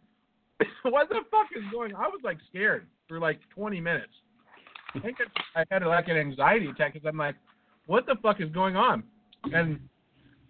"What 0.83 1.09
the 1.09 1.21
fuck 1.29 1.47
is 1.55 1.63
going?" 1.71 1.93
On? 1.93 2.03
I 2.03 2.07
was 2.07 2.21
like 2.23 2.37
scared 2.49 2.87
for 3.07 3.19
like 3.19 3.39
20 3.55 3.79
minutes. 3.79 4.13
I 4.95 4.99
think 4.99 5.17
I 5.55 5.63
had 5.71 5.83
like 5.83 6.07
an 6.07 6.17
anxiety 6.17 6.67
attack 6.67 6.93
because 6.93 7.07
I'm 7.07 7.17
like, 7.17 7.35
"What 7.85 8.05
the 8.05 8.15
fuck 8.21 8.41
is 8.41 8.49
going 8.51 8.75
on?" 8.75 9.03
And 9.53 9.79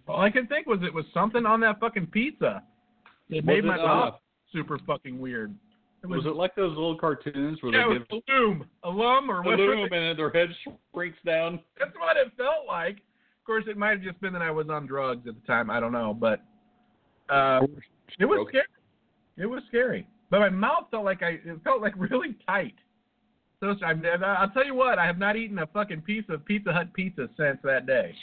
all 0.07 0.21
I 0.21 0.29
could 0.29 0.49
think 0.49 0.67
was 0.67 0.79
it 0.83 0.93
was 0.93 1.05
something 1.13 1.45
on 1.45 1.59
that 1.61 1.79
fucking 1.79 2.07
pizza. 2.07 2.63
It 3.29 3.45
made 3.45 3.63
Was 3.63 3.69
my 3.69 3.75
it, 3.75 3.81
uh, 3.81 3.87
mouth 3.87 4.15
super 4.51 4.77
fucking 4.85 5.19
weird. 5.19 5.55
It 6.03 6.07
Was 6.07 6.25
it 6.25 6.35
like 6.35 6.55
those 6.55 6.71
little 6.71 6.97
cartoons 6.97 7.59
where 7.61 7.71
yeah, 7.73 7.87
they 7.87 7.99
give 7.99 8.07
was 8.09 8.21
Loom, 8.27 8.65
alum, 8.83 9.29
or 9.29 9.43
the 9.43 9.49
what? 9.49 9.59
loom 9.59 9.93
and 9.93 10.17
their 10.17 10.31
head 10.31 10.49
shrinks 10.93 11.19
down? 11.25 11.59
That's 11.77 11.91
what 11.97 12.17
it 12.17 12.31
felt 12.35 12.65
like. 12.67 12.97
Of 13.41 13.45
course, 13.45 13.63
it 13.67 13.75
might 13.75 13.91
have 13.91 14.03
just 14.03 14.21
been 14.21 14.33
that 14.33 14.43
I 14.43 14.51
was 14.51 14.69
on 14.69 14.85
drugs 14.85 15.27
at 15.27 15.33
the 15.33 15.47
time. 15.47 15.71
I 15.71 15.79
don't 15.79 15.91
know, 15.91 16.13
but 16.13 16.41
uh, 17.27 17.61
it 18.19 18.25
was 18.25 18.45
scary. 18.49 18.65
It 19.37 19.47
was 19.47 19.63
scary. 19.67 20.07
But 20.29 20.41
my 20.41 20.49
mouth 20.49 20.85
felt 20.91 21.03
like 21.03 21.23
I 21.23 21.39
it 21.43 21.59
felt 21.63 21.81
like 21.81 21.93
really 21.97 22.35
tight. 22.47 22.75
So 23.59 23.73
I'm, 23.83 24.03
I'll 24.23 24.49
tell 24.49 24.65
you 24.65 24.75
what, 24.75 24.99
I 24.99 25.05
have 25.05 25.17
not 25.17 25.35
eaten 25.35 25.59
a 25.59 25.67
fucking 25.67 26.01
piece 26.01 26.23
of 26.29 26.45
Pizza 26.45 26.71
Hut 26.71 26.93
pizza 26.93 27.29
since 27.37 27.57
that 27.63 27.87
day. 27.87 28.13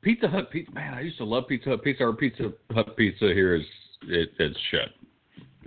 Pizza 0.00 0.28
Hut 0.28 0.50
pizza. 0.50 0.72
Man, 0.72 0.94
I 0.94 1.00
used 1.00 1.18
to 1.18 1.24
love 1.24 1.44
Pizza 1.48 1.70
Hut 1.70 1.82
pizza. 1.82 2.04
Our 2.04 2.12
Pizza 2.14 2.52
Hut 2.72 2.96
pizza 2.96 3.26
here 3.26 3.54
is 3.54 3.62
it, 4.02 4.30
it's 4.38 4.58
shit. 4.70 4.88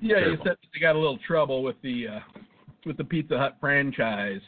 Yeah, 0.01 0.19
you 0.19 0.37
said 0.43 0.57
you 0.73 0.81
got 0.81 0.95
a 0.95 0.99
little 0.99 1.19
trouble 1.27 1.61
with 1.61 1.75
the 1.83 2.07
uh, 2.07 2.19
with 2.85 2.97
the 2.97 3.03
Pizza 3.03 3.37
Hut 3.37 3.57
franchise. 3.59 4.41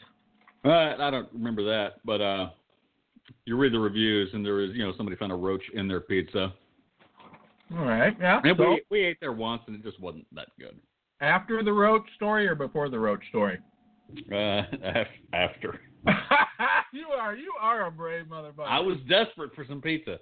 Uh, 0.64 0.94
I 0.98 1.10
don't 1.10 1.28
remember 1.32 1.64
that, 1.64 1.94
but 2.04 2.20
uh, 2.20 2.50
you 3.46 3.56
read 3.56 3.72
the 3.72 3.78
reviews 3.78 4.30
and 4.32 4.44
there 4.44 4.54
was 4.54 4.70
you 4.72 4.84
know 4.84 4.92
somebody 4.96 5.16
found 5.16 5.32
a 5.32 5.36
roach 5.36 5.62
in 5.74 5.86
their 5.88 6.00
pizza. 6.00 6.52
All 7.76 7.84
right, 7.84 8.16
yeah. 8.20 8.40
And 8.44 8.56
So, 8.56 8.70
we 8.70 8.82
we 8.90 9.00
ate 9.04 9.18
there 9.20 9.32
once 9.32 9.62
and 9.66 9.76
it 9.76 9.82
just 9.84 10.00
wasn't 10.00 10.26
that 10.34 10.48
good. 10.58 10.76
after 11.20 11.62
the 11.62 11.72
roach 11.72 12.02
story 12.16 12.46
or 12.48 12.54
before 12.54 12.88
the 12.88 12.98
roach 12.98 13.22
story? 13.28 13.58
Uh, 14.32 14.62
after 15.32 15.80
you 16.92 17.06
are 17.16 17.36
you 17.36 17.52
are 17.60 17.86
a 17.86 17.90
brave 17.90 18.24
motherfucker. 18.26 18.66
I 18.66 18.80
was 18.80 18.96
desperate 19.08 19.54
for 19.54 19.64
some 19.68 19.80
pizza. 19.80 20.18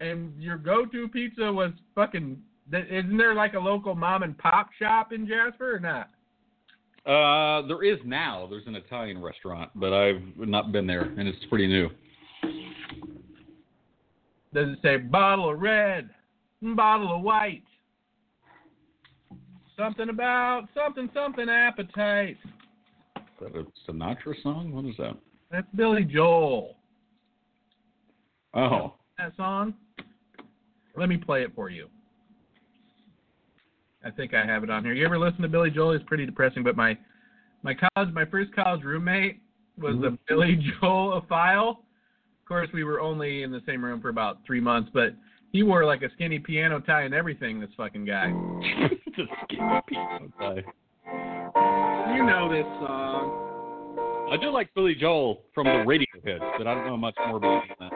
and 0.00 0.32
your 0.40 0.56
go-to 0.56 1.08
pizza 1.08 1.52
was 1.52 1.72
fucking. 1.94 2.40
Isn't 2.72 3.16
there 3.18 3.34
like 3.34 3.52
a 3.54 3.58
local 3.58 3.94
mom 3.94 4.22
and 4.22 4.38
pop 4.38 4.70
shop 4.78 5.12
in 5.12 5.26
Jasper 5.26 5.74
or 5.76 5.80
not? 5.80 6.08
Uh, 7.04 7.66
there 7.66 7.82
is 7.82 7.98
now. 8.04 8.46
There's 8.48 8.66
an 8.68 8.76
Italian 8.76 9.20
restaurant, 9.20 9.70
but 9.74 9.92
I've 9.92 10.22
not 10.36 10.70
been 10.70 10.86
there, 10.86 11.02
and 11.02 11.26
it's 11.28 11.44
pretty 11.50 11.66
new. 11.66 11.90
Does 14.54 14.68
it 14.68 14.78
say 14.82 14.98
bottle 14.98 15.50
of 15.50 15.60
red, 15.60 16.10
bottle 16.60 17.16
of 17.16 17.22
white? 17.22 17.62
Something 19.76 20.10
about 20.10 20.68
something 20.74 21.08
something 21.14 21.48
appetite. 21.48 22.36
Is 23.16 23.22
that 23.40 23.56
a 23.56 23.64
Sinatra 23.90 24.34
song? 24.42 24.72
What 24.72 24.84
is 24.84 24.96
that? 24.98 25.16
That's 25.50 25.66
Billy 25.74 26.04
Joel. 26.04 26.76
Oh, 28.54 28.94
That 29.18 29.34
song. 29.36 29.74
Let 30.96 31.08
me 31.08 31.16
play 31.16 31.42
it 31.42 31.52
for 31.54 31.70
you. 31.70 31.88
I 34.04 34.10
think 34.10 34.34
I 34.34 34.44
have 34.44 34.62
it 34.64 34.70
on 34.70 34.84
here. 34.84 34.92
You 34.92 35.06
ever 35.06 35.18
listen 35.18 35.40
to 35.42 35.48
Billy 35.48 35.70
Joel? 35.70 35.92
It's 35.92 36.04
pretty 36.04 36.26
depressing. 36.26 36.62
But 36.62 36.76
my 36.76 36.98
my 37.62 37.74
college, 37.74 38.12
my 38.12 38.24
first 38.26 38.54
college 38.54 38.82
roommate 38.82 39.40
was 39.78 39.94
a 39.94 39.98
mm-hmm. 39.98 40.14
Billy 40.28 40.60
Joel 40.80 41.24
file. 41.28 41.84
Of 42.42 42.48
course, 42.48 42.68
we 42.74 42.82
were 42.84 43.00
only 43.00 43.44
in 43.44 43.50
the 43.52 43.62
same 43.66 43.84
room 43.84 44.00
for 44.00 44.08
about 44.08 44.38
three 44.46 44.60
months, 44.60 44.90
but 44.92 45.14
he 45.52 45.62
wore 45.62 45.84
like 45.84 46.02
a 46.02 46.10
skinny 46.14 46.38
piano 46.40 46.80
tie 46.80 47.02
and 47.02 47.14
everything. 47.14 47.60
This 47.60 47.70
fucking 47.76 48.04
guy. 48.04 48.30
the 49.16 49.24
skinny 49.44 49.80
piano 49.86 50.28
guy. 50.38 50.56
You 52.16 52.24
know 52.26 52.50
this 52.50 52.66
song. 52.84 54.28
I 54.30 54.36
do 54.38 54.50
like 54.50 54.74
Billy 54.74 54.94
Joel 54.94 55.42
from 55.54 55.66
the 55.66 55.84
Radiohead, 55.86 56.40
but 56.58 56.66
I 56.66 56.74
don't 56.74 56.86
know 56.86 56.96
much 56.96 57.14
more 57.26 57.36
about 57.36 57.64
him 57.64 57.76
that. 57.80 57.92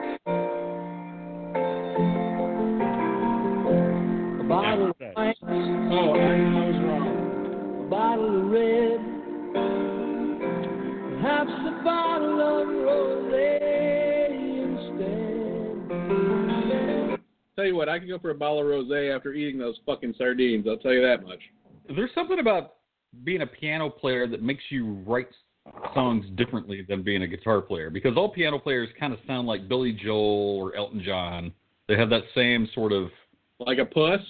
A 4.39 4.43
bottle 4.47 4.89
of 4.91 4.95
Yeah. 4.99 5.11
white, 5.13 5.35
Oh, 5.43 5.47
I 5.47 6.39
was 6.65 6.75
wrong. 6.85 7.85
a 7.85 7.89
bottle 7.89 8.39
of 8.39 8.45
red, 8.51 8.99
perhaps 11.11 11.51
a 11.51 11.83
bottle 11.83 12.39
of 12.39 12.67
rosé 12.67 13.76
you 17.67 17.75
what, 17.75 17.89
I 17.89 17.99
could 17.99 18.07
go 18.07 18.19
for 18.19 18.29
a 18.31 18.35
bottle 18.35 18.59
of 18.59 18.65
rosé 18.65 19.15
after 19.15 19.33
eating 19.33 19.59
those 19.59 19.77
fucking 19.85 20.15
sardines. 20.17 20.65
I'll 20.67 20.77
tell 20.77 20.93
you 20.93 21.01
that 21.01 21.23
much. 21.23 21.39
There's 21.95 22.09
something 22.15 22.39
about 22.39 22.75
being 23.23 23.41
a 23.41 23.47
piano 23.47 23.89
player 23.89 24.27
that 24.27 24.41
makes 24.41 24.63
you 24.69 24.93
write 25.05 25.29
songs 25.93 26.25
differently 26.35 26.85
than 26.87 27.03
being 27.03 27.23
a 27.23 27.27
guitar 27.27 27.61
player 27.61 27.89
because 27.89 28.15
all 28.17 28.29
piano 28.29 28.57
players 28.59 28.89
kind 28.99 29.13
of 29.13 29.19
sound 29.27 29.47
like 29.47 29.67
Billy 29.67 29.91
Joel 29.91 30.57
or 30.61 30.75
Elton 30.75 31.01
John. 31.03 31.51
They 31.87 31.95
have 31.97 32.09
that 32.09 32.23
same 32.35 32.67
sort 32.73 32.91
of 32.91 33.09
Like 33.59 33.77
a 33.79 33.85
puss, 33.85 34.21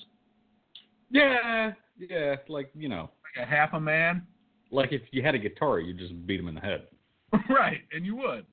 yeah, 1.10 1.74
yeah, 1.98 2.36
like 2.48 2.70
you 2.76 2.90
know, 2.90 3.10
like 3.36 3.48
a 3.48 3.50
half 3.50 3.74
a 3.74 3.80
man. 3.80 4.26
like 4.72 4.92
if 4.92 5.02
you 5.12 5.24
had 5.24 5.36
a 5.36 5.40
guitar, 5.40 5.80
you'd 5.80 5.98
just 5.98 6.26
beat 6.28 6.40
him 6.40 6.48
in 6.48 6.56
the 6.56 6.62
head. 6.62 6.88
right, 7.50 7.82
and 7.92 8.06
you 8.06 8.16
would, 8.16 8.46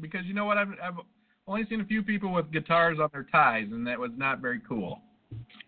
because 0.00 0.24
you 0.24 0.34
know 0.34 0.44
what? 0.44 0.56
I've 0.58 0.70
I've 0.82 0.94
only 1.46 1.64
seen 1.68 1.80
a 1.80 1.84
few 1.84 2.02
people 2.02 2.32
with 2.32 2.50
guitars 2.52 2.98
on 3.00 3.08
their 3.12 3.24
ties, 3.24 3.66
and 3.70 3.86
that 3.86 3.98
was 3.98 4.10
not 4.16 4.40
very 4.40 4.60
cool. 4.68 5.00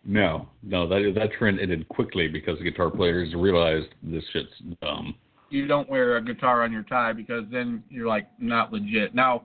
No, 0.04 0.48
no, 0.62 0.88
that 0.88 1.12
that 1.16 1.32
trend 1.38 1.60
ended 1.60 1.88
quickly 1.88 2.28
because 2.28 2.58
guitar 2.60 2.90
players 2.90 3.34
realized 3.34 3.88
this 4.02 4.24
shit's 4.32 4.50
dumb. 4.80 5.14
You 5.50 5.66
don't 5.66 5.88
wear 5.88 6.16
a 6.16 6.24
guitar 6.24 6.62
on 6.62 6.72
your 6.72 6.82
tie 6.84 7.12
because 7.12 7.44
then 7.50 7.82
you're 7.90 8.06
like 8.06 8.28
not 8.38 8.72
legit. 8.72 9.14
Now, 9.14 9.44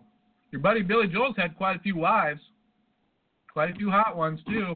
your 0.52 0.62
buddy 0.62 0.82
Billy 0.82 1.08
Joel's 1.08 1.36
had 1.38 1.58
quite 1.58 1.76
a 1.76 1.80
few 1.80 1.98
wives, 1.98 2.42
quite 3.52 3.72
a 3.72 3.76
few 3.76 3.90
hot 3.90 4.16
ones 4.16 4.40
too. 4.48 4.74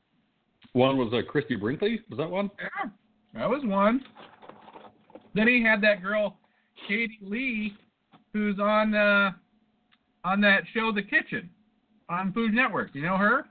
One 0.74 0.98
was 0.98 1.14
uh, 1.14 1.22
Christie 1.30 1.56
Brinkley. 1.56 2.02
Was 2.10 2.18
that 2.18 2.30
one? 2.30 2.50
Yeah, 2.60 2.90
that 3.34 3.50
was 3.50 3.62
one. 3.64 4.02
Then 5.34 5.48
he 5.48 5.64
had 5.64 5.82
that 5.82 6.02
girl, 6.02 6.38
Katie 6.88 7.20
Lee, 7.22 7.76
who's 8.34 8.60
on 8.60 8.96
uh, 8.96 9.32
on 10.24 10.42
that 10.42 10.64
show, 10.74 10.92
The 10.94 11.02
Kitchen, 11.04 11.50
on 12.10 12.34
Food 12.34 12.54
Network. 12.54 12.90
You 12.94 13.04
know 13.04 13.18
her? 13.18 13.46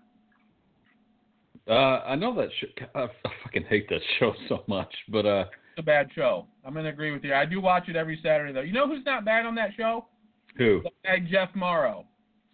Uh, 1.68 2.02
I 2.06 2.14
know 2.14 2.34
that. 2.36 2.48
Sh- 2.60 2.82
I, 2.94 3.06
fucking 3.44 3.64
hate 3.68 3.88
that 3.88 4.00
show 4.18 4.32
so 4.48 4.62
much, 4.66 4.92
but 5.08 5.26
uh, 5.26 5.44
It's 5.72 5.78
a 5.78 5.82
bad 5.82 6.08
show. 6.14 6.46
I'm 6.64 6.74
gonna 6.74 6.88
agree 6.90 7.10
with 7.12 7.24
you. 7.24 7.34
I 7.34 7.44
do 7.44 7.60
watch 7.60 7.88
it 7.88 7.96
every 7.96 8.18
Saturday 8.22 8.52
though. 8.52 8.60
You 8.60 8.72
know 8.72 8.86
who's 8.86 9.04
not 9.04 9.24
bad 9.24 9.46
on 9.46 9.54
that 9.56 9.70
show? 9.76 10.06
who? 10.56 10.80
That 10.84 10.92
guy 11.04 11.18
Jeff 11.30 11.50
Mauro. 11.54 12.04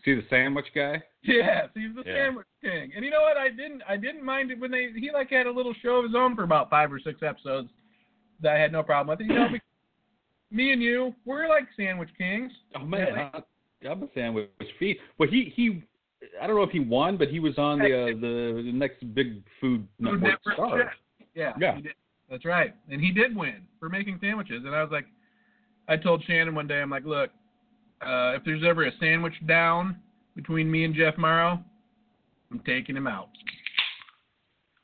See 0.04 0.14
the 0.14 0.24
sandwich 0.28 0.66
guy? 0.74 1.00
Yes, 1.22 1.68
he's 1.74 1.94
the 1.94 2.02
Yeah. 2.04 2.24
sandwich 2.26 2.46
king. 2.62 2.90
And 2.96 3.04
you 3.04 3.10
know 3.12 3.20
what? 3.20 3.36
I 3.36 3.48
didn't 3.48 3.82
I 3.88 3.96
didn't 3.96 4.24
mind 4.24 4.50
it 4.50 4.58
when 4.58 4.70
they 4.72 4.90
he 4.96 5.10
like 5.12 5.30
had 5.30 5.46
a 5.46 5.50
little 5.52 5.74
show 5.82 5.96
of 5.96 6.04
his 6.04 6.14
own 6.16 6.34
for 6.34 6.42
about 6.42 6.68
five 6.70 6.92
or 6.92 6.98
six 6.98 7.22
episodes 7.22 7.68
that 8.40 8.56
I 8.56 8.58
had 8.58 8.72
no 8.72 8.82
problem 8.82 9.16
with. 9.16 9.26
You 9.28 9.34
know, 9.34 9.46
me 10.50 10.72
and 10.72 10.82
you, 10.82 11.14
we're 11.24 11.48
like 11.48 11.68
sandwich 11.76 12.08
kings. 12.18 12.50
Oh 12.74 12.84
man, 12.84 13.16
I, 13.16 13.42
I'm 13.88 14.02
a 14.02 14.08
sandwich 14.14 14.48
feed. 14.78 14.98
Well, 15.18 15.28
he 15.28 15.52
he, 15.54 15.82
I 16.40 16.46
don't 16.46 16.56
know 16.56 16.62
if 16.62 16.70
he 16.70 16.80
won, 16.80 17.16
but 17.16 17.28
he 17.28 17.40
was 17.40 17.58
on 17.58 17.78
the 17.78 17.84
uh, 17.84 18.06
the, 18.06 18.62
the 18.64 18.72
next 18.72 19.14
big 19.14 19.42
food 19.60 19.86
network 19.98 20.38
star. 20.54 20.92
Yeah. 21.34 21.52
Yeah. 21.58 21.78
That's 22.30 22.44
right. 22.44 22.74
And 22.90 23.00
he 23.00 23.10
did 23.10 23.36
win 23.36 23.62
for 23.78 23.88
making 23.88 24.18
sandwiches. 24.20 24.62
And 24.64 24.74
I 24.74 24.82
was 24.82 24.90
like, 24.90 25.06
I 25.88 25.96
told 25.96 26.24
Shannon 26.24 26.54
one 26.54 26.66
day, 26.66 26.80
I'm 26.80 26.88
like, 26.88 27.04
look, 27.04 27.30
uh, 28.00 28.32
if 28.36 28.44
there's 28.44 28.62
ever 28.66 28.86
a 28.86 28.92
sandwich 28.98 29.34
down 29.46 29.96
between 30.34 30.70
me 30.70 30.84
and 30.84 30.94
Jeff 30.94 31.18
Mauro, 31.18 31.62
I'm 32.50 32.60
taking 32.60 32.96
him 32.96 33.06
out. 33.06 33.28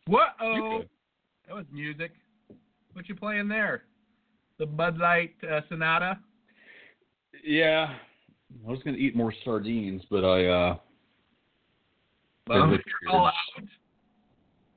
What? 0.06 0.28
Oh, 0.40 0.82
that 1.46 1.54
was 1.54 1.64
music. 1.72 2.12
What 2.92 3.08
you 3.08 3.14
playing 3.14 3.48
there? 3.48 3.84
The 4.58 4.66
Bud 4.66 4.98
Light 4.98 5.34
uh, 5.50 5.60
Sonata. 5.68 6.18
Yeah. 7.44 7.94
I 8.66 8.70
was 8.70 8.80
gonna 8.84 8.96
eat 8.96 9.16
more 9.16 9.32
sardines, 9.44 10.02
but 10.10 10.24
I 10.24 10.46
uh 10.46 10.76
Well, 12.48 12.70
you're 12.70 13.12
all 13.12 13.26
out. 13.26 13.34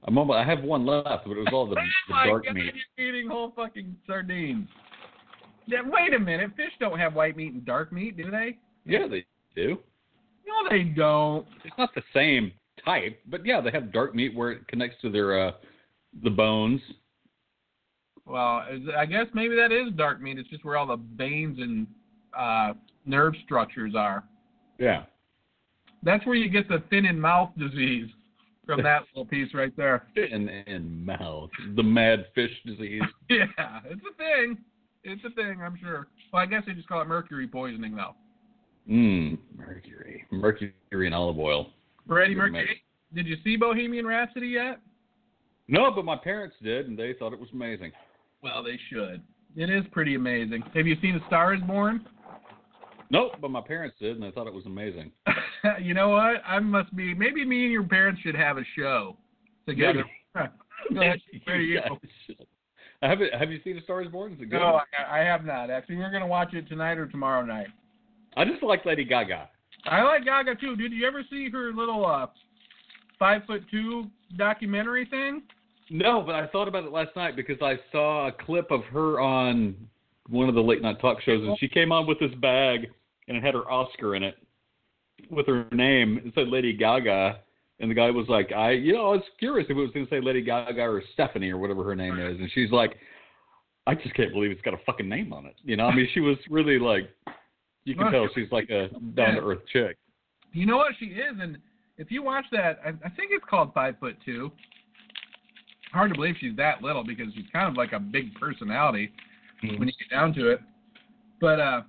I'm 0.07 0.17
almost, 0.17 0.37
I 0.37 0.43
have 0.43 0.63
one 0.63 0.85
left, 0.85 1.25
but 1.25 1.33
it 1.33 1.37
was 1.37 1.49
all 1.53 1.67
the, 1.67 1.75
Oh 1.77 1.83
the 2.07 2.29
dark 2.29 2.45
God, 2.45 2.55
meat. 2.55 2.73
You're 2.97 3.09
eating 3.09 3.29
whole 3.29 3.51
fucking 3.55 3.95
sardines. 4.07 4.67
Yeah, 5.67 5.81
wait 5.85 6.13
a 6.13 6.19
minute. 6.19 6.51
Fish 6.57 6.71
don't 6.79 6.97
have 6.97 7.13
white 7.13 7.37
meat 7.37 7.53
and 7.53 7.63
dark 7.65 7.93
meat, 7.93 8.17
do 8.17 8.31
they? 8.31 8.57
Yeah, 8.85 9.07
they 9.07 9.25
do. 9.55 9.77
No, 10.47 10.69
they 10.69 10.83
don't. 10.83 11.45
It's 11.63 11.77
not 11.77 11.93
the 11.93 12.01
same 12.15 12.51
type, 12.83 13.19
but 13.27 13.45
yeah, 13.45 13.61
they 13.61 13.69
have 13.71 13.93
dark 13.93 14.15
meat 14.15 14.35
where 14.35 14.51
it 14.51 14.67
connects 14.67 14.99
to 15.01 15.11
their 15.11 15.39
uh 15.39 15.51
the 16.23 16.29
bones. 16.29 16.81
Well, 18.25 18.63
I 18.97 19.05
guess 19.05 19.27
maybe 19.33 19.55
that 19.55 19.71
is 19.71 19.93
dark 19.95 20.21
meat. 20.21 20.37
It's 20.37 20.49
just 20.49 20.63
where 20.65 20.77
all 20.77 20.87
the 20.87 20.99
veins 21.15 21.59
and 21.59 21.87
uh, 22.37 22.73
nerve 23.05 23.33
structures 23.45 23.93
are. 23.95 24.23
Yeah. 24.77 25.03
That's 26.03 26.25
where 26.25 26.35
you 26.35 26.49
get 26.49 26.67
the 26.67 26.83
thin 26.89 27.05
in 27.05 27.19
mouth 27.19 27.51
disease 27.57 28.09
from 28.65 28.83
that 28.83 29.03
little 29.13 29.25
piece 29.25 29.53
right 29.53 29.75
there. 29.77 30.07
And 30.15 30.49
and 30.49 31.05
mouth. 31.05 31.49
The 31.75 31.83
mad 31.83 32.25
fish 32.35 32.51
disease. 32.65 33.01
Yeah, 33.29 33.79
it's 33.85 34.01
a 34.01 34.17
thing. 34.17 34.57
It's 35.03 35.23
a 35.25 35.29
thing, 35.31 35.61
I'm 35.63 35.77
sure. 35.81 36.07
Well, 36.31 36.41
I 36.41 36.45
guess 36.45 36.63
they 36.67 36.73
just 36.73 36.87
call 36.87 37.01
it 37.01 37.07
mercury 37.07 37.47
poisoning 37.47 37.95
though. 37.95 38.13
Mmm. 38.89 39.37
Mercury. 39.55 40.25
Mercury 40.31 40.73
and 40.91 41.15
olive 41.15 41.39
oil. 41.39 41.67
Freddie 42.07 42.35
Mercury. 42.35 42.81
Did 43.13 43.27
you 43.27 43.37
see 43.43 43.55
Bohemian 43.55 44.05
Rhapsody 44.05 44.47
yet? 44.47 44.79
No, 45.67 45.91
but 45.91 46.05
my 46.05 46.17
parents 46.17 46.55
did, 46.61 46.87
and 46.87 46.97
they 46.97 47.13
thought 47.13 47.33
it 47.33 47.39
was 47.39 47.49
amazing. 47.53 47.91
Well, 48.43 48.63
they 48.63 48.79
should. 48.89 49.21
It 49.55 49.69
is 49.69 49.83
pretty 49.91 50.15
amazing. 50.15 50.63
Have 50.73 50.87
you 50.87 50.97
seen 51.01 51.15
A 51.15 51.27
Star 51.27 51.53
Is 51.53 51.61
Born? 51.61 52.05
Nope, 53.11 53.33
but 53.41 53.51
my 53.51 53.59
parents 53.59 53.97
did, 53.99 54.15
and 54.15 54.23
they 54.23 54.31
thought 54.31 54.47
it 54.47 54.53
was 54.53 54.65
amazing. 54.65 55.11
you 55.81 55.93
know 55.93 56.09
what? 56.09 56.41
I 56.47 56.59
must 56.59 56.95
be. 56.95 57.13
Maybe 57.13 57.43
me 57.43 57.63
and 57.63 57.71
your 57.71 57.83
parents 57.83 58.21
should 58.21 58.35
have 58.35 58.57
a 58.57 58.63
show 58.77 59.17
together. 59.67 60.05
Go 60.33 60.47
you 60.91 61.81
Yeah, 61.81 61.89
Have 63.01 63.19
Have 63.37 63.51
you 63.51 63.59
seen 63.65 63.77
A 63.77 63.81
Star 63.81 64.01
Is 64.01 64.07
Born? 64.07 64.31
Is 64.31 64.39
it 64.39 64.49
good? 64.49 64.59
No, 64.59 64.79
I, 64.97 65.19
I 65.19 65.23
have 65.25 65.43
not. 65.43 65.69
Actually, 65.69 65.97
we're 65.97 66.09
gonna 66.09 66.25
watch 66.25 66.53
it 66.53 66.69
tonight 66.69 66.97
or 66.97 67.05
tomorrow 67.05 67.43
night. 67.43 67.67
I 68.37 68.45
just 68.45 68.63
like 68.63 68.85
Lady 68.85 69.03
Gaga. 69.03 69.49
I 69.85 70.03
like 70.03 70.23
Gaga 70.23 70.55
too. 70.55 70.77
Did 70.77 70.93
you 70.93 71.05
ever 71.05 71.21
see 71.29 71.49
her 71.49 71.73
little 71.73 72.05
uh, 72.05 72.27
five 73.19 73.41
foot 73.45 73.63
two 73.69 74.05
documentary 74.37 75.05
thing? 75.07 75.41
No, 75.89 76.23
but 76.25 76.35
I 76.35 76.47
thought 76.47 76.69
about 76.69 76.85
it 76.85 76.93
last 76.93 77.13
night 77.17 77.35
because 77.35 77.57
I 77.61 77.75
saw 77.91 78.29
a 78.29 78.31
clip 78.31 78.71
of 78.71 78.85
her 78.85 79.19
on 79.19 79.75
one 80.29 80.47
of 80.47 80.55
the 80.55 80.61
late 80.61 80.81
night 80.81 81.01
talk 81.01 81.21
shows, 81.21 81.45
and 81.45 81.59
she 81.59 81.67
came 81.67 81.91
on 81.91 82.07
with 82.07 82.21
this 82.21 82.31
bag, 82.41 82.87
and 83.31 83.37
it 83.37 83.45
had 83.45 83.53
her 83.53 83.71
Oscar 83.71 84.15
in 84.15 84.23
it 84.23 84.35
with 85.29 85.47
her 85.47 85.65
name. 85.71 86.19
It 86.25 86.33
said 86.35 86.49
Lady 86.49 86.73
Gaga, 86.73 87.39
and 87.79 87.89
the 87.89 87.95
guy 87.95 88.11
was 88.11 88.27
like, 88.27 88.51
"I, 88.51 88.71
you 88.71 88.91
know, 88.91 89.07
I 89.07 89.15
was 89.15 89.23
curious 89.39 89.65
if 89.69 89.77
it 89.77 89.79
was 89.79 89.89
going 89.91 90.05
to 90.05 90.09
say 90.09 90.19
Lady 90.19 90.41
Gaga 90.41 90.81
or 90.81 91.01
Stephanie 91.13 91.49
or 91.49 91.57
whatever 91.57 91.81
her 91.85 91.95
name 91.95 92.19
is," 92.19 92.37
and 92.39 92.51
she's 92.53 92.71
like, 92.71 92.97
"I 93.87 93.95
just 93.95 94.13
can't 94.15 94.33
believe 94.33 94.51
it's 94.51 94.61
got 94.61 94.73
a 94.73 94.83
fucking 94.85 95.07
name 95.07 95.31
on 95.31 95.45
it." 95.45 95.55
You 95.63 95.77
know, 95.77 95.85
I 95.85 95.95
mean, 95.95 96.09
she 96.13 96.19
was 96.19 96.35
really 96.49 96.77
like, 96.77 97.09
you 97.85 97.95
can 97.95 98.11
tell 98.11 98.27
she's 98.35 98.51
like 98.51 98.69
a 98.69 98.89
down 99.15 99.35
to 99.35 99.41
earth 99.41 99.65
chick. 99.71 99.97
You 100.51 100.65
know 100.65 100.75
what 100.75 100.91
she 100.99 101.05
is, 101.05 101.35
and 101.39 101.57
if 101.97 102.11
you 102.11 102.21
watch 102.21 102.45
that, 102.51 102.79
I, 102.85 102.89
I 102.89 103.09
think 103.11 103.31
it's 103.31 103.45
called 103.49 103.73
Five 103.73 103.95
Foot 104.01 104.17
Two. 104.25 104.51
Hard 105.93 106.11
to 106.11 106.15
believe 106.15 106.35
she's 106.41 106.57
that 106.57 106.81
little 106.81 107.05
because 107.05 107.27
she's 107.33 107.47
kind 107.53 107.69
of 107.69 107.75
like 107.77 107.93
a 107.93 107.99
big 107.99 108.33
personality 108.35 109.13
when 109.61 109.87
you 109.87 109.93
get 109.97 110.09
down 110.09 110.33
to 110.33 110.49
it. 110.49 110.59
But 111.39 111.59
uh, 111.59 111.81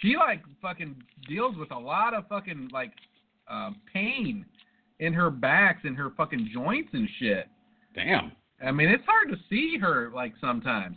she 0.00 0.16
like 0.16 0.42
fucking 0.62 0.96
deals 1.28 1.56
with 1.56 1.70
a 1.70 1.78
lot 1.78 2.14
of 2.14 2.26
fucking 2.28 2.70
like 2.72 2.92
uh, 3.48 3.70
pain 3.92 4.44
in 5.00 5.12
her 5.12 5.30
backs 5.30 5.80
and 5.84 5.96
her 5.96 6.10
fucking 6.16 6.50
joints 6.52 6.90
and 6.92 7.08
shit. 7.18 7.48
Damn, 7.94 8.32
I 8.64 8.70
mean, 8.72 8.88
it's 8.88 9.04
hard 9.06 9.28
to 9.30 9.36
see 9.48 9.78
her 9.80 10.10
like 10.14 10.32
sometimes. 10.40 10.96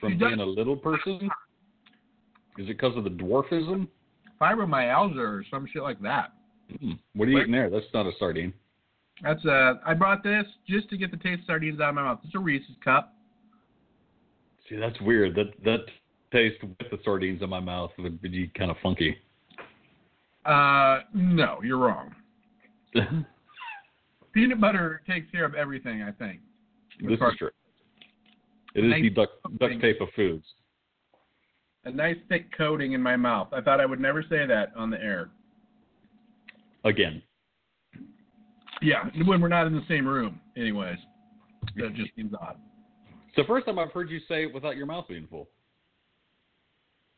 from 0.00 0.12
She 0.12 0.18
does- 0.18 0.28
being 0.28 0.40
a 0.40 0.44
little 0.44 0.76
person. 0.76 1.28
Is 2.58 2.64
it 2.64 2.78
because 2.78 2.96
of 2.96 3.04
the 3.04 3.10
dwarfism? 3.10 3.86
Fibromyalgia 4.40 5.18
or 5.18 5.44
some 5.50 5.66
shit 5.72 5.82
like 5.82 6.00
that. 6.02 6.32
Hmm. 6.80 6.92
What 7.14 7.28
are 7.28 7.30
you 7.30 7.38
eating 7.40 7.52
there? 7.52 7.68
That's 7.70 7.86
not 7.94 8.06
a 8.06 8.12
sardine. 8.18 8.52
That's 9.22 9.44
a. 9.44 9.80
I 9.86 9.94
brought 9.94 10.22
this 10.22 10.44
just 10.68 10.88
to 10.90 10.96
get 10.96 11.10
the 11.10 11.16
taste 11.18 11.40
of 11.40 11.46
sardines 11.46 11.80
out 11.80 11.90
of 11.90 11.94
my 11.94 12.02
mouth. 12.02 12.20
It's 12.24 12.34
a 12.34 12.38
Reese's 12.38 12.76
cup. 12.84 13.14
See, 14.68 14.76
that's 14.76 15.00
weird. 15.00 15.34
That 15.36 15.52
that 15.64 15.84
taste 16.36 16.62
with 16.62 16.90
the 16.90 16.98
sardines 17.04 17.42
in 17.42 17.48
my 17.48 17.60
mouth 17.60 17.90
would 17.98 18.20
be 18.20 18.50
kind 18.56 18.70
of 18.70 18.76
funky. 18.82 19.16
Uh, 20.44 21.00
no, 21.14 21.58
you're 21.62 21.78
wrong. 21.78 22.14
Peanut 24.32 24.60
butter 24.60 25.02
takes 25.08 25.30
care 25.30 25.44
of 25.44 25.54
everything, 25.54 26.02
I 26.02 26.12
think. 26.12 26.40
this 27.00 27.12
is 27.18 27.18
true. 27.38 27.50
It 28.74 28.84
is 28.84 28.92
the 28.92 29.00
Nice 29.02 29.14
duct, 29.14 29.58
duct 29.58 29.80
tape 29.80 30.00
of 30.02 30.08
foods. 30.14 30.44
A 31.84 31.90
nice 31.90 32.16
thick 32.28 32.46
coating 32.56 32.92
in 32.92 33.00
my 33.02 33.16
mouth. 33.16 33.48
I 33.52 33.60
thought 33.62 33.80
I 33.80 33.86
would 33.86 34.00
never 34.00 34.22
say 34.22 34.44
that 34.46 34.72
on 34.76 34.90
the 34.90 35.00
air. 35.00 35.30
Again, 36.84 37.22
Yeah, 38.82 39.04
when 39.24 39.40
we're 39.40 39.48
not 39.48 39.66
in 39.66 39.74
the 39.74 39.84
same 39.88 40.06
room, 40.06 40.40
anyways. 40.56 40.98
That 41.76 41.94
just 41.94 42.10
seems 42.14 42.32
odd. 42.40 42.56
it's 43.28 43.36
the 43.36 43.44
first 43.44 43.66
time 43.66 43.78
I've 43.78 43.90
heard 43.92 44.10
you 44.10 44.20
say 44.28 44.44
it 44.44 44.54
without 44.54 44.76
your 44.76 44.86
mouth 44.86 45.06
being 45.08 45.26
full. 45.28 45.48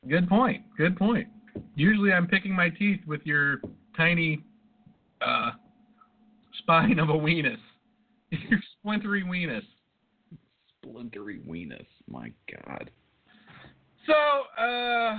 Good 0.07 0.28
point. 0.28 0.62
Good 0.76 0.96
point. 0.96 1.28
Usually 1.74 2.12
I'm 2.12 2.26
picking 2.26 2.55
my 2.55 2.68
teeth 2.68 3.01
with 3.07 3.20
your 3.24 3.61
tiny 3.96 4.44
uh, 5.20 5.51
spine 6.59 6.99
of 6.99 7.09
a 7.09 7.14
weenus. 7.14 7.59
Your 8.30 8.61
splintery 8.76 9.24
weenus. 9.24 9.62
Splintery 10.84 11.40
weenus. 11.46 11.86
My 12.07 12.30
God. 12.53 12.90
So, 14.07 14.62
uh, 14.62 15.18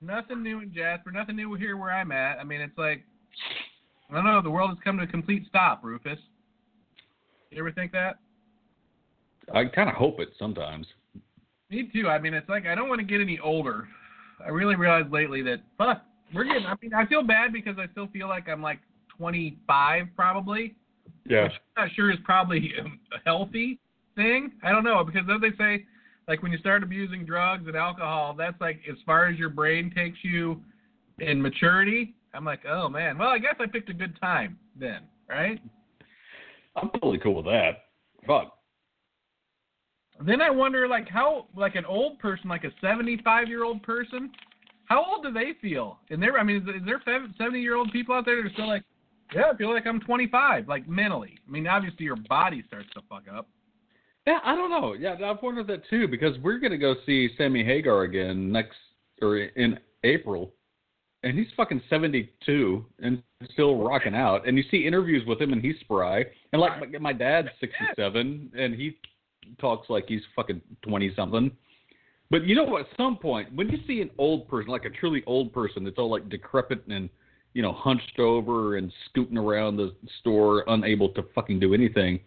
nothing 0.00 0.42
new 0.42 0.60
in 0.60 0.72
Jasper. 0.72 1.10
Nothing 1.10 1.36
new 1.36 1.54
here 1.54 1.76
where 1.76 1.90
I'm 1.90 2.10
at. 2.10 2.38
I 2.38 2.44
mean, 2.44 2.60
it's 2.60 2.76
like, 2.76 3.04
I 4.10 4.14
don't 4.14 4.24
know, 4.24 4.42
the 4.42 4.50
world 4.50 4.70
has 4.70 4.78
come 4.82 4.96
to 4.98 5.04
a 5.04 5.06
complete 5.06 5.44
stop, 5.48 5.84
Rufus. 5.84 6.18
You 7.50 7.58
ever 7.60 7.72
think 7.72 7.92
that? 7.92 8.16
I 9.54 9.64
kind 9.64 9.88
of 9.88 9.96
hope 9.96 10.20
it 10.20 10.28
sometimes. 10.38 10.86
Me 11.70 11.88
too. 11.92 12.08
I 12.08 12.18
mean, 12.18 12.34
it's 12.34 12.48
like 12.48 12.66
I 12.66 12.74
don't 12.74 12.88
want 12.88 13.00
to 13.00 13.06
get 13.06 13.20
any 13.20 13.38
older. 13.38 13.88
I 14.44 14.48
really 14.48 14.74
realized 14.74 15.12
lately 15.12 15.42
that 15.42 15.60
fuck, 15.78 16.02
we're 16.34 16.44
getting. 16.44 16.66
I 16.66 16.74
mean, 16.82 16.94
I 16.94 17.06
feel 17.06 17.22
bad 17.22 17.52
because 17.52 17.76
I 17.78 17.90
still 17.92 18.08
feel 18.08 18.28
like 18.28 18.48
I'm 18.48 18.62
like 18.62 18.80
25 19.16 20.06
probably. 20.16 20.74
Yeah. 21.28 21.44
Which 21.44 21.52
I'm 21.76 21.84
not 21.84 21.94
sure 21.94 22.10
is 22.10 22.18
probably 22.24 22.72
a 23.14 23.18
healthy 23.24 23.78
thing. 24.16 24.52
I 24.62 24.72
don't 24.72 24.84
know 24.84 25.04
because 25.04 25.22
then 25.26 25.40
they 25.40 25.56
say 25.56 25.84
like 26.26 26.42
when 26.42 26.52
you 26.52 26.58
start 26.58 26.82
abusing 26.82 27.24
drugs 27.24 27.64
and 27.66 27.76
alcohol, 27.76 28.34
that's 28.36 28.60
like 28.60 28.80
as 28.90 28.96
far 29.06 29.26
as 29.26 29.38
your 29.38 29.50
brain 29.50 29.92
takes 29.94 30.18
you 30.22 30.60
in 31.18 31.40
maturity. 31.40 32.14
I'm 32.34 32.44
like, 32.44 32.60
oh 32.68 32.88
man. 32.88 33.18
Well, 33.18 33.28
I 33.28 33.38
guess 33.38 33.54
I 33.60 33.66
picked 33.66 33.90
a 33.90 33.94
good 33.94 34.18
time 34.20 34.58
then, 34.78 35.02
right? 35.28 35.60
I'm 36.76 36.90
totally 36.90 37.18
cool 37.18 37.34
with 37.34 37.46
that. 37.46 37.84
Fuck. 38.26 38.56
Then 40.24 40.40
I 40.40 40.50
wonder, 40.50 40.86
like, 40.86 41.08
how, 41.08 41.46
like, 41.56 41.74
an 41.76 41.84
old 41.84 42.18
person, 42.18 42.48
like 42.48 42.64
a 42.64 42.70
75 42.80 43.48
year 43.48 43.64
old 43.64 43.82
person, 43.82 44.30
how 44.84 45.04
old 45.04 45.22
do 45.22 45.32
they 45.32 45.52
feel? 45.62 46.00
And 46.10 46.20
there, 46.20 46.38
I 46.38 46.42
mean, 46.42 46.56
is, 46.56 46.62
is 46.62 46.82
there 46.84 47.00
70 47.38 47.60
year 47.60 47.76
old 47.76 47.92
people 47.92 48.14
out 48.14 48.24
there 48.24 48.36
that 48.36 48.48
are 48.48 48.52
still 48.52 48.68
like, 48.68 48.82
yeah, 49.34 49.52
I 49.52 49.56
feel 49.56 49.72
like 49.72 49.86
I'm 49.86 50.00
25, 50.00 50.66
like 50.66 50.88
mentally? 50.88 51.38
I 51.46 51.50
mean, 51.50 51.66
obviously 51.66 52.04
your 52.04 52.16
body 52.28 52.64
starts 52.66 52.88
to 52.94 53.00
fuck 53.08 53.22
up. 53.32 53.48
Yeah, 54.26 54.38
I 54.44 54.54
don't 54.54 54.70
know. 54.70 54.94
Yeah, 54.94 55.16
I've 55.24 55.42
wondered 55.42 55.66
that 55.68 55.88
too 55.88 56.06
because 56.06 56.36
we're 56.42 56.58
gonna 56.58 56.76
go 56.76 56.94
see 57.06 57.30
Sammy 57.38 57.64
Hagar 57.64 58.02
again 58.02 58.52
next 58.52 58.76
or 59.22 59.38
in 59.38 59.78
April, 60.04 60.52
and 61.22 61.38
he's 61.38 61.48
fucking 61.56 61.80
seventy 61.88 62.30
two 62.44 62.84
and 62.98 63.22
still 63.52 63.78
rocking 63.78 64.14
out. 64.14 64.46
And 64.46 64.58
you 64.58 64.64
see 64.70 64.86
interviews 64.86 65.26
with 65.26 65.40
him, 65.40 65.52
and 65.52 65.62
he's 65.62 65.76
spry. 65.80 66.24
And 66.52 66.60
like 66.60 66.92
my, 66.92 66.98
my 66.98 67.12
dad's 67.12 67.48
sixty 67.60 67.84
seven, 67.96 68.52
and 68.56 68.74
he 68.74 68.98
talks 69.58 69.90
like 69.90 70.04
he's 70.08 70.22
fucking 70.34 70.60
twenty 70.82 71.12
something. 71.14 71.50
But 72.30 72.44
you 72.44 72.54
know 72.54 72.64
what? 72.64 72.82
At 72.82 72.96
some 72.96 73.16
point, 73.16 73.52
when 73.54 73.68
you 73.68 73.78
see 73.86 74.00
an 74.00 74.10
old 74.16 74.48
person, 74.48 74.70
like 74.70 74.84
a 74.84 74.90
truly 74.90 75.22
old 75.26 75.52
person, 75.52 75.84
that's 75.84 75.98
all 75.98 76.10
like 76.10 76.28
decrepit 76.28 76.86
and 76.88 77.08
you 77.54 77.62
know 77.62 77.72
hunched 77.72 78.18
over 78.18 78.76
and 78.76 78.92
scooting 79.08 79.36
around 79.36 79.76
the 79.76 79.94
store, 80.20 80.64
unable 80.68 81.08
to 81.10 81.24
fucking 81.34 81.58
do 81.58 81.74
anything. 81.74 82.20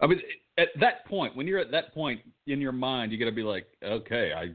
I 0.00 0.08
mean, 0.08 0.20
at 0.58 0.68
that 0.80 1.06
point, 1.06 1.36
when 1.36 1.46
you're 1.46 1.60
at 1.60 1.70
that 1.70 1.94
point 1.94 2.20
in 2.46 2.60
your 2.60 2.72
mind, 2.72 3.12
you 3.12 3.18
got 3.18 3.26
to 3.26 3.32
be 3.32 3.44
like, 3.44 3.66
okay, 3.84 4.32
I 4.36 4.50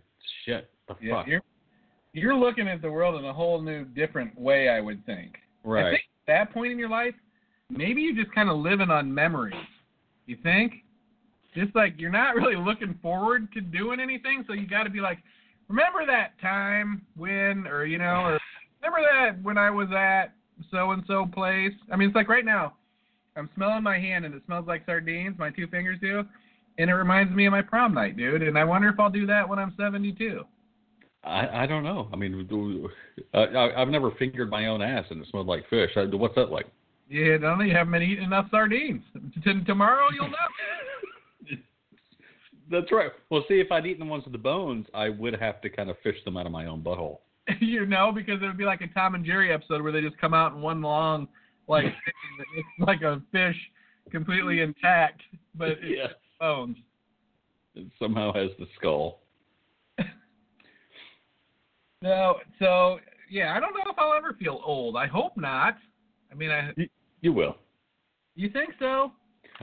shit, 0.45 0.69
the 0.87 0.95
Yeah, 1.01 1.15
fuck, 1.15 1.27
you're 1.27 1.41
you're 2.13 2.35
looking 2.35 2.67
at 2.67 2.81
the 2.81 2.91
world 2.91 3.19
in 3.19 3.25
a 3.25 3.33
whole 3.33 3.61
new, 3.61 3.85
different 3.85 4.37
way. 4.39 4.69
I 4.69 4.81
would 4.81 5.05
think. 5.05 5.35
I 5.65 5.67
right? 5.67 5.91
think 5.91 6.03
at 6.27 6.47
that 6.47 6.53
point 6.53 6.71
in 6.71 6.79
your 6.79 6.89
life, 6.89 7.13
maybe 7.69 8.01
you're 8.01 8.15
just 8.15 8.33
kind 8.33 8.49
of 8.49 8.57
living 8.57 8.89
on 8.89 9.13
memories. 9.13 9.55
You 10.25 10.37
think? 10.43 10.73
Just 11.57 11.75
like 11.75 11.95
you're 11.97 12.11
not 12.11 12.35
really 12.35 12.55
looking 12.55 12.97
forward 13.01 13.51
to 13.53 13.61
doing 13.61 13.99
anything, 13.99 14.43
so 14.45 14.53
you 14.53 14.67
got 14.67 14.83
to 14.83 14.91
be 14.91 14.99
like, 14.99 15.17
remember 15.67 16.05
that 16.05 16.39
time 16.39 17.01
when, 17.15 17.65
or 17.65 17.85
you 17.85 17.97
know, 17.97 18.21
or 18.23 18.39
remember 18.81 19.07
that 19.11 19.41
when 19.41 19.57
I 19.57 19.71
was 19.71 19.87
at 19.91 20.33
so 20.71 20.91
and 20.91 21.03
so 21.07 21.25
place. 21.25 21.73
I 21.91 21.95
mean, 21.95 22.09
it's 22.09 22.15
like 22.15 22.29
right 22.29 22.45
now, 22.45 22.73
I'm 23.35 23.49
smelling 23.55 23.81
my 23.81 23.97
hand 23.97 24.25
and 24.25 24.35
it 24.35 24.43
smells 24.45 24.67
like 24.67 24.85
sardines. 24.85 25.35
My 25.39 25.49
two 25.49 25.65
fingers 25.67 25.97
do, 25.99 26.23
and 26.77 26.89
it 26.91 26.93
reminds 26.93 27.33
me 27.33 27.47
of 27.47 27.51
my 27.51 27.63
prom 27.63 27.93
night, 27.93 28.17
dude. 28.17 28.43
And 28.43 28.57
I 28.57 28.63
wonder 28.63 28.89
if 28.89 28.99
I'll 28.99 29.09
do 29.09 29.25
that 29.25 29.49
when 29.49 29.57
I'm 29.57 29.73
72. 29.79 30.43
I 31.23 31.63
I 31.63 31.65
don't 31.65 31.83
know. 31.83 32.07
I 32.13 32.15
mean, 32.17 32.47
I, 33.33 33.71
I've 33.75 33.89
never 33.89 34.11
fingered 34.11 34.51
my 34.51 34.67
own 34.67 34.83
ass 34.83 35.05
and 35.09 35.23
it 35.23 35.27
smelled 35.31 35.47
like 35.47 35.67
fish. 35.69 35.89
I, 35.95 36.03
what's 36.15 36.35
that 36.35 36.51
like? 36.51 36.67
Yeah, 37.09 37.37
don't 37.37 37.65
you 37.65 37.73
haven't 37.73 37.93
been 37.93 38.03
eating 38.03 38.25
enough 38.25 38.47
sardines. 38.51 39.01
T- 39.43 39.63
tomorrow 39.65 40.07
you'll 40.13 40.29
know. 40.29 40.35
That's 42.69 42.91
right. 42.91 43.11
Well, 43.29 43.43
see, 43.47 43.55
if 43.55 43.71
I'd 43.71 43.85
eaten 43.85 44.05
the 44.05 44.11
ones 44.11 44.23
with 44.25 44.33
the 44.33 44.39
bones, 44.39 44.87
I 44.93 45.09
would 45.09 45.39
have 45.39 45.61
to 45.61 45.69
kind 45.69 45.89
of 45.89 45.97
fish 46.03 46.17
them 46.25 46.37
out 46.37 46.45
of 46.45 46.51
my 46.51 46.65
own 46.65 46.81
butthole. 46.81 47.19
you 47.61 47.85
know, 47.85 48.11
because 48.13 48.41
it 48.41 48.45
would 48.45 48.57
be 48.57 48.65
like 48.65 48.81
a 48.81 48.87
Tom 48.87 49.15
and 49.15 49.25
Jerry 49.25 49.53
episode 49.53 49.81
where 49.81 49.91
they 49.91 50.01
just 50.01 50.17
come 50.17 50.33
out 50.33 50.53
in 50.53 50.61
one 50.61 50.81
long, 50.81 51.27
like 51.67 51.85
like 52.79 53.01
a 53.01 53.21
fish 53.31 53.55
completely 54.11 54.61
intact, 54.61 55.21
but 55.55 55.69
it's 55.69 55.79
yeah. 55.83 56.07
bones. 56.39 56.77
It 57.75 57.87
somehow 57.99 58.33
has 58.33 58.49
the 58.59 58.65
skull. 58.77 59.21
No, 61.99 62.35
so 62.59 62.99
yeah, 63.27 63.55
I 63.55 63.59
don't 63.59 63.73
know 63.73 63.91
if 63.91 63.97
I'll 63.97 64.13
ever 64.13 64.33
feel 64.39 64.61
old. 64.63 64.95
I 64.95 65.07
hope 65.07 65.35
not. 65.35 65.75
I 66.31 66.35
mean, 66.35 66.51
I 66.51 66.71
You 67.21 67.33
will. 67.33 67.57
you 68.35 68.51
think 68.51 68.69
so? 68.77 69.13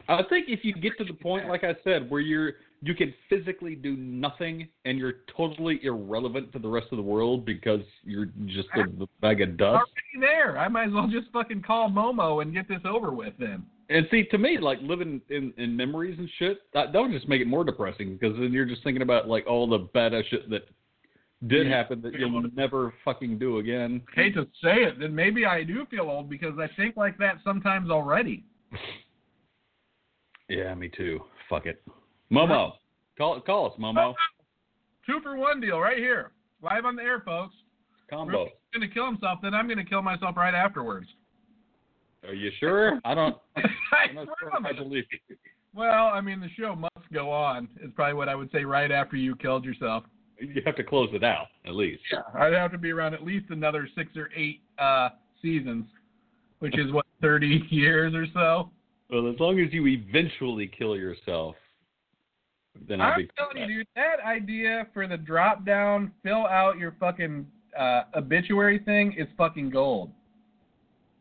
I 0.08 0.22
think 0.28 0.46
if 0.48 0.64
you 0.64 0.74
get 0.74 0.98
to 0.98 1.04
the 1.04 1.12
point, 1.12 1.48
like 1.48 1.62
I 1.62 1.76
said, 1.84 2.10
where 2.10 2.20
you're 2.20 2.54
you 2.84 2.94
can 2.94 3.14
physically 3.30 3.74
do 3.74 3.96
nothing 3.96 4.68
and 4.84 4.98
you're 4.98 5.14
totally 5.34 5.80
irrelevant 5.84 6.52
to 6.52 6.58
the 6.58 6.68
rest 6.68 6.88
of 6.92 6.98
the 6.98 7.02
world 7.02 7.46
because 7.46 7.80
you're 8.04 8.28
just 8.46 8.68
a, 8.76 8.80
a 9.02 9.06
bag 9.22 9.40
of 9.40 9.56
dust. 9.56 9.86
Already 10.12 10.20
there. 10.20 10.58
I 10.58 10.68
might 10.68 10.88
as 10.88 10.92
well 10.92 11.08
just 11.08 11.32
fucking 11.32 11.62
call 11.62 11.88
Momo 11.88 12.42
and 12.42 12.52
get 12.52 12.68
this 12.68 12.82
over 12.84 13.10
with 13.12 13.32
then. 13.38 13.64
And 13.88 14.06
see, 14.10 14.24
to 14.24 14.38
me, 14.38 14.58
like 14.58 14.78
living 14.82 15.20
in 15.30 15.52
in 15.56 15.76
memories 15.76 16.18
and 16.18 16.28
shit, 16.38 16.58
that 16.74 16.92
that 16.92 17.00
would 17.00 17.12
just 17.12 17.28
make 17.28 17.40
it 17.40 17.46
more 17.46 17.64
depressing 17.64 18.16
because 18.18 18.36
then 18.38 18.52
you're 18.52 18.64
just 18.66 18.82
thinking 18.84 19.02
about 19.02 19.28
like 19.28 19.46
all 19.46 19.66
the 19.66 19.80
badass 19.94 20.24
shit 20.28 20.48
that 20.50 20.62
did 21.46 21.66
happen 21.66 22.00
that 22.02 22.14
you'll 22.14 22.42
never 22.54 22.94
fucking 23.04 23.38
do 23.38 23.58
again. 23.58 24.02
Hate 24.14 24.34
to 24.34 24.44
say 24.62 24.82
it, 24.82 24.98
then 24.98 25.14
maybe 25.14 25.44
I 25.46 25.62
do 25.62 25.86
feel 25.90 26.04
old 26.04 26.28
because 26.28 26.58
I 26.58 26.68
think 26.76 26.96
like 26.96 27.18
that 27.18 27.36
sometimes 27.44 27.90
already. 27.90 28.44
Yeah, 30.46 30.74
me 30.74 30.90
too. 30.94 31.20
Fuck 31.48 31.64
it, 31.64 31.82
Momo. 32.34 32.72
Call 33.16 33.40
call 33.40 33.66
us, 33.66 33.72
Momo. 33.78 34.14
Two 35.06 35.20
for 35.22 35.36
one 35.36 35.60
deal 35.60 35.78
right 35.78 35.98
here, 35.98 36.32
live 36.62 36.84
on 36.84 36.96
the 36.96 37.02
air, 37.02 37.20
folks. 37.24 37.54
Combo. 38.10 38.44
Rupert's 38.44 38.54
gonna 38.72 38.88
kill 38.88 39.06
himself, 39.06 39.38
then 39.42 39.54
I'm 39.54 39.68
gonna 39.68 39.84
kill 39.84 40.02
myself 40.02 40.36
right 40.36 40.54
afterwards. 40.54 41.06
Are 42.26 42.34
you 42.34 42.50
sure? 42.58 43.00
I 43.04 43.14
don't. 43.14 43.36
I 43.56 43.62
I'm 44.08 44.14
not 44.14 44.28
sure 44.40 44.50
I 44.54 44.72
believe 44.72 45.04
you. 45.28 45.36
Well, 45.74 46.06
I 46.06 46.20
mean, 46.20 46.40
the 46.40 46.48
show 46.58 46.74
must 46.74 47.12
go 47.12 47.30
on. 47.30 47.68
Is 47.82 47.90
probably 47.94 48.14
what 48.14 48.28
I 48.28 48.34
would 48.34 48.50
say 48.52 48.64
right 48.64 48.90
after 48.90 49.16
you 49.16 49.36
killed 49.36 49.64
yourself. 49.64 50.04
You 50.38 50.62
have 50.66 50.76
to 50.76 50.84
close 50.84 51.10
it 51.12 51.22
out 51.22 51.46
at 51.66 51.74
least. 51.74 52.02
Yeah. 52.12 52.20
I'd 52.34 52.52
have 52.52 52.72
to 52.72 52.78
be 52.78 52.90
around 52.90 53.14
at 53.14 53.24
least 53.24 53.46
another 53.50 53.88
six 53.96 54.16
or 54.16 54.30
eight 54.36 54.62
uh, 54.78 55.10
seasons, 55.40 55.86
which 56.58 56.78
is 56.78 56.92
what 56.92 57.06
thirty 57.20 57.62
years 57.70 58.14
or 58.14 58.26
so. 58.32 58.70
Well, 59.10 59.30
as 59.30 59.38
long 59.38 59.60
as 59.60 59.72
you 59.72 59.86
eventually 59.86 60.70
kill 60.76 60.96
yourself, 60.96 61.56
then 62.88 63.00
I'll 63.00 63.12
I'm 63.12 63.20
be. 63.20 63.30
telling 63.36 63.68
you, 63.68 63.78
dude, 63.78 63.86
that 63.96 64.20
idea 64.24 64.86
for 64.92 65.06
the 65.06 65.16
drop 65.16 65.64
down, 65.64 66.12
fill 66.22 66.46
out 66.46 66.78
your 66.78 66.96
fucking 66.98 67.46
uh, 67.78 68.02
obituary 68.16 68.78
thing 68.80 69.14
is 69.16 69.26
fucking 69.36 69.70
gold. 69.70 70.10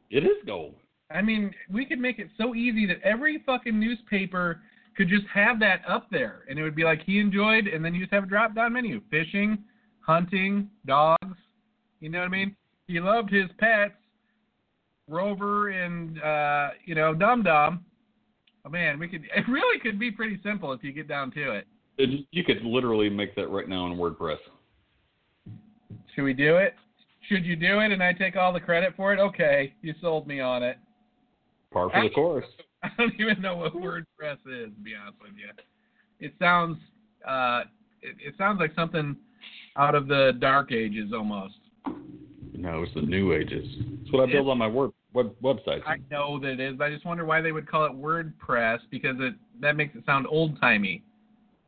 It 0.09 0.23
is 0.23 0.37
gold. 0.45 0.75
I 1.11 1.21
mean, 1.21 1.53
we 1.71 1.85
could 1.85 1.99
make 1.99 2.19
it 2.19 2.27
so 2.37 2.55
easy 2.55 2.85
that 2.87 3.01
every 3.03 3.41
fucking 3.45 3.79
newspaper 3.79 4.61
could 4.95 5.09
just 5.09 5.25
have 5.33 5.59
that 5.59 5.81
up 5.87 6.07
there, 6.11 6.43
and 6.49 6.57
it 6.57 6.63
would 6.63 6.75
be 6.75 6.83
like 6.83 7.01
he 7.03 7.19
enjoyed, 7.19 7.67
and 7.67 7.83
then 7.83 7.93
you 7.93 8.01
just 8.01 8.13
have 8.13 8.23
a 8.23 8.27
drop 8.27 8.55
down 8.55 8.73
menu: 8.73 9.01
fishing, 9.09 9.57
hunting, 10.01 10.69
dogs. 10.85 11.37
You 11.99 12.09
know 12.09 12.19
what 12.19 12.25
I 12.25 12.29
mean? 12.29 12.55
He 12.87 12.99
loved 12.99 13.31
his 13.31 13.45
pets, 13.57 13.93
Rover 15.07 15.69
and 15.69 16.21
uh, 16.21 16.69
you 16.85 16.95
know 16.95 17.13
Dum 17.13 17.43
Dum. 17.43 17.85
Oh 18.65 18.69
man, 18.69 18.99
we 18.99 19.07
could. 19.07 19.23
It 19.35 19.47
really 19.47 19.79
could 19.79 19.99
be 19.99 20.11
pretty 20.11 20.39
simple 20.43 20.71
if 20.73 20.83
you 20.83 20.91
get 20.91 21.07
down 21.07 21.31
to 21.31 21.51
it. 21.51 21.67
It, 21.97 22.25
you 22.31 22.43
could 22.43 22.63
literally 22.63 23.09
make 23.09 23.35
that 23.35 23.49
right 23.49 23.67
now 23.67 23.85
in 23.87 23.97
WordPress. 23.97 24.37
Should 26.15 26.23
we 26.23 26.33
do 26.33 26.57
it? 26.57 26.75
Should 27.29 27.45
you 27.45 27.55
do 27.55 27.79
it 27.79 27.91
and 27.91 28.03
I 28.03 28.13
take 28.13 28.35
all 28.35 28.51
the 28.51 28.59
credit 28.59 28.93
for 28.95 29.13
it? 29.13 29.19
Okay, 29.19 29.73
you 29.81 29.93
sold 30.01 30.27
me 30.27 30.39
on 30.39 30.63
it. 30.63 30.77
Par 31.71 31.89
for 31.89 32.03
the 32.03 32.09
course. 32.09 32.45
I 32.83 32.89
don't 32.97 33.13
even 33.19 33.41
know 33.41 33.55
what 33.57 33.73
WordPress 33.73 34.37
is, 34.45 34.69
to 34.73 34.81
be 34.83 34.93
honest 34.95 35.21
with 35.21 35.31
you. 35.37 35.49
It 36.19 36.33
sounds 36.39 36.77
uh 37.27 37.63
it, 38.01 38.15
it 38.19 38.35
sounds 38.37 38.59
like 38.59 38.73
something 38.75 39.15
out 39.77 39.95
of 39.95 40.07
the 40.07 40.33
dark 40.39 40.71
ages 40.71 41.11
almost. 41.13 41.55
No, 42.53 42.83
it's 42.83 42.93
the 42.93 43.01
New 43.01 43.33
Ages. 43.33 43.65
It's 44.01 44.11
what 44.13 44.29
I 44.29 44.31
build 44.31 44.47
on 44.47 44.57
my 44.57 44.67
word, 44.67 44.91
web 45.13 45.33
websites. 45.43 45.81
I 45.85 45.97
know 46.11 46.39
that 46.39 46.51
it 46.53 46.59
is, 46.59 46.75
but 46.77 46.85
I 46.85 46.89
just 46.91 47.05
wonder 47.05 47.25
why 47.25 47.41
they 47.41 47.51
would 47.51 47.67
call 47.69 47.85
it 47.85 47.91
WordPress 47.93 48.79
because 48.89 49.15
it 49.19 49.35
that 49.61 49.75
makes 49.75 49.95
it 49.95 50.03
sound 50.05 50.27
old 50.29 50.59
timey. 50.59 51.03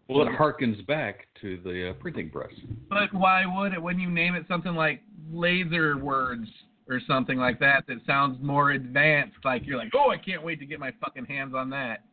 Well, 0.07 0.27
it 0.27 0.31
harkens 0.37 0.85
back 0.85 1.27
to 1.41 1.59
the 1.63 1.89
uh, 1.89 1.93
printing 1.93 2.29
press. 2.29 2.51
But 2.89 3.11
why 3.13 3.43
would 3.45 3.73
it 3.73 3.81
when 3.81 3.99
you 3.99 4.09
name 4.09 4.35
it 4.35 4.45
something 4.47 4.75
like 4.75 5.01
laser 5.31 5.97
words 5.97 6.47
or 6.87 6.99
something 7.07 7.39
like 7.39 7.59
that 7.59 7.85
that 7.87 7.97
sounds 8.05 8.37
more 8.41 8.71
advanced? 8.71 9.37
Like 9.43 9.65
you're 9.65 9.77
like, 9.77 9.91
oh, 9.95 10.11
I 10.11 10.17
can't 10.17 10.43
wait 10.43 10.59
to 10.59 10.65
get 10.65 10.79
my 10.79 10.91
fucking 11.01 11.25
hands 11.25 11.55
on 11.55 11.69
that. 11.71 12.03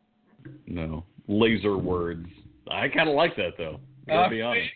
No, 0.65 1.05
laser 1.27 1.77
words. 1.77 2.27
I 2.71 2.87
kind 2.87 3.09
of 3.09 3.15
like 3.15 3.35
that 3.35 3.53
though. 3.57 3.79
I 4.07 4.11
gotta 4.11 4.29
be 4.29 4.41
Uh, 4.41 4.47
honest. 4.47 4.69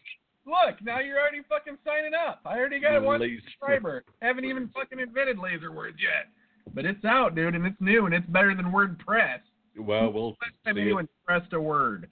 Look, 0.45 0.81
now 0.81 0.99
you're 1.01 1.19
already 1.19 1.41
fucking 1.49 1.77
signing 1.85 2.13
up. 2.13 2.39
I 2.45 2.57
already 2.57 2.79
got 2.79 3.01
one 3.03 3.19
subscriber. 3.43 4.05
Haven't 4.21 4.45
even 4.45 4.69
fucking 4.73 4.97
invented 4.99 5.37
laser 5.39 5.73
words 5.73 5.97
yet. 5.99 6.31
But 6.73 6.85
it's 6.85 7.03
out, 7.05 7.35
dude, 7.35 7.55
and 7.55 7.65
it's 7.65 7.79
new, 7.79 8.05
and 8.05 8.13
it's 8.13 8.27
better 8.27 8.55
than 8.55 8.65
WordPress. 8.67 9.39
Well, 9.77 10.11
we'll 10.11 10.29
Last 10.29 10.53
time 10.65 10.75
see. 10.75 10.81
anyone 10.81 11.07
pressed 11.25 11.53
a 11.53 11.59
word. 11.61 12.07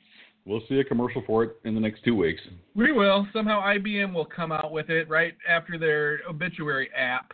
We'll 0.45 0.61
see 0.69 0.79
a 0.79 0.83
commercial 0.83 1.23
for 1.25 1.43
it 1.43 1.55
in 1.63 1.73
the 1.73 1.81
next 1.81 2.03
two 2.03 2.15
weeks. 2.15 2.41
We 2.75 2.91
will. 2.91 3.27
Somehow 3.33 3.61
IBM 3.61 4.13
will 4.13 4.25
come 4.25 4.51
out 4.51 4.71
with 4.71 4.89
it 4.89 5.09
right 5.09 5.33
after 5.49 5.79
their 5.79 6.19
obituary 6.29 6.89
app. 6.95 7.33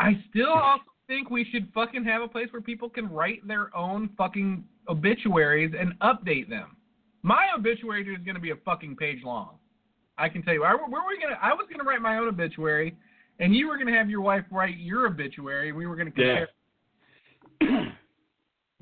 I 0.00 0.20
still 0.30 0.48
also 0.48 0.82
think 1.06 1.30
we 1.30 1.44
should 1.52 1.68
fucking 1.72 2.04
have 2.04 2.22
a 2.22 2.28
place 2.28 2.48
where 2.50 2.62
people 2.62 2.88
can 2.90 3.08
write 3.08 3.46
their 3.46 3.74
own 3.76 4.10
fucking 4.18 4.64
obituaries 4.88 5.72
and 5.78 5.96
update 6.00 6.48
them. 6.48 6.76
My 7.22 7.46
obituary 7.56 8.02
is 8.02 8.24
going 8.24 8.34
to 8.34 8.40
be 8.40 8.50
a 8.50 8.56
fucking 8.64 8.96
page 8.96 9.22
long. 9.22 9.58
I 10.18 10.28
can 10.28 10.42
tell 10.42 10.54
you. 10.54 10.64
I, 10.64 10.74
where 10.74 10.88
were 10.88 11.08
we 11.08 11.20
gonna? 11.22 11.38
I 11.40 11.52
was 11.52 11.66
going 11.68 11.78
to 11.78 11.84
write 11.84 12.02
my 12.02 12.18
own 12.18 12.28
obituary, 12.28 12.96
and 13.40 13.54
you 13.54 13.66
were 13.66 13.76
going 13.76 13.88
to 13.88 13.94
have 13.94 14.08
your 14.08 14.20
wife 14.20 14.44
write 14.50 14.78
your 14.78 15.06
obituary, 15.06 15.70
and 15.70 15.76
we 15.78 15.86
were 15.86 15.96
going 15.96 16.06
to 16.06 16.12
compare. 16.12 16.48
Yeah. 17.60 17.84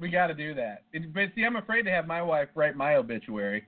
We 0.01 0.11
got 0.11 0.29
to 0.29 0.35
do 0.35 0.55
that. 0.55 0.85
It, 0.93 1.13
but 1.13 1.25
see, 1.35 1.45
I'm 1.45 1.57
afraid 1.57 1.83
to 1.83 1.91
have 1.91 2.07
my 2.07 2.23
wife 2.23 2.49
write 2.55 2.77
my 2.77 2.95
obituary. 2.95 3.65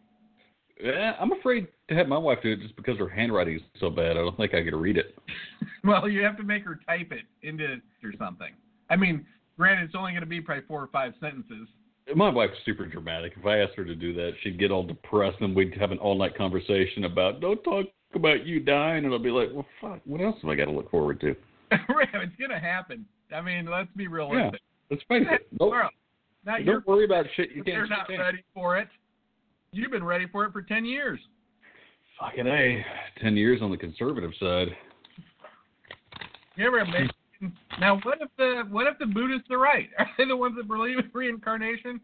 Yeah, 0.83 1.15
I'm 1.21 1.33
afraid 1.33 1.67
to 1.89 1.95
have 1.95 2.09
my 2.09 2.19
wife 2.19 2.39
do 2.43 2.53
it 2.53 2.61
just 2.61 2.77
because 2.77 2.97
her 2.99 3.09
handwriting 3.09 3.57
is 3.57 3.63
so 3.81 3.91
bad. 3.91 4.13
I 4.13 4.21
don't 4.21 4.37
think 4.37 4.55
I 4.55 4.63
could 4.63 4.75
read 4.75 4.97
it. 4.97 5.19
Well, 5.83 6.11
you 6.11 6.23
have 6.25 6.37
to 6.37 6.43
make 6.43 6.63
her 6.67 6.79
type 6.87 7.11
it 7.11 7.23
into 7.41 7.81
or 8.05 8.13
something. 8.19 8.53
I 8.91 8.97
mean, 8.97 9.25
granted, 9.57 9.85
it's 9.85 9.95
only 9.97 10.13
going 10.13 10.21
to 10.21 10.27
be 10.27 10.39
probably 10.39 10.65
four 10.69 10.83
or 10.83 10.89
five 10.89 11.15
sentences. 11.23 11.69
My 12.15 12.29
wife's 12.29 12.53
super 12.67 12.85
dramatic. 12.85 13.33
If 13.39 13.47
I 13.47 13.61
asked 13.61 13.77
her 13.77 13.85
to 13.87 13.95
do 13.95 14.13
that, 14.13 14.33
she'd 14.43 14.59
get 14.59 14.71
all 14.71 14.83
depressed 14.83 15.41
and 15.41 15.57
we'd 15.57 15.73
have 15.81 15.91
an 15.91 15.97
all 15.97 16.19
night 16.19 16.37
conversation 16.37 17.05
about 17.05 17.41
don't 17.41 17.65
talk 17.65 17.87
about 18.15 18.47
you 18.47 18.61
dying 18.61 19.05
and 19.05 19.13
I'll 19.13 19.19
be 19.19 19.31
like, 19.31 19.49
Well 19.53 19.67
fuck, 19.81 20.01
what 20.05 20.21
else 20.21 20.37
have 20.43 20.51
I 20.51 20.55
gotta 20.55 20.73
look 20.73 20.91
forward 20.91 21.21
to? 21.21 21.35
it's 21.71 22.37
going 22.37 22.51
to 22.51 22.59
happen. 22.59 23.07
I 23.33 23.41
mean, 23.41 23.67
let's 23.67 23.91
be 23.97 24.09
realistic. 24.09 24.61
Yeah, 24.91 24.91
Let's 24.91 25.03
face 25.09 25.27
it. 25.31 25.47
Don't, 25.59 25.73
Not 26.45 26.65
don't 26.65 26.87
worry 26.87 27.05
about 27.05 27.27
shit 27.37 27.51
you 27.51 27.63
can't. 27.63 27.77
You're 27.77 27.87
not 27.87 28.09
ready 28.09 28.43
for 28.53 28.77
it. 28.77 28.89
You've 29.73 29.93
been 29.93 30.03
ready 30.03 30.27
for 30.27 30.45
it 30.45 30.53
for 30.53 30.63
10 30.63 30.85
years. 30.85 31.21
Fucking 32.19 32.47
A. 32.47 32.85
Ten 33.23 33.37
years 33.37 33.63
on 33.63 33.71
the 33.71 33.77
conservative 33.77 34.33
side. 34.39 34.69
You 36.57 36.67
ever 36.67 36.81
imagine? 36.81 37.11
Now, 37.79 37.99
what 38.03 38.19
if 38.21 38.29
the 38.37 38.65
what 38.69 38.87
if 38.87 38.99
the 38.99 39.07
Buddhists 39.07 39.51
are 39.51 39.59
right? 39.59 39.89
Are 39.99 40.07
they 40.19 40.27
the 40.27 40.37
ones 40.37 40.55
that 40.59 40.69
believe 40.69 40.99
in 40.99 41.11
reincarnation? 41.15 41.99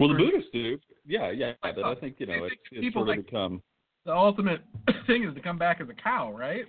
Well, 0.00 0.08
the 0.08 0.14
Buddhists 0.14 0.48
do. 0.52 0.78
Yeah, 1.06 1.30
yeah. 1.30 1.52
But 1.62 1.84
I 1.84 1.94
think 1.94 2.16
you 2.18 2.26
know 2.26 2.44
it's, 2.44 2.54
it's 2.72 2.80
People 2.80 3.02
sort 3.02 3.10
of 3.10 3.16
like- 3.18 3.26
become. 3.26 3.62
The 4.06 4.14
ultimate 4.14 4.62
thing 5.06 5.24
is 5.24 5.34
to 5.34 5.40
come 5.42 5.58
back 5.58 5.78
as 5.82 5.88
a 5.90 5.94
cow, 5.94 6.32
right? 6.32 6.64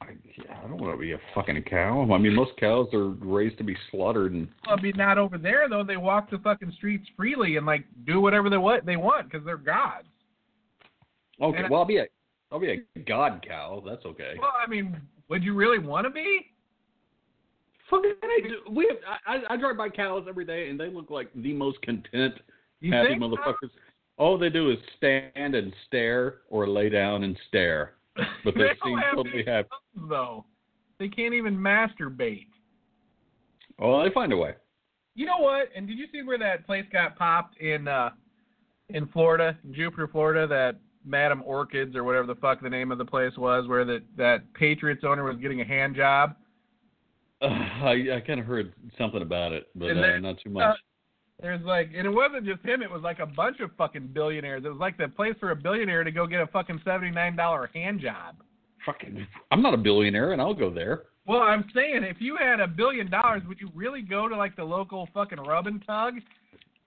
I, 0.00 0.06
yeah, 0.38 0.56
I 0.64 0.68
don't 0.68 0.78
want 0.78 0.94
to 0.94 0.98
be 1.00 1.12
a 1.12 1.18
fucking 1.34 1.60
cow. 1.64 2.08
I 2.12 2.16
mean, 2.18 2.34
most 2.34 2.52
cows 2.58 2.86
are 2.94 3.08
raised 3.08 3.58
to 3.58 3.64
be 3.64 3.76
slaughtered, 3.90 4.32
and 4.32 4.48
Well, 4.66 4.76
I 4.78 4.80
mean, 4.80 4.92
not 4.96 5.18
over 5.18 5.36
there 5.36 5.68
though. 5.68 5.82
They 5.82 5.96
walk 5.96 6.30
the 6.30 6.38
fucking 6.38 6.72
streets 6.76 7.06
freely 7.16 7.56
and 7.56 7.66
like 7.66 7.84
do 8.06 8.20
whatever 8.20 8.48
they 8.48 8.56
what 8.56 8.86
they 8.86 8.96
want 8.96 9.28
because 9.30 9.44
they're 9.44 9.56
gods. 9.56 10.06
okay. 11.42 11.58
And 11.58 11.70
well, 11.70 11.80
I'll 11.80 11.86
be 11.86 11.98
a 11.98 12.06
I'll 12.52 12.60
be 12.60 12.70
a 12.96 13.00
god 13.00 13.44
cow. 13.46 13.82
That's 13.86 14.04
okay. 14.06 14.34
Well, 14.40 14.52
I 14.64 14.70
mean, 14.70 14.96
would 15.28 15.42
you 15.42 15.54
really 15.54 15.80
want 15.80 16.06
to 16.06 16.10
be? 16.10 16.49
Fucking, 17.90 18.12
I 18.22 18.40
do. 18.42 18.70
We 18.72 18.86
have, 18.88 18.98
I, 19.26 19.54
I 19.54 19.56
drive 19.56 19.76
by 19.76 19.88
cows 19.88 20.26
every 20.28 20.44
day, 20.44 20.68
and 20.70 20.78
they 20.78 20.88
look 20.88 21.10
like 21.10 21.28
the 21.34 21.52
most 21.52 21.82
content, 21.82 22.34
You 22.80 22.92
happy 22.92 23.08
think 23.10 23.22
so? 23.22 23.28
motherfuckers. 23.28 23.70
All 24.16 24.38
they 24.38 24.50
do 24.50 24.70
is 24.70 24.78
stand 24.96 25.54
and 25.54 25.72
stare, 25.86 26.38
or 26.50 26.68
lay 26.68 26.88
down 26.88 27.24
and 27.24 27.36
stare. 27.48 27.94
But 28.44 28.54
they 28.54 28.60
don't 28.60 28.76
seem 28.84 28.98
have 28.98 29.14
totally 29.16 29.44
happy. 29.46 29.68
though. 30.08 30.44
They 30.98 31.08
can't 31.08 31.32
even 31.34 31.56
masturbate. 31.56 32.46
Oh, 33.78 34.02
they 34.02 34.10
find 34.10 34.32
a 34.32 34.36
way. 34.36 34.54
You 35.14 35.26
know 35.26 35.38
what? 35.38 35.68
And 35.74 35.86
did 35.88 35.98
you 35.98 36.06
see 36.12 36.22
where 36.22 36.38
that 36.38 36.66
place 36.66 36.84
got 36.92 37.16
popped 37.16 37.58
in 37.60 37.88
uh 37.88 38.10
in 38.90 39.06
Florida, 39.08 39.56
in 39.64 39.72
Jupiter, 39.72 40.08
Florida, 40.08 40.46
that 40.48 40.76
Madam 41.04 41.42
Orchids 41.46 41.96
or 41.96 42.04
whatever 42.04 42.26
the 42.26 42.34
fuck 42.34 42.60
the 42.60 42.68
name 42.68 42.90
of 42.92 42.98
the 42.98 43.04
place 43.04 43.36
was, 43.38 43.66
where 43.68 43.84
that 43.86 44.02
that 44.16 44.52
Patriots 44.54 45.02
owner 45.04 45.24
was 45.24 45.36
getting 45.36 45.60
a 45.62 45.64
hand 45.64 45.96
job. 45.96 46.34
Uh, 47.40 47.46
I 47.84 48.16
I 48.16 48.20
kind 48.26 48.40
of 48.40 48.46
heard 48.46 48.72
something 48.98 49.22
about 49.22 49.52
it, 49.52 49.68
but 49.74 49.90
uh, 49.96 50.18
not 50.18 50.36
too 50.42 50.50
Uh, 50.50 50.52
much. 50.52 50.78
there's 51.40 51.62
like, 51.64 51.90
and 51.96 52.06
it 52.06 52.10
wasn't 52.10 52.44
just 52.46 52.62
him; 52.64 52.82
it 52.82 52.90
was 52.90 53.02
like 53.02 53.18
a 53.18 53.26
bunch 53.26 53.60
of 53.60 53.70
fucking 53.76 54.08
billionaires. 54.08 54.62
It 54.64 54.68
was 54.68 54.78
like 54.78 54.96
the 54.98 55.08
place 55.08 55.34
for 55.40 55.50
a 55.50 55.56
billionaire 55.56 56.04
to 56.04 56.10
go 56.10 56.26
get 56.26 56.40
a 56.40 56.46
fucking 56.48 56.80
seventy 56.84 57.10
nine 57.10 57.36
dollar 57.36 57.70
hand 57.74 58.00
job. 58.00 58.36
Fucking, 58.86 59.26
I'm 59.50 59.60
not 59.60 59.74
a 59.74 59.76
billionaire, 59.76 60.32
and 60.32 60.40
I'll 60.40 60.54
go 60.54 60.70
there. 60.70 61.02
Well, 61.26 61.42
I'm 61.42 61.68
saying, 61.74 62.02
if 62.02 62.16
you 62.18 62.36
had 62.36 62.60
a 62.60 62.66
billion 62.66 63.10
dollars, 63.10 63.42
would 63.46 63.60
you 63.60 63.70
really 63.74 64.00
go 64.00 64.26
to 64.26 64.34
like 64.36 64.56
the 64.56 64.64
local 64.64 65.06
fucking 65.12 65.38
rub 65.38 65.66
and 65.66 65.84
tug, 65.86 66.14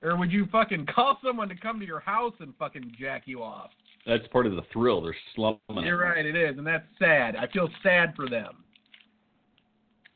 or 0.02 0.18
would 0.18 0.32
you 0.32 0.48
fucking 0.52 0.88
call 0.88 1.20
someone 1.24 1.50
to 1.50 1.56
come 1.56 1.80
to 1.80 1.86
your 1.86 2.00
house 2.00 2.34
and 2.40 2.54
fucking 2.58 2.94
jack 3.00 3.24
you 3.26 3.44
off? 3.44 3.70
That's 4.08 4.28
part 4.30 4.48
of 4.48 4.56
the 4.56 4.64
thrill. 4.74 5.02
They're 5.02 5.16
slumming. 5.36 5.86
You're 5.86 6.00
right, 6.00 6.26
it 6.26 6.36
is, 6.36 6.58
and 6.58 6.66
that's 6.68 6.84
sad. 7.00 7.36
I 7.36 7.48
feel 7.48 7.70
sad 7.84 8.14
for 8.16 8.28
them. 8.28 8.64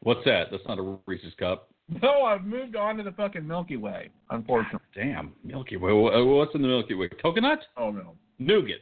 What's 0.07 0.23
that? 0.23 0.47
That's 0.51 0.63
not 0.65 0.79
a 0.79 0.97
Reese's 1.05 1.33
cup. 1.37 1.67
No, 2.01 2.21
I've 2.21 2.45
moved 2.45 2.77
on 2.77 2.95
to 2.95 3.03
the 3.03 3.11
fucking 3.11 3.45
Milky 3.45 3.75
Way, 3.75 4.09
unfortunately. 4.29 4.79
Damn, 4.95 5.33
Milky 5.43 5.75
Way. 5.75 5.91
What's 5.91 6.55
in 6.55 6.61
the 6.61 6.67
Milky 6.69 6.93
Way? 6.93 7.09
Coconut? 7.21 7.59
Oh 7.75 7.91
no. 7.91 8.15
Nougat. 8.39 8.77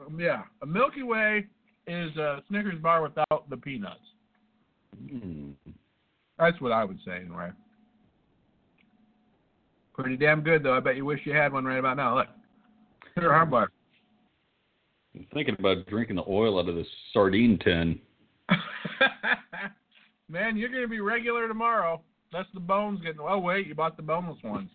Um, 0.00 0.18
yeah, 0.18 0.44
a 0.62 0.66
Milky 0.66 1.02
Way 1.02 1.44
is 1.86 2.16
a 2.16 2.42
Snickers 2.48 2.80
bar 2.80 3.02
without 3.02 3.50
the 3.50 3.56
peanuts. 3.58 4.00
Hmm. 5.10 5.50
That's 6.38 6.58
what 6.62 6.72
I 6.72 6.86
would 6.86 7.00
say, 7.04 7.16
anyway. 7.16 7.50
Pretty 9.92 10.16
damn 10.16 10.40
good, 10.40 10.62
though. 10.62 10.74
I 10.74 10.80
bet 10.80 10.96
you 10.96 11.04
wish 11.04 11.20
you 11.24 11.34
had 11.34 11.52
one 11.52 11.66
right 11.66 11.80
about 11.80 11.98
now. 11.98 12.16
Look, 12.16 12.28
here, 13.14 13.30
hard 13.30 13.50
bar. 13.50 13.70
I'm 15.14 15.26
thinking 15.34 15.56
about 15.58 15.86
drinking 15.86 16.16
the 16.16 16.24
oil 16.26 16.58
out 16.58 16.70
of 16.70 16.76
this 16.76 16.88
sardine 17.12 17.58
tin. 17.58 18.00
Man, 20.32 20.56
you're 20.56 20.70
gonna 20.70 20.88
be 20.88 21.00
regular 21.00 21.46
tomorrow. 21.46 22.00
That's 22.32 22.48
the 22.54 22.60
bones 22.60 23.02
getting. 23.02 23.20
Oh 23.20 23.38
wait, 23.38 23.66
you 23.66 23.74
bought 23.74 23.98
the 23.98 24.02
boneless 24.02 24.42
ones. 24.42 24.70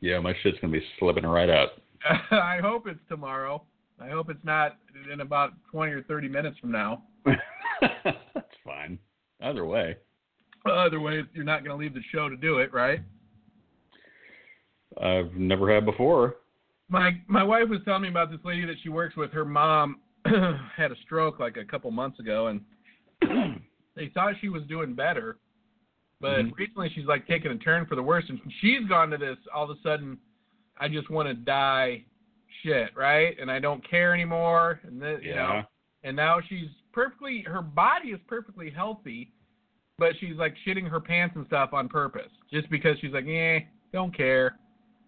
Yeah, 0.00 0.18
my 0.20 0.34
shit's 0.42 0.58
gonna 0.60 0.72
be 0.72 0.82
slipping 0.98 1.26
right 1.26 1.50
out. 1.50 1.68
I 2.30 2.60
hope 2.62 2.86
it's 2.86 3.00
tomorrow. 3.10 3.62
I 4.00 4.08
hope 4.08 4.30
it's 4.30 4.42
not 4.42 4.78
in 5.12 5.20
about 5.20 5.52
20 5.70 5.92
or 5.92 6.02
30 6.04 6.28
minutes 6.28 6.58
from 6.58 6.72
now. 6.72 7.02
That's 7.24 8.56
fine. 8.64 8.98
Either 9.42 9.66
way. 9.66 9.96
Either 10.64 11.00
way, 11.00 11.22
you're 11.34 11.44
not 11.44 11.62
going 11.62 11.76
to 11.78 11.82
leave 11.82 11.92
the 11.92 12.00
show 12.10 12.30
to 12.30 12.36
do 12.36 12.58
it, 12.58 12.72
right? 12.72 13.00
I've 15.02 15.32
never 15.34 15.72
had 15.72 15.84
before. 15.84 16.36
My 16.88 17.12
my 17.28 17.42
wife 17.42 17.68
was 17.68 17.80
telling 17.84 18.02
me 18.02 18.08
about 18.08 18.30
this 18.30 18.40
lady 18.42 18.64
that 18.64 18.76
she 18.82 18.88
works 18.88 19.16
with. 19.16 19.30
Her 19.32 19.44
mom 19.44 20.00
had 20.24 20.90
a 20.90 20.96
stroke 21.04 21.38
like 21.38 21.58
a 21.58 21.64
couple 21.64 21.90
months 21.90 22.18
ago, 22.18 22.46
and 22.46 22.62
they 23.96 24.08
thought 24.14 24.34
she 24.40 24.48
was 24.48 24.62
doing 24.64 24.94
better. 24.94 25.38
But 26.20 26.44
Mhm. 26.44 26.56
recently, 26.56 26.90
she's 26.90 27.06
like 27.06 27.26
taking 27.26 27.50
a 27.50 27.56
turn 27.56 27.86
for 27.86 27.94
the 27.94 28.02
worse, 28.02 28.24
and 28.28 28.40
she's 28.60 28.84
gone 28.88 29.10
to 29.10 29.16
this 29.16 29.38
all 29.54 29.70
of 29.70 29.70
a 29.70 29.80
sudden. 29.82 30.18
I 30.78 30.88
just 30.88 31.10
want 31.10 31.28
to 31.28 31.34
die, 31.34 32.04
shit, 32.62 32.94
right? 32.96 33.38
And 33.38 33.50
I 33.50 33.58
don't 33.58 33.82
care 33.88 34.12
anymore, 34.14 34.80
and 34.84 35.00
this, 35.00 35.20
you 35.22 35.34
know. 35.34 35.62
And 36.02 36.16
now 36.16 36.40
she's 36.40 36.68
perfectly 36.92 37.42
her 37.42 37.62
body 37.62 38.08
is 38.08 38.20
perfectly 38.26 38.68
healthy 38.70 39.30
but 39.98 40.16
she's 40.18 40.34
like 40.36 40.56
shitting 40.66 40.88
her 40.88 40.98
pants 40.98 41.36
and 41.36 41.46
stuff 41.46 41.72
on 41.72 41.88
purpose 41.88 42.32
just 42.50 42.68
because 42.68 42.98
she's 43.00 43.12
like 43.12 43.26
eh 43.28 43.60
don't 43.92 44.12
care 44.16 44.58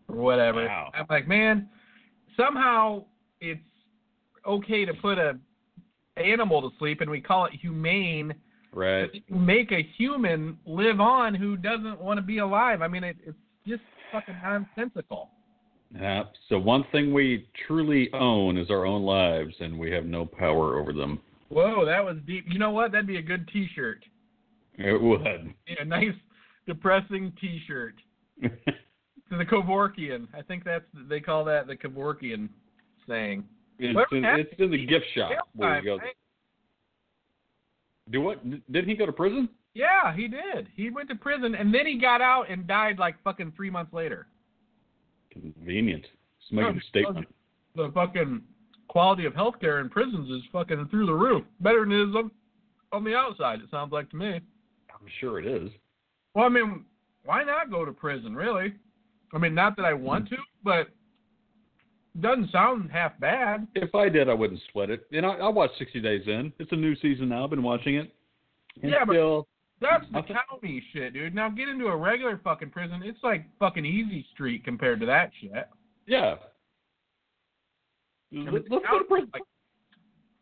or 0.09 0.17
whatever 0.17 0.67
Wow. 0.67 0.91
i'm 0.95 1.07
like 1.11 1.27
man 1.27 1.69
somehow 2.37 3.05
it's 3.41 3.59
okay 4.47 4.85
to 4.85 4.95
put 4.95 5.19
a 5.19 5.37
animal 6.17 6.61
to 6.63 6.77
sleep 6.79 7.01
and 7.01 7.11
we 7.11 7.21
call 7.21 7.47
it 7.47 7.53
humane 7.61 8.35
Right. 8.75 9.11
make 9.29 9.71
a 9.71 9.83
human 9.99 10.57
live 10.65 10.99
on 10.99 11.35
who 11.35 11.59
doesn't 11.59 12.01
want 12.01 12.17
to 12.19 12.23
be 12.23 12.39
alive 12.39 12.81
i 12.81 12.89
mean 12.89 13.05
it, 13.05 13.17
it's 13.25 13.37
just 13.67 13.83
fucking 14.11 14.37
nonsensical 14.43 15.29
Yeah. 15.95 16.25
So 16.49 16.59
one 16.59 16.85
thing 16.91 17.13
we 17.13 17.49
truly 17.67 18.09
own 18.15 18.57
is 18.57 18.71
our 18.71 18.87
own 18.87 19.03
lives, 19.03 19.55
and 19.61 19.79
we 19.79 19.91
have 19.91 20.07
no 20.07 20.25
power 20.25 20.79
over 20.81 20.93
them. 20.95 21.21
whoa 21.51 21.85
that 21.85 22.03
was 22.05 22.17
deep 22.27 22.47
you 22.49 22.59
know 22.59 22.71
what 22.71 22.93
that'd 22.93 23.07
be 23.07 23.19
a 23.19 23.23
good 23.23 23.47
t-shirt 23.49 24.03
It 24.79 25.01
would. 25.01 25.53
a 25.79 25.85
nice 25.85 26.15
depressing 26.67 27.33
t-shirt 27.41 27.95
to 28.43 28.51
the 29.39 29.45
Kevorkian. 29.45 30.29
I 30.35 30.41
think 30.43 30.65
that's 30.65 30.85
they 31.11 31.21
call 31.21 31.45
that 31.45 31.67
the 31.67 31.77
Kevorkian 31.77 32.49
saying. 33.09 33.45
It's 33.83 34.13
in, 34.13 34.25
it's 34.25 34.55
in 34.59 34.71
the 34.71 34.87
gift 34.87 35.07
shop 35.15 35.31
where 35.55 35.71
time, 35.71 35.85
you 35.85 35.91
go. 35.91 35.97
right? 35.99 36.15
Do 38.11 38.21
what? 38.21 38.51
Didn't 38.73 38.89
he 38.89 38.95
go 38.95 39.07
to 39.07 39.13
prison? 39.13 39.49
Yeah, 39.75 40.15
he 40.15 40.29
did. 40.29 40.69
He 40.75 40.91
went 40.91 41.09
to 41.09 41.15
prison 41.15 41.55
and 41.55 41.75
then 41.75 41.87
he 41.87 41.99
got 41.99 42.21
out 42.21 42.51
and 42.51 42.67
died 42.67 42.99
like 42.99 43.17
fucking 43.25 43.53
three 43.57 43.71
months 43.71 43.93
later. 43.93 44.27
Convenient. 45.31 46.05
Just 46.41 46.53
making 46.53 46.77
a 46.77 46.89
statement. 46.89 47.27
The 47.75 47.91
fucking 47.95 48.43
quality 48.89 49.25
of 49.25 49.33
healthcare 49.33 49.81
in 49.81 49.89
prisons 49.89 50.31
is 50.31 50.43
fucking 50.53 50.89
through 50.91 51.07
the 51.07 51.15
roof. 51.15 51.45
Better 51.61 51.81
than 51.81 51.93
it 51.93 52.09
is 52.11 52.15
on, 52.15 52.31
on 52.93 53.05
the 53.05 53.15
outside. 53.15 53.61
It 53.61 53.71
sounds 53.71 53.93
like 53.93 54.11
to 54.11 54.17
me. 54.17 54.35
I'm 54.35 55.09
sure 55.21 55.39
it 55.39 55.47
is. 55.47 55.71
Well, 56.35 56.45
I 56.45 56.49
mean, 56.51 56.85
why 57.25 57.43
not 57.45 57.71
go 57.71 57.85
to 57.85 57.93
prison? 57.93 58.35
Really? 58.35 58.75
I 59.33 59.39
mean, 59.39 59.55
not 59.55 59.77
that 59.77 59.87
I 59.87 59.95
want 59.95 60.29
hmm. 60.29 60.35
to, 60.35 60.41
but 60.63 60.89
doesn't 62.21 62.51
sound 62.51 62.91
half 62.91 63.19
bad. 63.21 63.67
If 63.75 63.95
I 63.95 64.09
did, 64.09 64.29
I 64.29 64.35
wouldn't 64.35 64.61
sweat 64.71 64.91
it. 64.91 65.07
And 65.13 65.25
I, 65.25 65.31
I 65.35 65.49
watched 65.49 65.79
60 65.79 66.01
Days 66.01 66.23
In. 66.27 66.53
It's 66.59 66.71
a 66.73 66.77
new 66.77 66.95
season 66.97 67.29
now. 67.31 67.45
I've 67.45 67.51
been 67.51 67.63
watching 67.63 67.95
it. 67.97 68.13
And 68.83 68.91
Yeah, 68.91 69.05
but- 69.05 69.45
That's 69.81 70.05
the 70.13 70.23
think- 70.23 70.39
county 70.51 70.83
shit, 70.93 71.13
dude. 71.15 71.35
Now 71.35 71.49
get 71.49 71.69
into 71.69 71.87
a 71.87 71.97
regular 71.97 72.39
fucking 72.45 72.71
prison. 72.71 73.03
It's 73.05 73.19
like 73.23 73.45
fucking 73.59 73.85
easy 73.85 74.27
street 74.33 74.65
compared 74.65 75.01
to 75.01 75.07
that 75.07 75.31
shit. 75.41 75.69
yeah. 76.07 76.37
Let's 78.31 78.67
go 78.69 78.99
to 78.99 79.05
prison. 79.09 79.31
Like- 79.33 79.43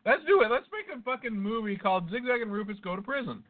Let's 0.07 0.23
do 0.27 0.43
it. 0.43 0.51
Let's 0.51 0.67
make 0.73 0.87
a 0.97 1.03
fucking 1.03 1.33
movie 1.39 1.77
called 1.77 2.11
Zigzag 2.11 2.41
and 2.41 2.51
Rufus 2.53 2.79
Go 2.83 2.97
to 2.97 3.03
Prison. 3.03 3.43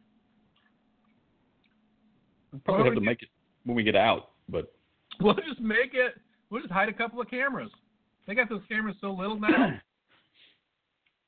Probably 2.65 2.85
have 2.85 2.95
to 2.95 3.01
make 3.01 3.21
it 3.21 3.29
when 3.63 3.75
we 3.75 3.83
get 3.83 3.95
out, 3.95 4.31
but 4.49 4.73
We'll 5.21 5.33
just 5.35 5.59
make 5.61 5.93
it. 5.93 6.15
We'll 6.49 6.61
just 6.61 6.73
hide 6.73 6.89
a 6.89 6.93
couple 6.93 7.21
of 7.21 7.29
cameras. 7.29 7.69
They 8.27 8.35
got 8.35 8.49
those 8.49 8.61
cameras 8.69 8.95
so 9.01 9.11
little 9.11 9.39
now. 9.39 9.79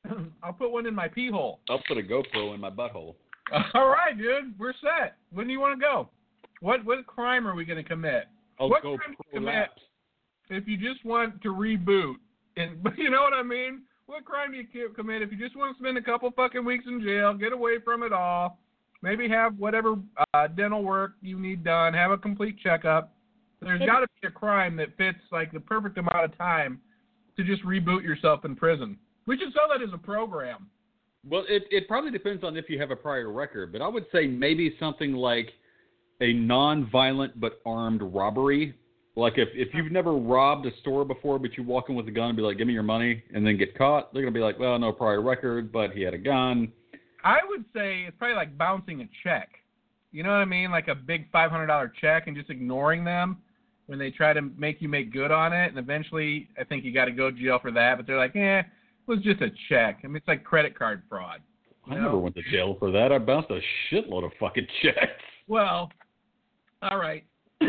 I'll 0.44 0.54
put 0.54 0.72
one 0.72 0.86
in 0.86 0.94
my 0.94 1.08
pee 1.08 1.30
hole. 1.30 1.60
I'll 1.70 1.82
put 1.88 1.98
a 1.98 2.02
GoPro 2.02 2.54
in 2.54 2.60
my 2.60 2.70
butthole. 2.70 3.16
All 3.74 3.90
right, 3.90 4.18
dude. 4.18 4.58
We're 4.60 4.74
set. 4.82 5.16
When 5.32 5.48
do 5.48 5.54
you 5.54 5.60
want 5.60 5.80
to 5.80 5.82
go? 5.82 6.10
What 6.62 6.86
what 6.86 7.06
crime 7.08 7.48
are 7.48 7.56
we 7.56 7.66
going 7.66 7.82
to 7.82 7.88
commit? 7.88 8.26
I'll 8.60 8.70
What 8.70 8.84
go 8.84 8.98
crime 8.98 9.16
to 9.18 9.24
pro 9.32 9.40
commit? 9.40 9.70
if 10.50 10.68
you 10.68 10.78
just 10.78 11.04
want 11.06 11.42
to 11.42 11.50
reboot, 11.50 12.16
and 12.58 12.78
you 12.98 13.10
know 13.10 13.22
what 13.22 13.34
I 13.34 13.44
mean? 13.44 13.82
What 14.06 14.26
crime 14.26 14.52
do 14.52 14.58
you 14.58 14.66
ki- 14.66 14.94
commit 14.96 15.22
if 15.22 15.32
you 15.32 15.38
just 15.38 15.56
want 15.56 15.76
to 15.76 15.82
spend 15.82 15.98
a 15.98 16.02
couple 16.02 16.30
fucking 16.32 16.64
weeks 16.64 16.86
in 16.88 17.02
jail, 17.02 17.34
get 17.34 17.54
away 17.54 17.80
from 17.84 18.04
it 18.04 18.12
all, 18.12 18.60
maybe 19.02 19.30
have 19.30 19.58
whatever 19.58 19.96
uh, 20.34 20.48
dental 20.48 20.84
work 20.84 21.14
you 21.22 21.40
need 21.40 21.64
done, 21.64 21.94
have 21.94 22.12
a 22.12 22.18
complete 22.18 22.58
checkup? 22.60 23.14
There's 23.64 23.86
got 23.86 24.00
to 24.02 24.08
be 24.22 24.28
a 24.28 24.32
crime 24.32 24.76
that 24.78 24.96
fits 24.98 25.20
like 25.32 25.52
the 25.52 25.60
perfect 25.60 25.98
amount 25.98 26.24
of 26.24 26.38
time 26.38 26.80
to 27.38 27.44
just 27.44 27.64
reboot 27.64 28.04
yourself 28.04 28.46
in 28.46 28.56
prison. 28.56 28.98
We 29.26 29.38
should 29.38 29.54
sell 29.54 29.68
that 29.72 29.82
as 29.82 29.94
a 29.94 29.98
program. 29.98 30.70
Well, 31.28 31.46
it 31.48 31.64
it 31.72 31.88
probably 31.88 32.12
depends 32.12 32.44
on 32.44 32.58
if 32.58 32.70
you 32.70 32.80
have 32.80 32.92
a 32.92 32.96
prior 32.96 33.32
record, 33.32 33.72
but 33.72 33.82
I 33.82 33.88
would 33.88 34.06
say 34.12 34.28
maybe 34.28 34.76
something 34.80 35.14
like 35.14 35.50
a 36.22 36.34
non-violent 36.34 37.40
but 37.40 37.62
armed 37.66 38.02
robbery. 38.02 38.74
Like 39.16 39.38
if 39.38 39.50
if 39.54 39.74
you've 39.74 39.92
never 39.92 40.14
robbed 40.14 40.66
a 40.66 40.76
store 40.82 41.06
before, 41.06 41.40
but 41.40 41.56
you 41.58 41.64
walk 41.64 41.90
in 41.90 41.96
with 41.96 42.08
a 42.08 42.12
gun 42.12 42.30
and 42.30 42.36
be 42.36 42.44
like, 42.44 42.58
"Give 42.58 42.68
me 42.68 42.74
your 42.74 42.84
money," 42.84 43.24
and 43.34 43.46
then 43.46 43.58
get 43.58 43.78
caught, 43.78 44.14
they're 44.14 44.22
gonna 44.22 44.34
be 44.34 44.42
like, 44.42 44.60
"Well, 44.60 44.78
no 44.78 44.92
prior 44.92 45.22
record, 45.22 45.72
but 45.72 45.92
he 45.92 46.02
had 46.02 46.14
a 46.14 46.18
gun." 46.18 46.72
I 47.24 47.40
would 47.48 47.64
say 47.74 48.04
it's 48.04 48.18
probably 48.18 48.36
like 48.36 48.58
bouncing 48.58 49.02
a 49.02 49.10
check. 49.24 49.50
You 50.12 50.24
know 50.24 50.30
what 50.30 50.40
I 50.40 50.46
mean? 50.46 50.72
Like 50.72 50.90
a 50.90 50.96
big 50.96 51.32
five 51.32 51.52
hundred 51.52 51.68
dollar 51.68 51.92
check 52.02 52.28
and 52.28 52.36
just 52.36 52.50
ignoring 52.50 53.06
them 53.06 53.38
when 53.88 54.00
they 54.00 54.12
try 54.12 54.34
to 54.34 54.42
make 54.42 54.82
you 54.82 54.88
make 54.90 55.12
good 55.12 55.32
on 55.32 55.54
it, 55.54 55.68
and 55.70 55.78
eventually 55.78 56.50
I 56.60 56.64
think 56.64 56.84
you 56.86 56.94
got 56.94 57.06
to 57.06 57.12
go 57.12 57.30
to 57.32 57.38
jail 57.38 57.60
for 57.62 57.72
that. 57.72 57.98
But 57.98 58.08
they're 58.08 58.18
like, 58.18 58.36
eh, 58.36 58.60
it 58.60 58.66
was 59.08 59.20
just 59.20 59.42
a 59.42 59.50
check. 59.70 60.00
I 60.04 60.08
mean, 60.08 60.16
it's 60.18 60.28
like 60.28 60.44
credit 60.44 60.78
card 60.78 61.04
fraud. 61.10 61.42
I 61.90 61.96
You 61.96 62.02
never 62.02 62.18
went 62.18 62.36
to 62.36 62.44
jail 62.52 62.76
for 62.80 62.92
that. 62.92 63.12
I 63.12 63.18
bounced 63.18 63.50
a 63.52 63.60
shitload 63.92 64.24
of 64.26 64.32
fucking 64.40 64.68
checks. 64.82 65.22
Well, 65.48 65.92
all 66.82 66.98
right. 66.98 67.26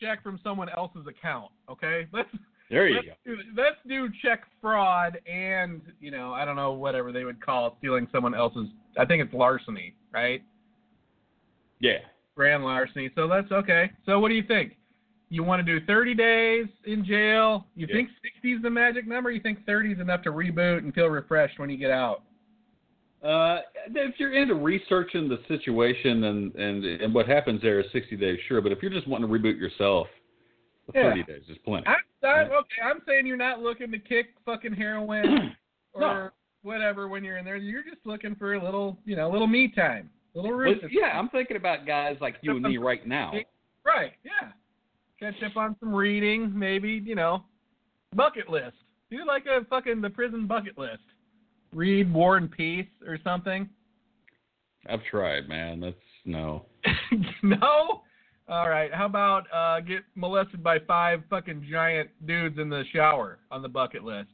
Check 0.00 0.22
from 0.22 0.38
someone 0.44 0.68
else's 0.68 1.06
account. 1.06 1.50
Okay, 1.70 2.06
let's 2.12 2.28
There 2.70 2.86
you 2.86 2.96
let's 2.96 3.06
go. 3.06 3.12
do, 3.24 3.36
let's 3.56 3.76
do 3.88 4.08
check 4.22 4.42
fraud 4.60 5.18
and 5.26 5.80
you 6.00 6.10
know 6.10 6.34
I 6.34 6.44
don't 6.44 6.56
know 6.56 6.72
whatever 6.72 7.12
they 7.12 7.24
would 7.24 7.40
call 7.40 7.76
stealing 7.78 8.06
someone 8.12 8.34
else's. 8.34 8.66
I 8.98 9.06
think 9.06 9.22
it's 9.24 9.32
larceny, 9.32 9.94
right? 10.12 10.42
Yeah. 11.80 11.98
grand 12.34 12.62
larceny. 12.64 13.10
So 13.14 13.26
that's 13.26 13.50
okay. 13.52 13.90
So 14.04 14.20
what 14.20 14.28
do 14.28 14.34
you 14.34 14.42
think? 14.42 14.76
You 15.28 15.42
want 15.42 15.64
to 15.64 15.80
do 15.80 15.84
30 15.86 16.14
days 16.14 16.66
in 16.84 17.04
jail? 17.04 17.66
You 17.74 17.86
Yeah. 17.88 17.96
think 17.96 18.10
60 18.22 18.52
is 18.52 18.62
the 18.62 18.70
magic 18.70 19.06
number? 19.06 19.30
You 19.30 19.40
think 19.40 19.64
30 19.66 19.92
is 19.92 20.00
enough 20.00 20.22
to 20.22 20.30
reboot 20.30 20.78
and 20.78 20.94
feel 20.94 21.08
refreshed 21.08 21.58
when 21.58 21.68
you 21.68 21.76
get 21.76 21.90
out? 21.90 22.22
Uh, 23.22 23.60
if 23.92 24.20
you're 24.20 24.34
into 24.34 24.54
researching 24.54 25.28
the 25.28 25.38
situation 25.48 26.24
and, 26.24 26.54
and 26.54 26.84
and 26.84 27.12
what 27.14 27.26
happens 27.26 27.60
there 27.60 27.80
is 27.80 27.90
60 27.90 28.16
days, 28.16 28.38
sure. 28.46 28.60
But 28.60 28.70
if 28.70 28.82
you're 28.82 28.90
just 28.90 29.08
wanting 29.08 29.28
to 29.28 29.32
reboot 29.38 29.58
yourself, 29.58 30.06
Yeah. 30.94 31.10
30 31.10 31.22
days 31.24 31.42
is 31.48 31.58
plenty. 31.64 31.86
I'm, 31.88 31.96
I'm 32.22 32.52
okay. 32.52 32.82
I'm 32.84 33.00
saying 33.06 33.26
you're 33.26 33.36
not 33.36 33.60
looking 33.60 33.90
to 33.90 33.98
kick 33.98 34.34
fucking 34.44 34.74
heroin 34.74 35.56
or 35.92 36.00
No. 36.00 36.30
whatever 36.62 37.08
when 37.08 37.24
you're 37.24 37.38
in 37.38 37.44
there. 37.44 37.56
You're 37.56 37.82
just 37.82 38.04
looking 38.04 38.36
for 38.36 38.54
a 38.54 38.62
little, 38.62 38.96
you 39.04 39.16
know, 39.16 39.28
a 39.28 39.32
little 39.32 39.48
me 39.48 39.68
time, 39.68 40.08
a 40.36 40.38
little 40.38 40.64
yeah, 40.90 41.18
I'm 41.18 41.28
thinking 41.30 41.56
about 41.56 41.84
guys 41.84 42.16
like 42.20 42.36
you 42.42 42.52
and 42.52 42.62
me 42.62 42.76
right 42.76 43.04
now. 43.08 43.32
Right. 43.84 44.12
Yeah. 44.24 44.52
Catch 45.20 45.42
up 45.44 45.56
on 45.56 45.76
some 45.80 45.94
reading, 45.94 46.52
maybe. 46.54 47.02
You 47.04 47.14
know, 47.14 47.44
bucket 48.14 48.48
list. 48.48 48.76
Do 49.10 49.16
you 49.16 49.26
like 49.26 49.46
a 49.46 49.64
fucking 49.66 50.00
the 50.00 50.10
prison 50.10 50.46
bucket 50.46 50.76
list. 50.76 51.02
Read 51.72 52.12
War 52.12 52.36
and 52.36 52.50
Peace 52.50 52.86
or 53.06 53.18
something. 53.22 53.68
I've 54.88 55.04
tried, 55.10 55.48
man. 55.48 55.80
That's 55.80 55.96
no. 56.24 56.64
no. 57.42 58.02
All 58.48 58.68
right. 58.68 58.92
How 58.94 59.06
about 59.06 59.44
uh, 59.52 59.80
get 59.80 60.02
molested 60.14 60.62
by 60.62 60.78
five 60.80 61.22
fucking 61.28 61.66
giant 61.70 62.10
dudes 62.26 62.58
in 62.58 62.68
the 62.68 62.84
shower 62.92 63.38
on 63.50 63.62
the 63.62 63.68
bucket 63.68 64.04
list? 64.04 64.28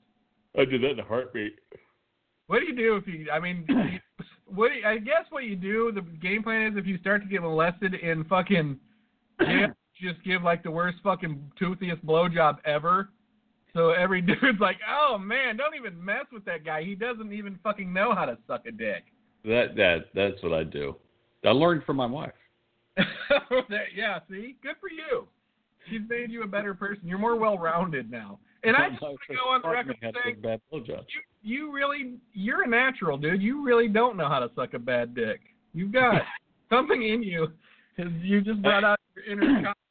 I 0.58 0.64
did 0.64 0.82
that 0.82 0.90
in 0.90 0.98
a 1.00 1.04
heartbeat. 1.04 1.58
What 2.46 2.60
do 2.60 2.66
you 2.66 2.76
do 2.76 2.96
if 2.96 3.06
you? 3.06 3.30
I 3.30 3.40
mean, 3.40 3.66
what 4.46 4.68
do 4.68 4.74
you- 4.74 4.86
I 4.86 4.98
guess 4.98 5.24
what 5.30 5.44
you 5.44 5.56
do. 5.56 5.92
The 5.92 6.02
game 6.18 6.42
plan 6.42 6.70
is 6.72 6.76
if 6.76 6.86
you 6.86 6.98
start 6.98 7.22
to 7.22 7.28
get 7.28 7.40
molested 7.40 7.94
in 7.94 8.24
fucking 8.24 8.78
jail, 9.40 9.68
just 10.02 10.22
give 10.24 10.42
like 10.42 10.62
the 10.62 10.70
worst 10.70 10.98
fucking 11.02 11.52
toothiest 11.60 12.04
blowjob 12.04 12.58
ever. 12.64 13.10
So 13.74 13.90
every 13.90 14.20
dude's 14.22 14.60
like, 14.60 14.76
oh 14.88 15.16
man, 15.18 15.56
don't 15.56 15.74
even 15.74 16.02
mess 16.04 16.26
with 16.32 16.44
that 16.44 16.64
guy. 16.64 16.82
He 16.82 16.94
doesn't 16.94 17.32
even 17.32 17.58
fucking 17.62 17.92
know 17.92 18.14
how 18.14 18.24
to 18.26 18.36
suck 18.46 18.66
a 18.66 18.72
dick. 18.72 19.04
That 19.44 19.74
that 19.76 20.06
that's 20.14 20.42
what 20.42 20.52
I 20.52 20.64
do. 20.64 20.96
I 21.44 21.50
learned 21.50 21.84
from 21.84 21.96
my 21.96 22.06
wife. 22.06 22.32
That- 23.68 23.92
yeah, 23.96 24.18
see, 24.30 24.56
good 24.62 24.76
for 24.80 24.90
you. 24.90 25.26
She's 25.90 26.02
made 26.08 26.30
you 26.30 26.42
a 26.42 26.46
better 26.46 26.74
person. 26.74 27.06
You're 27.08 27.18
more 27.18 27.36
well-rounded 27.36 28.10
now. 28.10 28.38
And 28.62 28.76
I 28.76 28.90
just 28.90 29.02
want 29.02 29.18
to 29.28 29.34
go 29.34 29.40
on 29.50 29.62
the 29.62 29.68
record 29.68 29.96
saying 30.24 30.36
bad 30.42 30.60
you 30.70 30.82
you 31.42 31.72
really 31.72 32.14
you're 32.32 32.62
a 32.62 32.68
natural 32.68 33.16
dude. 33.18 33.42
You 33.42 33.64
really 33.64 33.88
don't 33.88 34.16
know 34.16 34.28
how 34.28 34.38
to 34.38 34.50
suck 34.54 34.74
a 34.74 34.78
bad 34.78 35.14
dick. 35.14 35.40
You've 35.74 35.92
got 35.92 36.22
something 36.70 37.02
in 37.02 37.22
you. 37.22 37.48
'cause 37.96 38.06
You 38.20 38.40
just 38.42 38.62
brought 38.62 38.84
out 38.84 38.98
inner. 39.30 39.74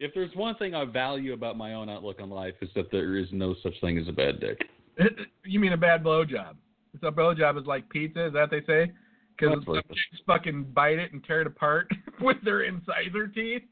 If 0.00 0.12
there's 0.14 0.34
one 0.34 0.56
thing 0.56 0.74
I 0.74 0.86
value 0.86 1.34
about 1.34 1.58
my 1.58 1.74
own 1.74 1.90
outlook 1.90 2.20
on 2.22 2.30
life 2.30 2.54
is 2.62 2.70
that 2.74 2.90
there 2.90 3.16
is 3.16 3.28
no 3.32 3.54
such 3.62 3.74
thing 3.82 3.98
as 3.98 4.08
a 4.08 4.12
bad 4.12 4.40
dick. 4.40 4.58
You 5.44 5.60
mean 5.60 5.72
a 5.72 5.76
bad 5.76 6.02
blowjob? 6.02 6.56
So 7.00 7.08
a 7.08 7.12
blowjob 7.12 7.60
is 7.60 7.66
like 7.66 7.88
pizza, 7.88 8.26
is 8.26 8.32
that 8.32 8.40
what 8.40 8.50
they 8.50 8.62
say? 8.66 8.92
Because 9.36 9.64
what 9.66 9.86
chicks 9.88 10.22
fucking 10.26 10.64
bite 10.74 10.98
it 10.98 11.12
and 11.12 11.22
tear 11.24 11.40
it 11.42 11.46
apart 11.46 11.90
with 12.20 12.36
their 12.44 12.62
incisor 12.62 13.26
teeth. 13.26 13.62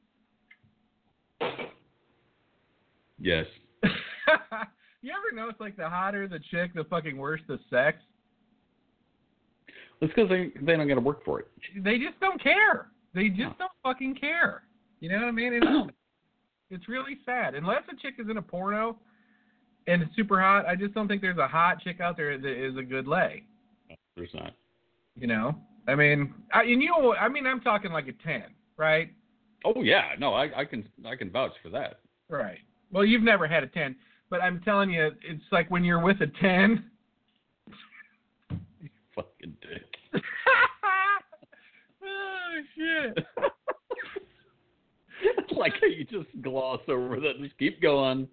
Yes. 3.18 3.46
you 5.02 5.12
ever 5.12 5.34
notice 5.34 5.56
like 5.60 5.76
the 5.76 5.88
hotter 5.88 6.28
the 6.28 6.40
chick, 6.50 6.72
the 6.74 6.84
fucking 6.84 7.16
worse 7.16 7.40
the 7.48 7.58
sex? 7.70 7.98
It's 10.00 10.12
because 10.14 10.28
they 10.28 10.52
they 10.60 10.76
don't 10.76 10.88
got 10.88 10.94
to 10.94 11.00
work 11.00 11.24
for 11.24 11.40
it. 11.40 11.48
They 11.76 11.98
just 11.98 12.18
don't 12.20 12.42
care. 12.42 12.88
They 13.14 13.28
just 13.28 13.58
don't 13.58 13.72
fucking 13.82 14.14
care. 14.16 14.62
You 15.00 15.08
know 15.08 15.16
what 15.16 15.28
I 15.28 15.30
mean? 15.32 15.54
It's, 15.54 15.66
it's 16.70 16.88
really 16.88 17.18
sad. 17.24 17.54
Unless 17.54 17.82
a 17.92 17.96
chick 17.96 18.14
is 18.18 18.28
in 18.30 18.36
a 18.36 18.42
porno 18.42 18.96
and 19.86 20.02
it's 20.02 20.14
super 20.16 20.40
hot, 20.40 20.66
I 20.66 20.74
just 20.74 20.94
don't 20.94 21.08
think 21.08 21.22
there's 21.22 21.38
a 21.38 21.48
hot 21.48 21.82
chick 21.82 22.00
out 22.00 22.16
there 22.16 22.36
that 22.38 22.66
is 22.66 22.76
a 22.76 22.82
good 22.82 23.06
lay. 23.06 23.44
There's 24.16 24.30
not. 24.34 24.52
You 25.16 25.26
know? 25.26 25.54
I 25.88 25.94
mean, 25.94 26.34
I, 26.52 26.62
and 26.62 26.82
you 26.82 26.90
know, 26.90 27.14
I 27.14 27.28
mean, 27.28 27.46
I'm 27.46 27.60
talking 27.60 27.92
like 27.92 28.08
a 28.08 28.12
ten, 28.24 28.44
right? 28.76 29.10
Oh 29.64 29.82
yeah, 29.82 30.10
no, 30.18 30.34
I, 30.34 30.60
I 30.60 30.64
can 30.64 30.86
I 31.06 31.16
can 31.16 31.30
vouch 31.30 31.52
for 31.62 31.70
that. 31.70 32.00
Right. 32.28 32.58
Well, 32.92 33.06
you've 33.06 33.22
never 33.22 33.48
had 33.48 33.64
a 33.64 33.66
ten, 33.68 33.96
but 34.28 34.42
I'm 34.42 34.60
telling 34.60 34.90
you, 34.90 35.10
it's 35.22 35.42
like 35.50 35.70
when 35.70 35.84
you're 35.84 36.00
with 36.00 36.20
a 36.20 36.26
ten. 36.40 36.90
Fucking 39.14 39.56
dick. 39.62 39.96
oh 42.04 42.60
shit. 42.76 43.24
like 45.56 45.72
you 45.82 46.04
just 46.04 46.28
gloss 46.42 46.80
over 46.88 47.20
that. 47.20 47.40
Just 47.40 47.58
keep 47.58 47.80
going, 47.80 48.28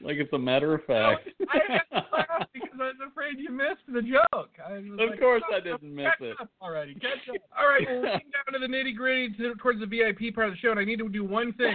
like 0.00 0.16
it's 0.16 0.32
a 0.32 0.38
matter 0.38 0.74
of 0.74 0.84
fact. 0.84 1.28
I 1.48 1.58
had 1.68 2.00
to 2.00 2.06
laugh 2.12 2.48
because 2.52 2.70
I 2.80 2.84
was 2.84 2.96
afraid 3.10 3.38
you 3.38 3.50
missed 3.50 3.84
the 3.92 4.02
joke. 4.02 4.50
Of 4.64 4.84
like, 5.10 5.20
course 5.20 5.42
"Oh, 5.50 5.56
I 5.56 5.60
didn't 5.60 5.94
miss 5.94 6.06
it." 6.20 6.36
Already, 6.60 6.94
catch 6.94 7.28
up. 7.28 7.36
All 7.58 7.68
right, 7.68 7.86
well, 7.86 7.96
we're 7.96 8.12
getting 8.12 8.30
down 8.30 8.52
to 8.52 8.58
the 8.58 8.72
nitty 8.72 8.96
gritty 8.96 9.34
towards 9.60 9.80
the 9.80 9.86
VIP 9.86 10.34
part 10.34 10.48
of 10.48 10.54
the 10.54 10.58
show, 10.58 10.70
and 10.70 10.80
I 10.80 10.84
need 10.84 10.98
to 10.98 11.08
do 11.08 11.24
one 11.24 11.52
thing 11.54 11.74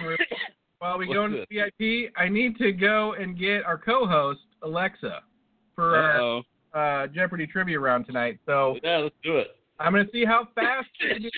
while 0.79 0.97
we 0.97 1.11
go 1.11 1.23
What's 1.23 1.33
into 1.33 1.45
the 1.49 1.55
VIP. 1.55 2.11
I 2.17 2.27
need 2.29 2.57
to 2.57 2.71
go 2.71 3.13
and 3.13 3.37
get 3.37 3.63
our 3.63 3.77
co-host 3.77 4.41
Alexa 4.63 5.21
for 5.75 5.95
Uh-oh. 5.95 6.41
our 6.73 7.03
uh, 7.03 7.07
Jeopardy 7.07 7.47
trivia 7.47 7.79
round 7.79 8.05
tonight. 8.05 8.39
So 8.45 8.77
Yeah, 8.83 8.97
let's 8.97 9.15
do 9.23 9.37
it. 9.37 9.47
I'm 9.79 9.93
going 9.93 10.05
to 10.05 10.11
see 10.11 10.25
how 10.25 10.47
fast. 10.55 10.89
You 10.99 11.29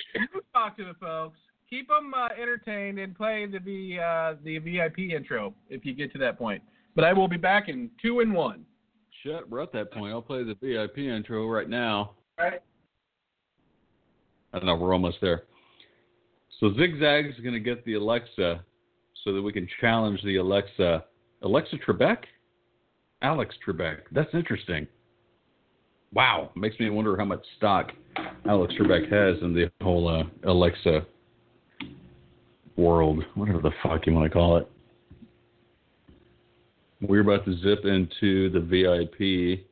talk 0.53 0.75
to 0.77 0.85
the 0.85 0.95
folks. 0.99 1.37
Keep 1.71 1.87
them 1.87 2.13
uh, 2.13 2.27
entertained 2.39 2.99
and 2.99 3.15
play 3.15 3.45
the 3.45 3.59
the, 3.59 3.97
uh, 3.99 4.35
the 4.43 4.57
VIP 4.59 5.15
intro 5.15 5.53
if 5.69 5.85
you 5.85 5.93
get 5.93 6.11
to 6.11 6.19
that 6.19 6.37
point. 6.37 6.61
But 6.95 7.05
I 7.05 7.13
will 7.13 7.29
be 7.29 7.37
back 7.37 7.69
in 7.69 7.89
two 8.01 8.19
and 8.19 8.33
one. 8.33 8.65
Shit, 9.23 9.49
we're 9.49 9.61
at 9.61 9.71
that 9.71 9.93
point. 9.93 10.11
I'll 10.11 10.21
play 10.21 10.43
the 10.43 10.55
VIP 10.55 10.97
intro 10.97 11.47
right 11.47 11.69
now. 11.69 12.11
All 12.37 12.45
right. 12.45 12.61
I 14.53 14.57
don't 14.57 14.65
know, 14.65 14.75
we're 14.75 14.93
almost 14.93 15.17
there. 15.21 15.43
So 16.59 16.71
Zigzag's 16.71 17.39
going 17.39 17.53
to 17.53 17.59
get 17.59 17.85
the 17.85 17.93
Alexa 17.93 18.63
so 19.23 19.33
that 19.33 19.41
we 19.41 19.53
can 19.53 19.67
challenge 19.79 20.21
the 20.23 20.37
Alexa. 20.37 21.05
Alexa 21.43 21.77
Trebek? 21.87 22.17
Alex 23.21 23.55
Trebek. 23.65 23.99
That's 24.11 24.33
interesting. 24.33 24.87
Wow. 26.13 26.51
Makes 26.55 26.79
me 26.79 26.89
wonder 26.89 27.15
how 27.15 27.25
much 27.25 27.43
stock 27.57 27.91
Alex 28.45 28.73
Trebek 28.77 29.03
has 29.11 29.41
in 29.41 29.53
the 29.53 29.71
whole 29.81 30.07
uh, 30.07 30.23
Alexa 30.49 31.05
world, 32.75 33.23
whatever 33.35 33.59
the 33.59 33.71
fuck 33.83 34.05
you 34.07 34.13
want 34.13 34.25
to 34.25 34.33
call 34.33 34.57
it. 34.57 34.69
We're 37.01 37.21
about 37.21 37.45
to 37.45 37.57
zip 37.57 37.85
into 37.85 38.49
the 38.51 38.59
VIP. 38.59 39.65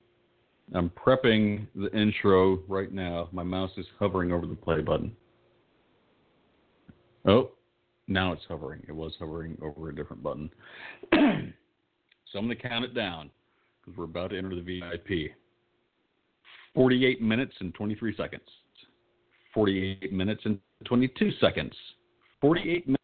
I'm 0.74 0.90
prepping 0.92 1.68
the 1.76 1.92
intro 1.96 2.60
right 2.68 2.92
now. 2.92 3.30
My 3.32 3.44
mouse 3.44 3.72
is 3.78 3.86
hovering 4.00 4.32
over 4.32 4.46
the 4.46 4.56
play 4.56 4.82
button. 4.82 5.12
Oh, 7.26 7.52
now 8.08 8.32
it's 8.32 8.44
hovering. 8.48 8.84
It 8.88 8.92
was 8.92 9.14
hovering 9.20 9.58
over 9.62 9.90
a 9.90 9.96
different 9.96 10.24
button. 10.24 10.50
so 11.14 11.20
I'm 11.20 12.46
going 12.46 12.50
to 12.50 12.56
count 12.56 12.86
it 12.86 12.96
down 12.96 13.30
because 13.80 13.98
we're 13.98 14.06
about 14.06 14.32
to 14.32 14.38
enter 14.38 14.56
the 14.56 14.62
VIP. 14.62 15.32
48 16.74 17.22
minutes 17.22 17.54
and 17.60 17.74
23 17.74 18.16
seconds. 18.16 18.42
48 19.54 20.14
minutes 20.14 20.42
and 20.46 20.60
22 20.86 21.32
seconds. 21.40 21.74
48 22.42 22.88
minutes. 22.88 23.04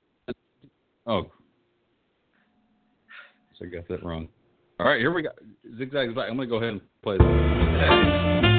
Oh. 1.07 1.31
So 3.57 3.65
I 3.65 3.69
got 3.69 3.87
that 3.87 4.03
wrong. 4.03 4.27
All 4.79 4.87
right, 4.87 4.99
here 4.99 5.13
we 5.13 5.21
go. 5.21 5.29
Zigzag. 5.77 6.09
I'm 6.09 6.15
going 6.15 6.37
to 6.39 6.47
go 6.47 6.57
ahead 6.57 6.69
and 6.69 6.81
play 7.01 7.17
this. 7.17 8.54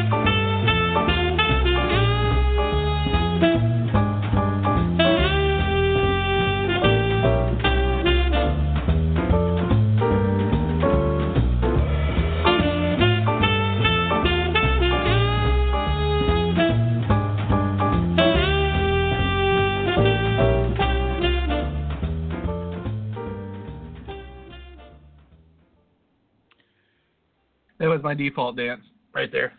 My 28.07 28.15
default 28.15 28.57
dance 28.57 28.83
right 29.13 29.31
there. 29.33 29.53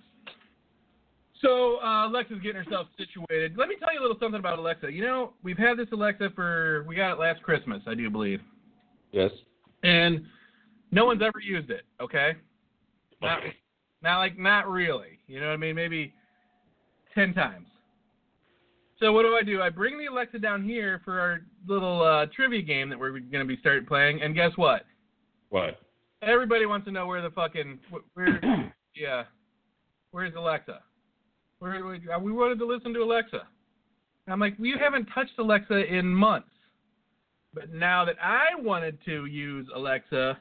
So 1.41 1.77
uh, 1.83 2.07
Alexa's 2.07 2.39
getting 2.41 2.63
herself 2.63 2.87
situated. 2.97 3.57
Let 3.57 3.67
me 3.69 3.75
tell 3.79 3.93
you 3.93 3.99
a 3.99 4.01
little 4.01 4.17
something 4.19 4.39
about 4.39 4.57
Alexa. 4.57 4.91
You 4.91 5.03
know, 5.03 5.33
we've 5.43 5.57
had 5.57 5.77
this 5.77 5.87
Alexa 5.91 6.29
for 6.33 6.83
we 6.87 6.95
got 6.95 7.11
it 7.11 7.19
last 7.19 7.43
Christmas, 7.43 7.81
I 7.85 7.93
do 7.93 8.09
believe, 8.09 8.39
Yes. 9.11 9.31
and 9.83 10.25
no 10.91 11.05
one's 11.05 11.21
ever 11.21 11.39
used 11.43 11.69
it. 11.69 11.83
Okay, 12.01 12.31
not 13.21 13.41
not 14.01 14.17
like 14.19 14.39
not 14.39 14.67
really. 14.69 15.19
You 15.27 15.39
know 15.41 15.47
what 15.47 15.53
I 15.53 15.57
mean? 15.57 15.75
Maybe 15.75 16.13
ten 17.13 17.33
times. 17.33 17.67
So 18.99 19.13
what 19.13 19.23
do 19.23 19.35
I 19.35 19.43
do? 19.43 19.61
I 19.61 19.69
bring 19.69 19.99
the 19.99 20.07
Alexa 20.07 20.39
down 20.39 20.63
here 20.63 21.01
for 21.05 21.19
our 21.19 21.41
little 21.67 22.01
uh, 22.01 22.25
trivia 22.35 22.63
game 22.63 22.89
that 22.89 22.97
we're 22.97 23.11
going 23.11 23.31
to 23.31 23.45
be 23.45 23.57
starting 23.59 23.85
playing, 23.85 24.23
and 24.23 24.33
guess 24.33 24.51
what? 24.55 24.85
What? 25.49 25.79
Everybody 26.21 26.65
wants 26.65 26.85
to 26.85 26.91
know 26.91 27.05
where 27.05 27.21
the 27.21 27.29
fucking 27.29 27.79
where 28.13 28.39
yeah, 28.95 29.23
where's 30.11 30.33
Alexa? 30.35 30.81
Where 31.59 31.85
we, 31.85 32.01
uh, 32.09 32.19
we 32.19 32.31
wanted 32.31 32.59
to 32.59 32.65
listen 32.65 32.93
to 32.93 33.01
Alexa. 33.01 33.41
And 34.25 34.33
I'm 34.33 34.39
like, 34.39 34.57
we 34.59 34.75
haven't 34.79 35.05
touched 35.13 35.37
Alexa 35.39 35.85
in 35.85 36.05
months. 36.07 36.49
But 37.53 37.71
now 37.71 38.05
that 38.05 38.15
I 38.21 38.59
wanted 38.59 38.99
to 39.05 39.25
use 39.25 39.67
Alexa, 39.75 40.37